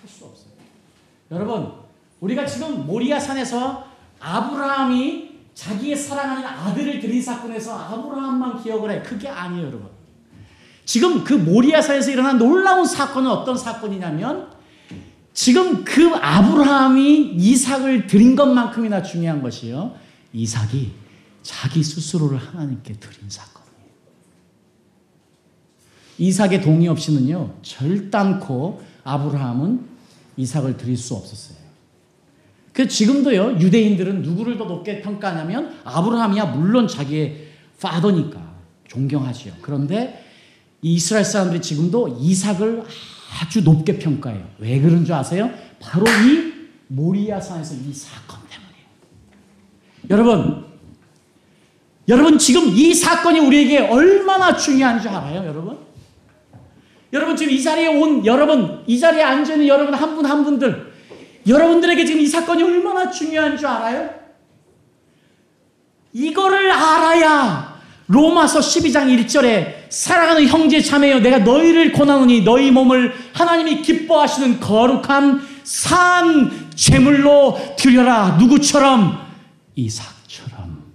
할 0.00 0.08
수 0.08 0.24
없어요. 0.24 0.52
여러분 1.30 1.72
우리가 2.20 2.46
지금 2.46 2.86
모리아 2.86 3.18
산에서 3.18 3.86
아브라함이 4.20 5.32
자기의 5.54 5.96
사랑하는 5.96 6.46
아들을 6.46 7.00
들인 7.00 7.20
사건에서 7.20 7.76
아브라함만 7.78 8.62
기억을 8.62 8.90
해. 8.90 9.02
그게 9.02 9.28
아니에요, 9.28 9.66
여러분. 9.66 9.90
지금 10.92 11.24
그 11.24 11.32
모리아산에서 11.32 12.10
일어난 12.10 12.36
놀라운 12.36 12.84
사건은 12.84 13.30
어떤 13.30 13.56
사건이냐면 13.56 14.50
지금 15.32 15.84
그 15.84 16.10
아브라함이 16.14 17.32
이삭을 17.34 18.06
드린 18.06 18.36
것만큼이나 18.36 19.02
중요한 19.02 19.40
것이요. 19.40 19.94
이삭이 20.34 20.92
자기 21.42 21.82
스스로를 21.82 22.36
하나님께 22.36 22.92
드린 22.92 23.30
사건이에요. 23.30 23.88
이삭의 26.18 26.60
동의 26.60 26.88
없이는요, 26.88 27.54
절단코 27.62 28.82
아브라함은 29.02 29.86
이삭을 30.36 30.76
드릴 30.76 30.98
수 30.98 31.14
없었어요. 31.14 31.56
그 32.74 32.86
지금도요, 32.86 33.60
유대인들은 33.60 34.20
누구를 34.20 34.58
더 34.58 34.64
높게 34.66 35.00
평가하냐면 35.00 35.74
아브라함이야 35.84 36.44
물론 36.44 36.86
자기의 36.86 37.48
파더니까 37.80 38.52
존경하지요. 38.88 39.54
그런데 39.62 40.31
이스라엘 40.82 41.24
사람들이 41.24 41.62
지금도 41.62 42.18
이삭을 42.20 42.82
아주 43.40 43.62
높게 43.62 43.98
평가해요. 43.98 44.44
왜 44.58 44.80
그런 44.80 45.04
줄 45.04 45.14
아세요? 45.14 45.50
바로 45.80 46.04
이 46.06 46.52
모리아산에서 46.88 47.74
이 47.74 47.94
사건 47.94 48.40
때문이에요. 48.50 48.86
여러분, 50.10 50.66
여러분 52.08 52.36
지금 52.36 52.68
이 52.68 52.92
사건이 52.92 53.38
우리에게 53.38 53.78
얼마나 53.78 54.56
중요한 54.56 55.00
줄 55.00 55.10
알아요, 55.10 55.46
여러분? 55.46 55.78
여러분 57.12 57.36
지금 57.36 57.52
이 57.52 57.62
자리에 57.62 57.86
온 57.86 58.26
여러분, 58.26 58.82
이 58.86 58.98
자리에 58.98 59.22
앉아 59.22 59.52
있는 59.52 59.68
여러분 59.68 59.94
한 59.94 60.16
분한 60.16 60.44
분들, 60.44 60.92
여러분들에게 61.46 62.04
지금 62.04 62.20
이 62.20 62.26
사건이 62.26 62.62
얼마나 62.62 63.10
중요한 63.10 63.56
줄 63.56 63.66
알아요? 63.66 64.10
이거를 66.12 66.70
알아야 66.70 67.71
로마서 68.12 68.60
12장 68.60 69.06
1절에 69.24 69.86
사랑하는 69.88 70.46
형제 70.46 70.82
자매여 70.82 71.20
내가 71.20 71.38
너희를 71.38 71.92
권하노니 71.92 72.42
너희 72.42 72.70
몸을 72.70 73.14
하나님이 73.32 73.80
기뻐하시는 73.80 74.60
거룩한 74.60 75.48
산 75.64 76.70
제물로 76.74 77.58
드려라. 77.78 78.36
누구처럼? 78.38 79.18
이삭처럼. 79.76 80.92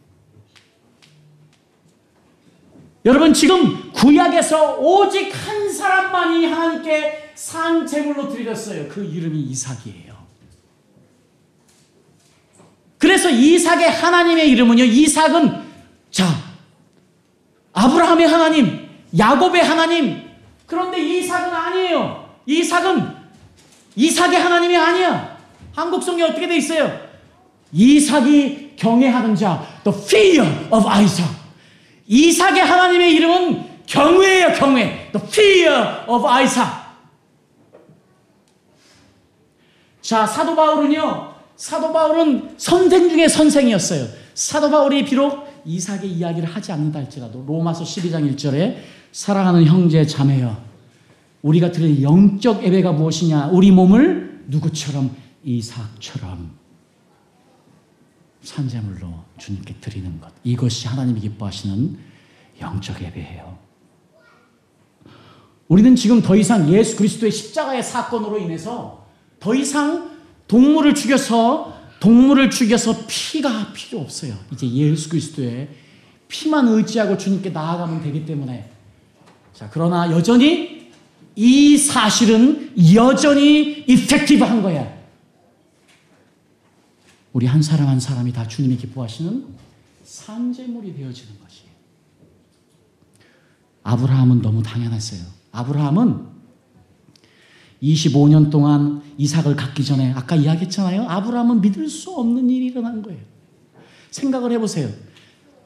여러분 3.04 3.34
지금 3.34 3.92
구약에서 3.94 4.76
오직 4.76 5.32
한 5.32 5.74
사람만이 5.74 6.46
하나님께 6.46 7.32
산 7.34 7.88
제물로 7.88 8.30
드렸어요. 8.30 8.90
그 8.90 9.04
이름이 9.04 9.40
이삭이에요. 9.42 10.16
그래서 13.00 13.32
이삭의 13.32 13.90
하나님의 13.90 14.52
이름은요 14.52 14.84
이삭은 14.84 15.66
자 16.12 16.47
아브라함의 17.78 18.28
하나님, 18.28 18.90
야곱의 19.18 19.64
하나님. 19.64 20.28
그런데 20.66 21.00
이삭은 21.00 21.54
아니에요. 21.54 22.28
이삭은 22.48 23.16
이삭의 23.96 24.40
하나님이 24.40 24.76
아니야. 24.76 25.38
한국 25.76 26.02
성경 26.02 26.30
어떻게 26.30 26.48
돼 26.48 26.58
있어요? 26.58 27.00
이삭이 27.72 28.74
경외하는 28.78 29.36
자, 29.36 29.64
the 29.84 29.96
fear 29.96 30.48
of 30.72 30.88
Isaac. 30.88 31.32
이삭의 32.08 32.62
하나님의 32.62 33.14
이름은 33.14 33.66
경외예요, 33.86 34.54
경외. 34.54 35.12
the 35.12 35.28
fear 35.28 36.04
of 36.08 36.26
Isaac. 36.26 36.72
자, 40.02 40.26
사도 40.26 40.56
바울은요. 40.56 41.36
사도 41.56 41.94
바울은 41.94 42.56
선생 42.58 43.10
중에 43.10 43.28
선생이었어요. 43.28 44.08
사도 44.34 44.72
바울이 44.72 45.06
비록 45.06 45.48
이삭의 45.68 46.12
이야기를 46.14 46.48
하지 46.48 46.72
않는다 46.72 47.00
할지라도 47.00 47.44
로마서 47.46 47.84
12장 47.84 48.34
1절에 48.34 48.78
사랑하는 49.12 49.66
형제 49.66 50.06
자매여 50.06 50.66
우리가 51.42 51.72
드릴 51.72 52.02
영적 52.02 52.64
예배가 52.64 52.94
무엇이냐? 52.94 53.50
우리 53.50 53.72
몸을 53.72 54.46
누구처럼? 54.48 55.16
이삭처럼. 55.44 56.58
산재물로 58.42 59.14
주님께 59.38 59.76
드리는 59.82 60.20
것. 60.20 60.32
이것이 60.44 60.88
하나님이 60.88 61.20
기뻐하시는 61.20 61.98
영적 62.62 63.02
예배예요. 63.04 63.58
우리는 65.68 65.96
지금 65.96 66.22
더 66.22 66.36
이상 66.36 66.70
예수 66.70 66.96
그리스도의 66.96 67.32
십자가의 67.32 67.84
사건으로 67.84 68.40
인해서 68.40 69.06
더 69.40 69.54
이상 69.54 70.18
동물을 70.48 70.96
죽여서 70.96 71.77
동물을 72.00 72.50
죽여서 72.50 73.06
피가 73.08 73.74
필요 73.74 74.00
없어요. 74.02 74.38
이제 74.52 74.70
예수 74.70 75.10
그리스도의 75.10 75.70
피만 76.28 76.68
의지하고 76.68 77.18
주님께 77.18 77.50
나아가면 77.50 78.02
되기 78.02 78.26
때문에. 78.26 78.70
자, 79.54 79.70
그러나 79.72 80.12
여전히 80.12 80.92
이 81.36 81.78
사실은 81.78 82.74
여전히 82.94 83.84
이펙티브한 83.88 84.62
거야. 84.62 84.98
우리 87.34 87.46
한 87.46 87.62
사람 87.62 87.88
한 87.88 88.00
사람이 88.00 88.34
다 88.34 88.48
주님이 88.48 88.78
기뻐하시는 88.78 89.46
산재물이 90.04 90.96
되어지는 90.96 91.34
것이에요. 91.40 91.72
아브라함은 93.84 94.42
너무 94.42 94.64
당연했어요. 94.64 95.22
아브라함은 95.52 96.26
25년 97.82 98.50
동안 98.50 99.04
이삭을 99.18 99.56
갖기 99.56 99.84
전에 99.84 100.14
아까 100.14 100.36
이야기했잖아요. 100.36 101.04
아브라함은 101.10 101.62
믿을 101.62 101.90
수 101.90 102.12
없는 102.12 102.50
일이 102.50 102.68
일어난 102.68 103.02
거예요. 103.02 103.20
생각을 104.12 104.52
해보세요. 104.54 104.90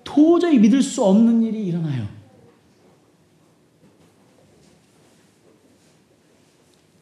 도저히 0.04 0.58
믿을 0.60 0.82
수 0.82 1.04
없는 1.04 1.44
일이 1.44 1.66
일어나요. 1.66 2.08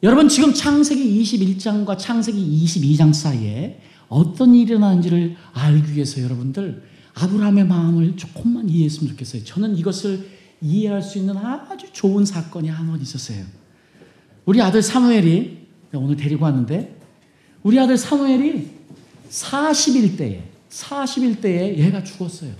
여러분 0.02 0.28
지금 0.28 0.54
창세기 0.54 1.22
21장과 1.22 1.98
창세기 1.98 2.64
22장 2.64 3.12
사이에 3.12 3.80
어떤 4.08 4.54
일이 4.54 4.70
일어나는지를 4.70 5.36
알기 5.52 5.94
위해서 5.94 6.22
여러분들 6.22 6.82
아브라함의 7.14 7.66
마음을 7.66 8.16
조금만 8.16 8.68
이해했으면 8.68 9.10
좋겠어요. 9.10 9.44
저는 9.44 9.76
이것을 9.76 10.26
이해할 10.62 11.02
수 11.02 11.18
있는 11.18 11.36
아주 11.36 11.86
좋은 11.92 12.24
사건이 12.24 12.68
한 12.68 12.86
번 12.86 13.00
있었어요. 13.00 13.44
우리 14.46 14.60
아들 14.62 14.82
사무엘이 14.82 15.59
오늘 15.92 16.16
데리고 16.16 16.44
왔는데 16.44 16.96
우리 17.62 17.78
아들 17.78 17.96
사무엘이 17.96 18.70
41대에 19.30 20.40
41대에 20.70 21.76
얘가 21.76 22.02
죽었어요. 22.02 22.52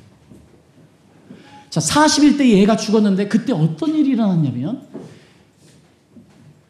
자, 1.71 1.81
41대에 1.81 2.59
얘가 2.59 2.77
죽었는데 2.77 3.29
그때 3.29 3.53
어떤 3.53 3.95
일이 3.95 4.11
일어났냐면 4.11 4.87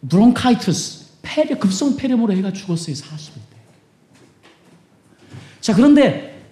브론카이트스 0.08 1.06
폐렴 1.22 1.58
급성 1.58 1.96
폐렴으로 1.96 2.36
얘가 2.36 2.52
죽었어요. 2.52 2.94
41대. 2.94 3.40
자, 5.60 5.74
그런데 5.74 6.42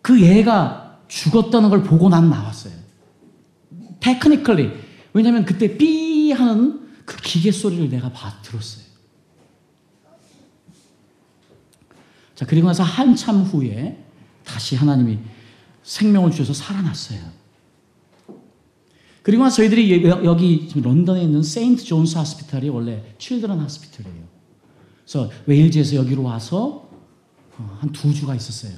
그 0.00 0.20
얘가 0.22 0.98
죽었다는 1.08 1.68
걸 1.70 1.82
보고 1.82 2.08
난 2.08 2.30
나왔어요. 2.30 2.72
테크니컬리. 4.00 4.70
왜냐면 5.12 5.44
그때 5.44 5.76
삐 5.76 6.32
하는 6.32 6.87
그 7.08 7.16
기계 7.22 7.50
소리를 7.50 7.88
내가 7.88 8.12
봐 8.12 8.38
들었어요. 8.42 8.84
자, 12.34 12.44
그리고 12.44 12.66
나서 12.66 12.82
한참 12.82 13.40
후에 13.44 14.04
다시 14.44 14.76
하나님이 14.76 15.18
생명을 15.82 16.30
주셔서 16.30 16.52
살아났어요. 16.52 17.20
그리고 19.22 19.42
나서 19.42 19.56
저희들이 19.56 20.04
여기 20.04 20.70
런던에 20.74 21.22
있는 21.22 21.42
St. 21.42 21.82
John's 21.82 22.18
Hospital이 22.18 22.68
원래 22.68 23.02
children 23.16 23.58
hospital이에요. 23.58 24.24
그래서 25.02 25.30
웨일즈에서 25.46 25.96
여기로 25.96 26.24
와서 26.24 26.90
어, 27.56 27.78
한두 27.80 28.12
주가 28.12 28.34
있었어요. 28.34 28.72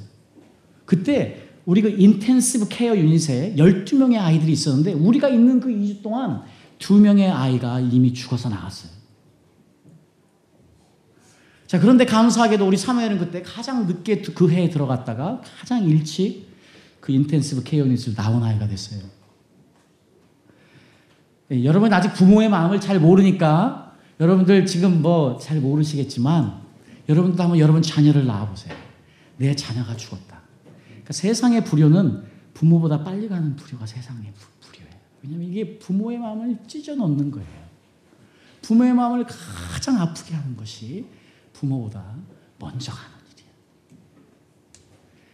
그때 0.85 1.49
우리 1.67 1.83
그 1.83 1.89
intensive 1.89 2.69
care 2.69 2.97
unit에 2.97 3.57
12명의 3.57 4.21
아이들이 4.21 4.53
있었는데 4.53 4.93
우리가 4.93 5.29
있는 5.29 5.59
그 5.59 5.69
2주 5.69 6.03
동안 6.03 6.45
2명의 6.81 7.33
아이가 7.33 7.79
이미 7.79 8.13
죽어서 8.13 8.49
나갔어요. 8.49 8.91
자, 11.67 11.79
그런데 11.79 12.05
감사하게도 12.05 12.67
우리 12.67 12.77
사무엘은 12.77 13.19
그때 13.19 13.43
가장 13.43 13.87
늦게 13.87 14.23
그 14.23 14.51
해에 14.51 14.71
들어갔다가 14.71 15.41
가장 15.61 15.85
일찍 15.85 16.51
그 17.01 17.13
인텐시브 17.13 17.63
케어 17.63 17.85
유닛을 17.85 18.17
나온 18.17 18.43
아이가 18.43 18.67
됐어요. 18.67 19.01
예, 21.53 21.65
여러분 21.65 21.93
아직 21.93 22.13
부모의 22.15 22.49
마음을 22.49 22.81
잘 22.81 22.99
모르니까 22.99 23.97
여러분들 24.19 24.67
지금 24.67 25.01
뭐 25.01 25.39
잘 25.39 25.61
모르시겠지만 25.61 26.61
여러분도 27.09 27.43
한번 27.43 27.59
여러분 27.59 27.83
자녀를 27.83 28.27
낳아보세요. 28.27 28.75
내 29.37 29.55
자녀가 29.55 29.97
죽었다. 29.97 30.41
그러니까 30.87 31.13
세상의 31.13 31.65
불효는 31.65 32.25
부모보다 32.55 33.03
빨리 33.05 33.29
가는 33.29 33.57
불효가 33.57 33.87
세상의 33.87 34.33
불효예요. 34.35 34.60
왜냐하면 35.23 35.49
이게 35.49 35.79
부모의 35.79 36.19
마음을 36.19 36.59
찢어 36.67 36.95
놓는 36.95 37.31
거예요. 37.31 37.61
부모의 38.63 38.95
마음을 38.95 39.27
가장 39.27 40.01
아프게 40.01 40.35
하는 40.35 40.57
것이 40.57 41.07
부모보다 41.53 42.17
먼저 42.59 42.93
가는 42.93 43.17
일이에요. 43.33 43.53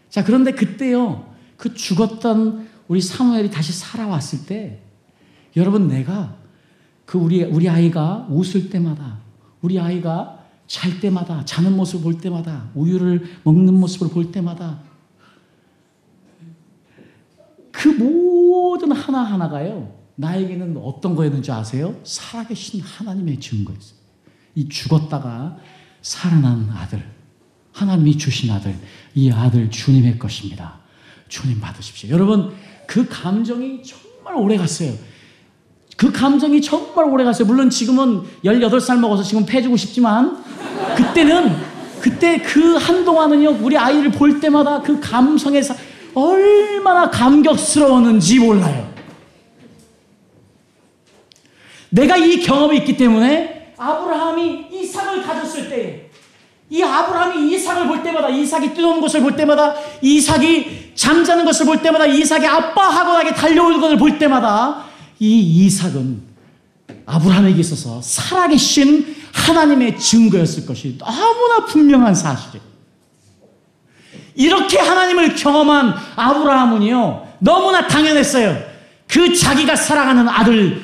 자, 0.08 0.24
그런데 0.24 0.52
그때요, 0.52 1.32
그 1.56 1.74
죽었던 1.74 2.68
우리 2.88 3.00
사무엘이 3.00 3.50
다시 3.50 3.72
살아왔을 3.72 4.46
때, 4.46 4.80
여러분, 5.56 5.88
내가 5.88 6.36
그 7.04 7.18
우리, 7.18 7.42
우리 7.44 7.68
아이가 7.68 8.26
웃을 8.30 8.70
때마다, 8.70 9.18
우리 9.60 9.78
아이가 9.78 10.44
잘 10.66 11.00
때마다, 11.00 11.44
자는 11.44 11.76
모습을 11.76 12.02
볼 12.02 12.20
때마다, 12.20 12.70
우유를 12.74 13.40
먹는 13.44 13.74
모습을 13.74 14.08
볼 14.08 14.30
때마다, 14.30 14.82
그 17.76 17.88
모든 17.88 18.90
하나하나가요, 18.90 19.92
나에게는 20.14 20.78
어떤 20.82 21.14
거였는지 21.14 21.52
아세요? 21.52 21.94
살아계신 22.04 22.80
하나님의 22.80 23.38
증거였어요. 23.38 23.98
이 24.54 24.66
죽었다가 24.66 25.58
살아난 26.00 26.70
아들, 26.74 27.04
하나님이 27.72 28.16
주신 28.16 28.50
아들, 28.50 28.74
이 29.14 29.30
아들 29.30 29.70
주님의 29.70 30.18
것입니다. 30.18 30.78
주님 31.28 31.60
받으십시오. 31.60 32.08
여러분, 32.08 32.54
그 32.86 33.06
감정이 33.06 33.82
정말 33.82 34.36
오래 34.36 34.56
갔어요. 34.56 34.94
그 35.98 36.10
감정이 36.10 36.62
정말 36.62 37.04
오래 37.04 37.24
갔어요. 37.24 37.46
물론 37.46 37.68
지금은 37.68 38.22
18살 38.42 38.98
먹어서 38.98 39.22
지금 39.22 39.44
패주고 39.44 39.76
싶지만, 39.76 40.42
그때는, 40.96 41.54
그때 42.00 42.40
그 42.40 42.76
한동안은요, 42.76 43.58
우리 43.60 43.76
아이를 43.76 44.12
볼 44.12 44.40
때마다 44.40 44.80
그 44.80 44.98
감성에서 44.98 45.74
얼마나 46.16 47.10
감격스러웠는지 47.10 48.38
몰라요. 48.38 48.90
내가 51.90 52.16
이 52.16 52.40
경험이 52.40 52.78
있기 52.78 52.96
때문에 52.96 53.74
아브라함이 53.76 54.68
이삭을 54.72 55.22
가졌을 55.22 55.68
때, 55.68 56.10
이 56.70 56.82
아브라함이 56.82 57.52
이삭을 57.52 57.86
볼 57.86 58.02
때마다, 58.02 58.30
이삭이 58.30 58.72
뛰어오는 58.72 59.02
것을 59.02 59.20
볼 59.20 59.36
때마다, 59.36 59.74
이삭이 60.00 60.92
잠자는 60.94 61.44
것을 61.44 61.66
볼 61.66 61.82
때마다, 61.82 62.06
이삭이 62.06 62.46
아빠하고 62.46 63.12
나게 63.12 63.34
달려오는 63.34 63.78
것을 63.78 63.98
볼 63.98 64.18
때마다, 64.18 64.86
이 65.18 65.66
이삭은 65.66 66.22
아브라함에게 67.04 67.60
있어서 67.60 68.00
살아계신 68.00 69.14
하나님의 69.32 69.98
증거였을 69.98 70.64
것이 70.64 70.96
너무나 70.96 71.66
분명한 71.66 72.14
사실이에요. 72.14 72.75
이렇게 74.36 74.78
하나님을 74.78 75.34
경험한 75.34 75.94
아브라함은요, 76.14 77.26
너무나 77.40 77.88
당연했어요. 77.88 78.56
그 79.08 79.34
자기가 79.34 79.74
사랑하는 79.74 80.28
아들 80.28 80.82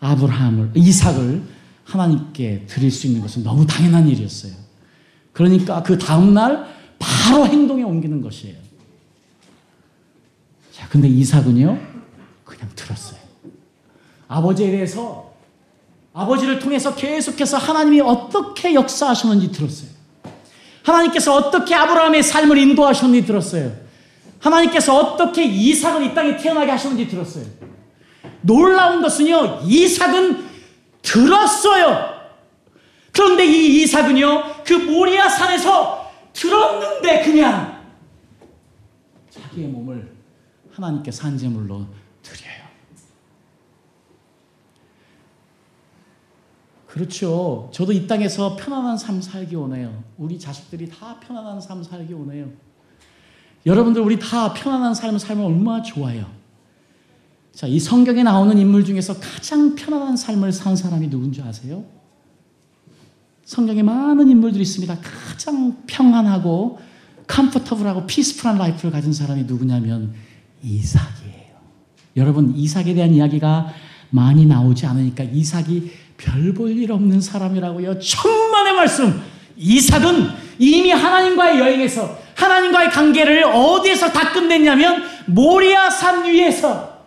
아브라함을, 0.00 0.72
이삭을 0.74 1.42
하나님께 1.84 2.64
드릴 2.66 2.90
수 2.90 3.06
있는 3.06 3.20
것은 3.20 3.44
너무 3.44 3.66
당연한 3.66 4.08
일이었어요. 4.08 4.52
그러니까 5.32 5.82
그 5.82 5.98
다음날 5.98 6.66
바로 6.98 7.46
행동에 7.46 7.82
옮기는 7.82 8.22
것이에요. 8.22 8.56
자, 10.72 10.88
근데 10.88 11.08
이삭은요, 11.08 11.78
그냥 12.44 12.70
들었어요. 12.74 13.20
아버지에 14.28 14.70
대해서, 14.70 15.32
아버지를 16.14 16.58
통해서 16.58 16.94
계속해서 16.94 17.58
하나님이 17.58 18.00
어떻게 18.00 18.72
역사하셨는지 18.74 19.52
들었어요. 19.52 19.93
하나님께서 20.84 21.34
어떻게 21.34 21.74
아브라함의 21.74 22.22
삶을 22.22 22.58
인도하셨는지 22.58 23.26
들었어요. 23.26 23.72
하나님께서 24.38 24.96
어떻게 24.96 25.44
이삭을 25.44 26.04
이 26.04 26.14
땅에 26.14 26.36
태어나게 26.36 26.70
하셨는지 26.70 27.08
들었어요. 27.08 27.46
놀라운 28.42 29.00
것은요, 29.00 29.62
이삭은 29.64 30.46
들었어요. 31.00 32.14
그런데 33.12 33.46
이 33.46 33.82
이삭은요, 33.82 34.64
그 34.64 34.74
모리아 34.74 35.28
산에서 35.28 36.12
들었는데 36.34 37.24
그냥 37.24 37.82
자기의 39.30 39.68
몸을 39.68 40.12
하나님께 40.74 41.10
산재물로 41.10 41.86
드려요. 42.22 42.64
그렇죠. 46.94 47.68
저도 47.72 47.92
이 47.92 48.06
땅에서 48.06 48.54
편안한 48.54 48.96
삶 48.96 49.20
살기 49.20 49.56
원해요. 49.56 50.04
우리 50.16 50.38
자식들이 50.38 50.88
다 50.88 51.18
편안한 51.18 51.60
삶 51.60 51.82
살기 51.82 52.12
원해요. 52.12 52.48
여러분들 53.66 54.00
우리 54.00 54.16
다 54.16 54.54
편안한 54.54 54.94
삶을 54.94 55.18
살면 55.18 55.44
얼마나 55.44 55.82
좋아요. 55.82 56.30
자, 57.52 57.66
이 57.66 57.80
성경에 57.80 58.22
나오는 58.22 58.56
인물 58.56 58.84
중에서 58.84 59.18
가장 59.18 59.74
편안한 59.74 60.16
삶을 60.16 60.52
산 60.52 60.76
사람이 60.76 61.10
누군지 61.10 61.42
아세요? 61.42 61.84
성경에 63.44 63.82
많은 63.82 64.30
인물들이 64.30 64.62
있습니다. 64.62 64.96
가장 65.00 65.76
평안하고 65.88 66.78
comfortable하고 67.26 68.06
peaceful한 68.06 68.56
life를 68.56 68.92
가진 68.92 69.12
사람이 69.12 69.42
누구냐면 69.44 70.14
이삭이에요. 70.62 71.56
여러분 72.18 72.54
이삭에 72.54 72.94
대한 72.94 73.12
이야기가 73.12 73.72
많이 74.10 74.46
나오지 74.46 74.86
않으니까 74.86 75.24
이삭이 75.24 76.03
별 76.16 76.52
볼 76.54 76.70
일 76.76 76.92
없는 76.92 77.20
사람이라고요. 77.20 77.98
천만의 77.98 78.72
말씀. 78.74 79.22
이삭은 79.56 80.28
이미 80.58 80.90
하나님과의 80.90 81.58
여행에서 81.60 82.18
하나님과의 82.34 82.90
관계를 82.90 83.44
어디에서 83.44 84.10
다 84.12 84.32
끝냈냐면 84.32 85.04
모리아 85.26 85.90
산 85.90 86.24
위에서 86.24 87.04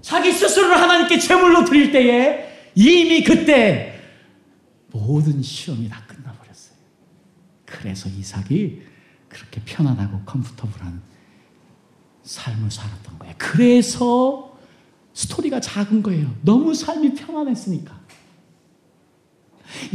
자기 0.00 0.32
스스로를 0.32 0.80
하나님께 0.80 1.18
제물로 1.18 1.64
드릴 1.64 1.92
때에 1.92 2.70
이미 2.74 3.22
그때 3.22 4.00
모든 4.92 5.42
시험이 5.42 5.88
다 5.88 6.02
끝나버렸어요. 6.06 6.74
그래서 7.66 8.08
이삭이 8.08 8.82
그렇게 9.28 9.60
편안하고 9.64 10.22
컴포터블한 10.24 11.02
삶을 12.22 12.70
살았던 12.70 13.18
거예요. 13.18 13.34
그래서 13.38 14.56
스토리가 15.12 15.60
작은 15.60 16.02
거예요. 16.02 16.34
너무 16.42 16.74
삶이 16.74 17.14
편안했으니까. 17.14 17.99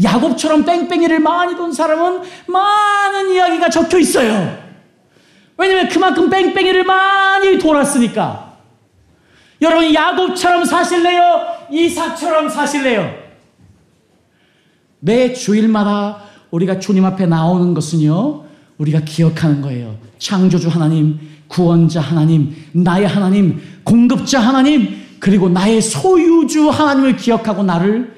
야곱처럼 0.04 0.66
뺑뺑이를 0.66 1.20
많이 1.20 1.56
돈 1.56 1.72
사람은 1.72 2.22
많은 2.48 3.32
이야기가 3.32 3.70
적혀 3.70 3.98
있어요. 4.00 4.58
왜냐면 5.58 5.90
그만큼 5.90 6.30
뺑뺑이를 6.30 6.84
많이 6.84 7.58
돌았으니까. 7.58 8.58
여러분 9.62 9.94
야곱처럼 9.94 10.66
사실래요? 10.66 11.48
이삭처럼 11.72 12.50
사실래요? 12.50 13.26
매 15.00 15.34
주일마다 15.34 16.24
우리가 16.52 16.80
주님 16.80 17.06
앞에 17.06 17.26
나오는 17.26 17.74
것은요, 17.74 18.44
우리가 18.78 19.02
기억하는 19.02 19.62
거예요. 19.62 19.98
창조주 20.20 20.70
하나님, 20.70 21.20
구원자 21.48 22.02
하나님, 22.02 22.56
나의 22.72 23.08
하나님, 23.08 23.62
공급자 23.84 24.40
하나님, 24.40 25.04
그리고 25.20 25.50
나의 25.50 25.82
소유주 25.82 26.70
하나님을 26.70 27.18
기억하고 27.18 27.64
나를 27.64 28.15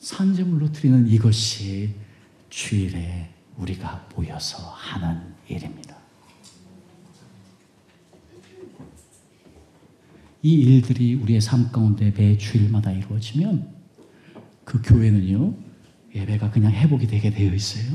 산재물로 0.00 0.72
드리는 0.72 1.06
이것이 1.06 1.94
주일에 2.48 3.28
우리가 3.58 4.08
모여서 4.16 4.58
하는 4.70 5.20
일입니다. 5.46 5.96
이 10.42 10.54
일들이 10.54 11.14
우리의 11.14 11.42
삶 11.42 11.70
가운데 11.70 12.10
매 12.16 12.38
주일마다 12.38 12.90
이루어지면 12.92 13.74
그 14.64 14.80
교회는요, 14.80 15.54
예배가 16.14 16.50
그냥 16.50 16.72
회복이 16.72 17.06
되게 17.06 17.30
되어 17.30 17.52
있어요. 17.54 17.94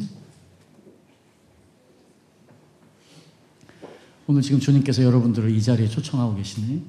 오늘 4.28 4.43
지금 4.43 4.60
주님께서 4.60 5.03
여러분들을 5.03 5.49
이 5.49 5.62
자리에 5.62 5.88
초청하고 5.88 6.36
계시네. 6.36 6.84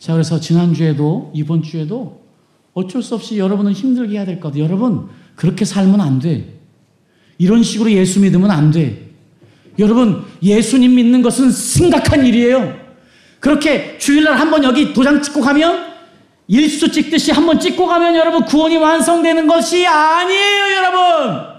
자, 0.00 0.12
그래서 0.12 0.40
지난주에도, 0.40 1.30
이번 1.34 1.62
주에도 1.62 2.25
어쩔 2.76 3.02
수 3.02 3.14
없이 3.14 3.38
여러분은 3.38 3.72
힘들게 3.72 4.16
해야 4.16 4.26
될것 4.26 4.52
같아요. 4.52 4.64
여러분, 4.64 5.08
그렇게 5.34 5.64
살면 5.64 5.98
안 5.98 6.18
돼. 6.18 6.58
이런 7.38 7.62
식으로 7.62 7.90
예수 7.90 8.20
믿으면 8.20 8.50
안 8.50 8.70
돼. 8.70 9.12
여러분, 9.78 10.22
예수님 10.42 10.94
믿는 10.94 11.22
것은 11.22 11.50
심각한 11.50 12.26
일이에요. 12.26 12.78
그렇게 13.40 13.96
주일날 13.96 14.38
한번 14.38 14.62
여기 14.62 14.92
도장 14.92 15.22
찍고 15.22 15.40
가면 15.40 15.86
일수 16.48 16.92
찍듯이 16.92 17.32
한번 17.32 17.58
찍고 17.58 17.86
가면 17.86 18.14
여러분 18.14 18.44
구원이 18.44 18.76
완성되는 18.76 19.46
것이 19.46 19.86
아니에요, 19.86 20.76
여러분. 20.76 21.55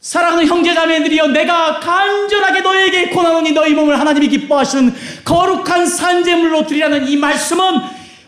사랑하는 0.00 0.46
형제자매들이여 0.46 1.28
내가 1.28 1.78
간절하게 1.78 2.62
너에게 2.62 3.10
고나노니 3.10 3.52
너희 3.52 3.74
몸을 3.74 4.00
하나님이 4.00 4.28
기뻐하시는 4.28 4.94
거룩한 5.24 5.86
산재물로 5.86 6.66
드리라는 6.66 7.06
이 7.06 7.18
말씀은 7.18 7.80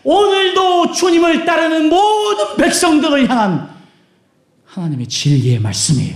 오늘도 0.03 0.91
주님을 0.91 1.45
따르는 1.45 1.89
모든 1.89 2.57
백성들을 2.57 3.27
향한 3.27 3.69
하나님의 4.65 5.07
진리의 5.07 5.59
말씀이에요. 5.59 6.15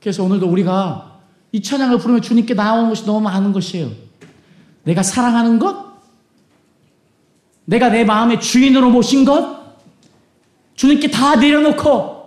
그래서 0.00 0.24
오늘도 0.24 0.46
우리가 0.46 1.20
이 1.52 1.60
찬양을 1.60 1.98
부르며 1.98 2.20
주님께 2.20 2.54
나오는 2.54 2.88
것이 2.88 3.04
너무 3.04 3.20
많은 3.20 3.52
것이에요. 3.52 3.90
내가 4.84 5.02
사랑하는 5.02 5.58
것, 5.58 5.90
내가 7.66 7.90
내 7.90 8.02
마음의 8.02 8.40
주인으로 8.40 8.88
모신 8.88 9.26
것, 9.26 9.60
주님께 10.74 11.10
다 11.10 11.36
내려놓고 11.36 12.19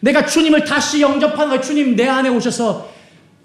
내가 0.00 0.26
주님을 0.26 0.64
다시 0.64 1.00
영접하는 1.00 1.48
거예요. 1.48 1.60
주님 1.60 1.94
내 1.94 2.08
안에 2.08 2.28
오셔서 2.28 2.90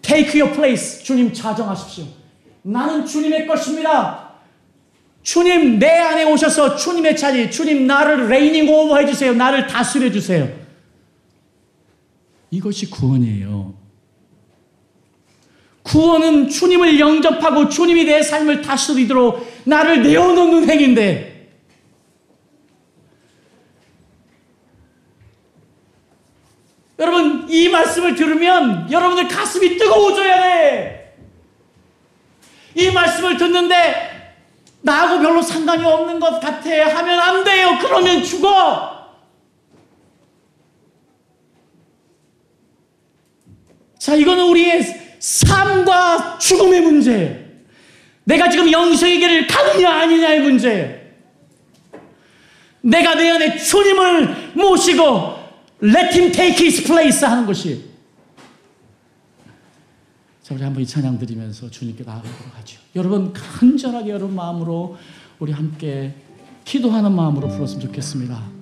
take 0.01 0.41
your 0.41 0.55
place. 0.55 1.03
주님 1.03 1.33
자정하십시오. 1.33 2.05
나는 2.63 3.05
주님의 3.05 3.45
것입니다. 3.47 4.31
주님 5.21 5.79
내 5.79 5.89
안에 5.89 6.23
오셔서 6.23 6.75
주님의 6.75 7.17
자리, 7.17 7.49
주님 7.51 7.87
나를 7.87 8.27
레이닝 8.29 8.69
오버 8.69 8.97
해주세요. 8.97 9.33
나를 9.33 9.67
다스려 9.67 10.11
주세요. 10.11 10.47
이것이 12.51 12.89
구원이에요. 12.89 13.73
구원은 15.83 16.49
주님을 16.49 16.99
영접하고 16.99 17.69
주님이 17.69 18.05
내 18.05 18.23
삶을 18.23 18.61
다스리도록 18.61 19.45
나를 19.65 20.01
내어놓는 20.01 20.67
행인데 20.69 21.35
여러분 26.97 27.44
이 27.55 27.69
말씀을 27.69 28.15
들으면 28.15 28.91
여러분들 28.91 29.29
가슴이 29.29 29.77
뜨거워져야 29.77 30.41
돼. 30.41 31.15
이 32.75 32.91
말씀을 32.91 33.37
듣는데 33.37 34.35
나하고 34.81 35.21
별로 35.21 35.41
상관이 35.41 35.83
없는 35.85 36.19
것 36.19 36.41
같아 36.41 36.69
하면 36.97 37.19
안 37.19 37.43
돼요. 37.45 37.77
그러면 37.81 38.21
죽어. 38.21 38.93
자, 43.97 44.13
이거는 44.15 44.43
우리의 44.49 44.83
삶과 45.19 46.37
죽음의 46.37 46.81
문제예요. 46.81 47.45
내가 48.25 48.49
지금 48.49 48.69
영생의 48.69 49.19
길을 49.19 49.47
가느냐 49.47 49.89
아니냐의 49.89 50.41
문제예요. 50.41 51.05
내가 52.81 53.15
내 53.15 53.29
안에 53.31 53.57
주님을 53.57 54.51
모시고 54.55 55.44
Let 55.81 56.17
him 56.17 56.31
take 56.31 56.65
his 56.65 56.83
place 56.83 57.27
하는 57.27 57.45
것이. 57.45 57.85
자, 60.41 60.53
우리 60.53 60.63
한번 60.63 60.83
이 60.83 60.85
찬양 60.85 61.17
드리면서 61.17 61.69
주님께 61.69 62.03
나아가도록 62.03 62.57
하죠. 62.59 62.79
여러분, 62.95 63.33
간절하게 63.33 64.11
여러분 64.11 64.35
마음으로 64.35 64.97
우리 65.39 65.51
함께 65.51 66.13
기도하는 66.63 67.11
마음으로 67.11 67.47
불렀으면 67.47 67.81
좋겠습니다. 67.81 68.54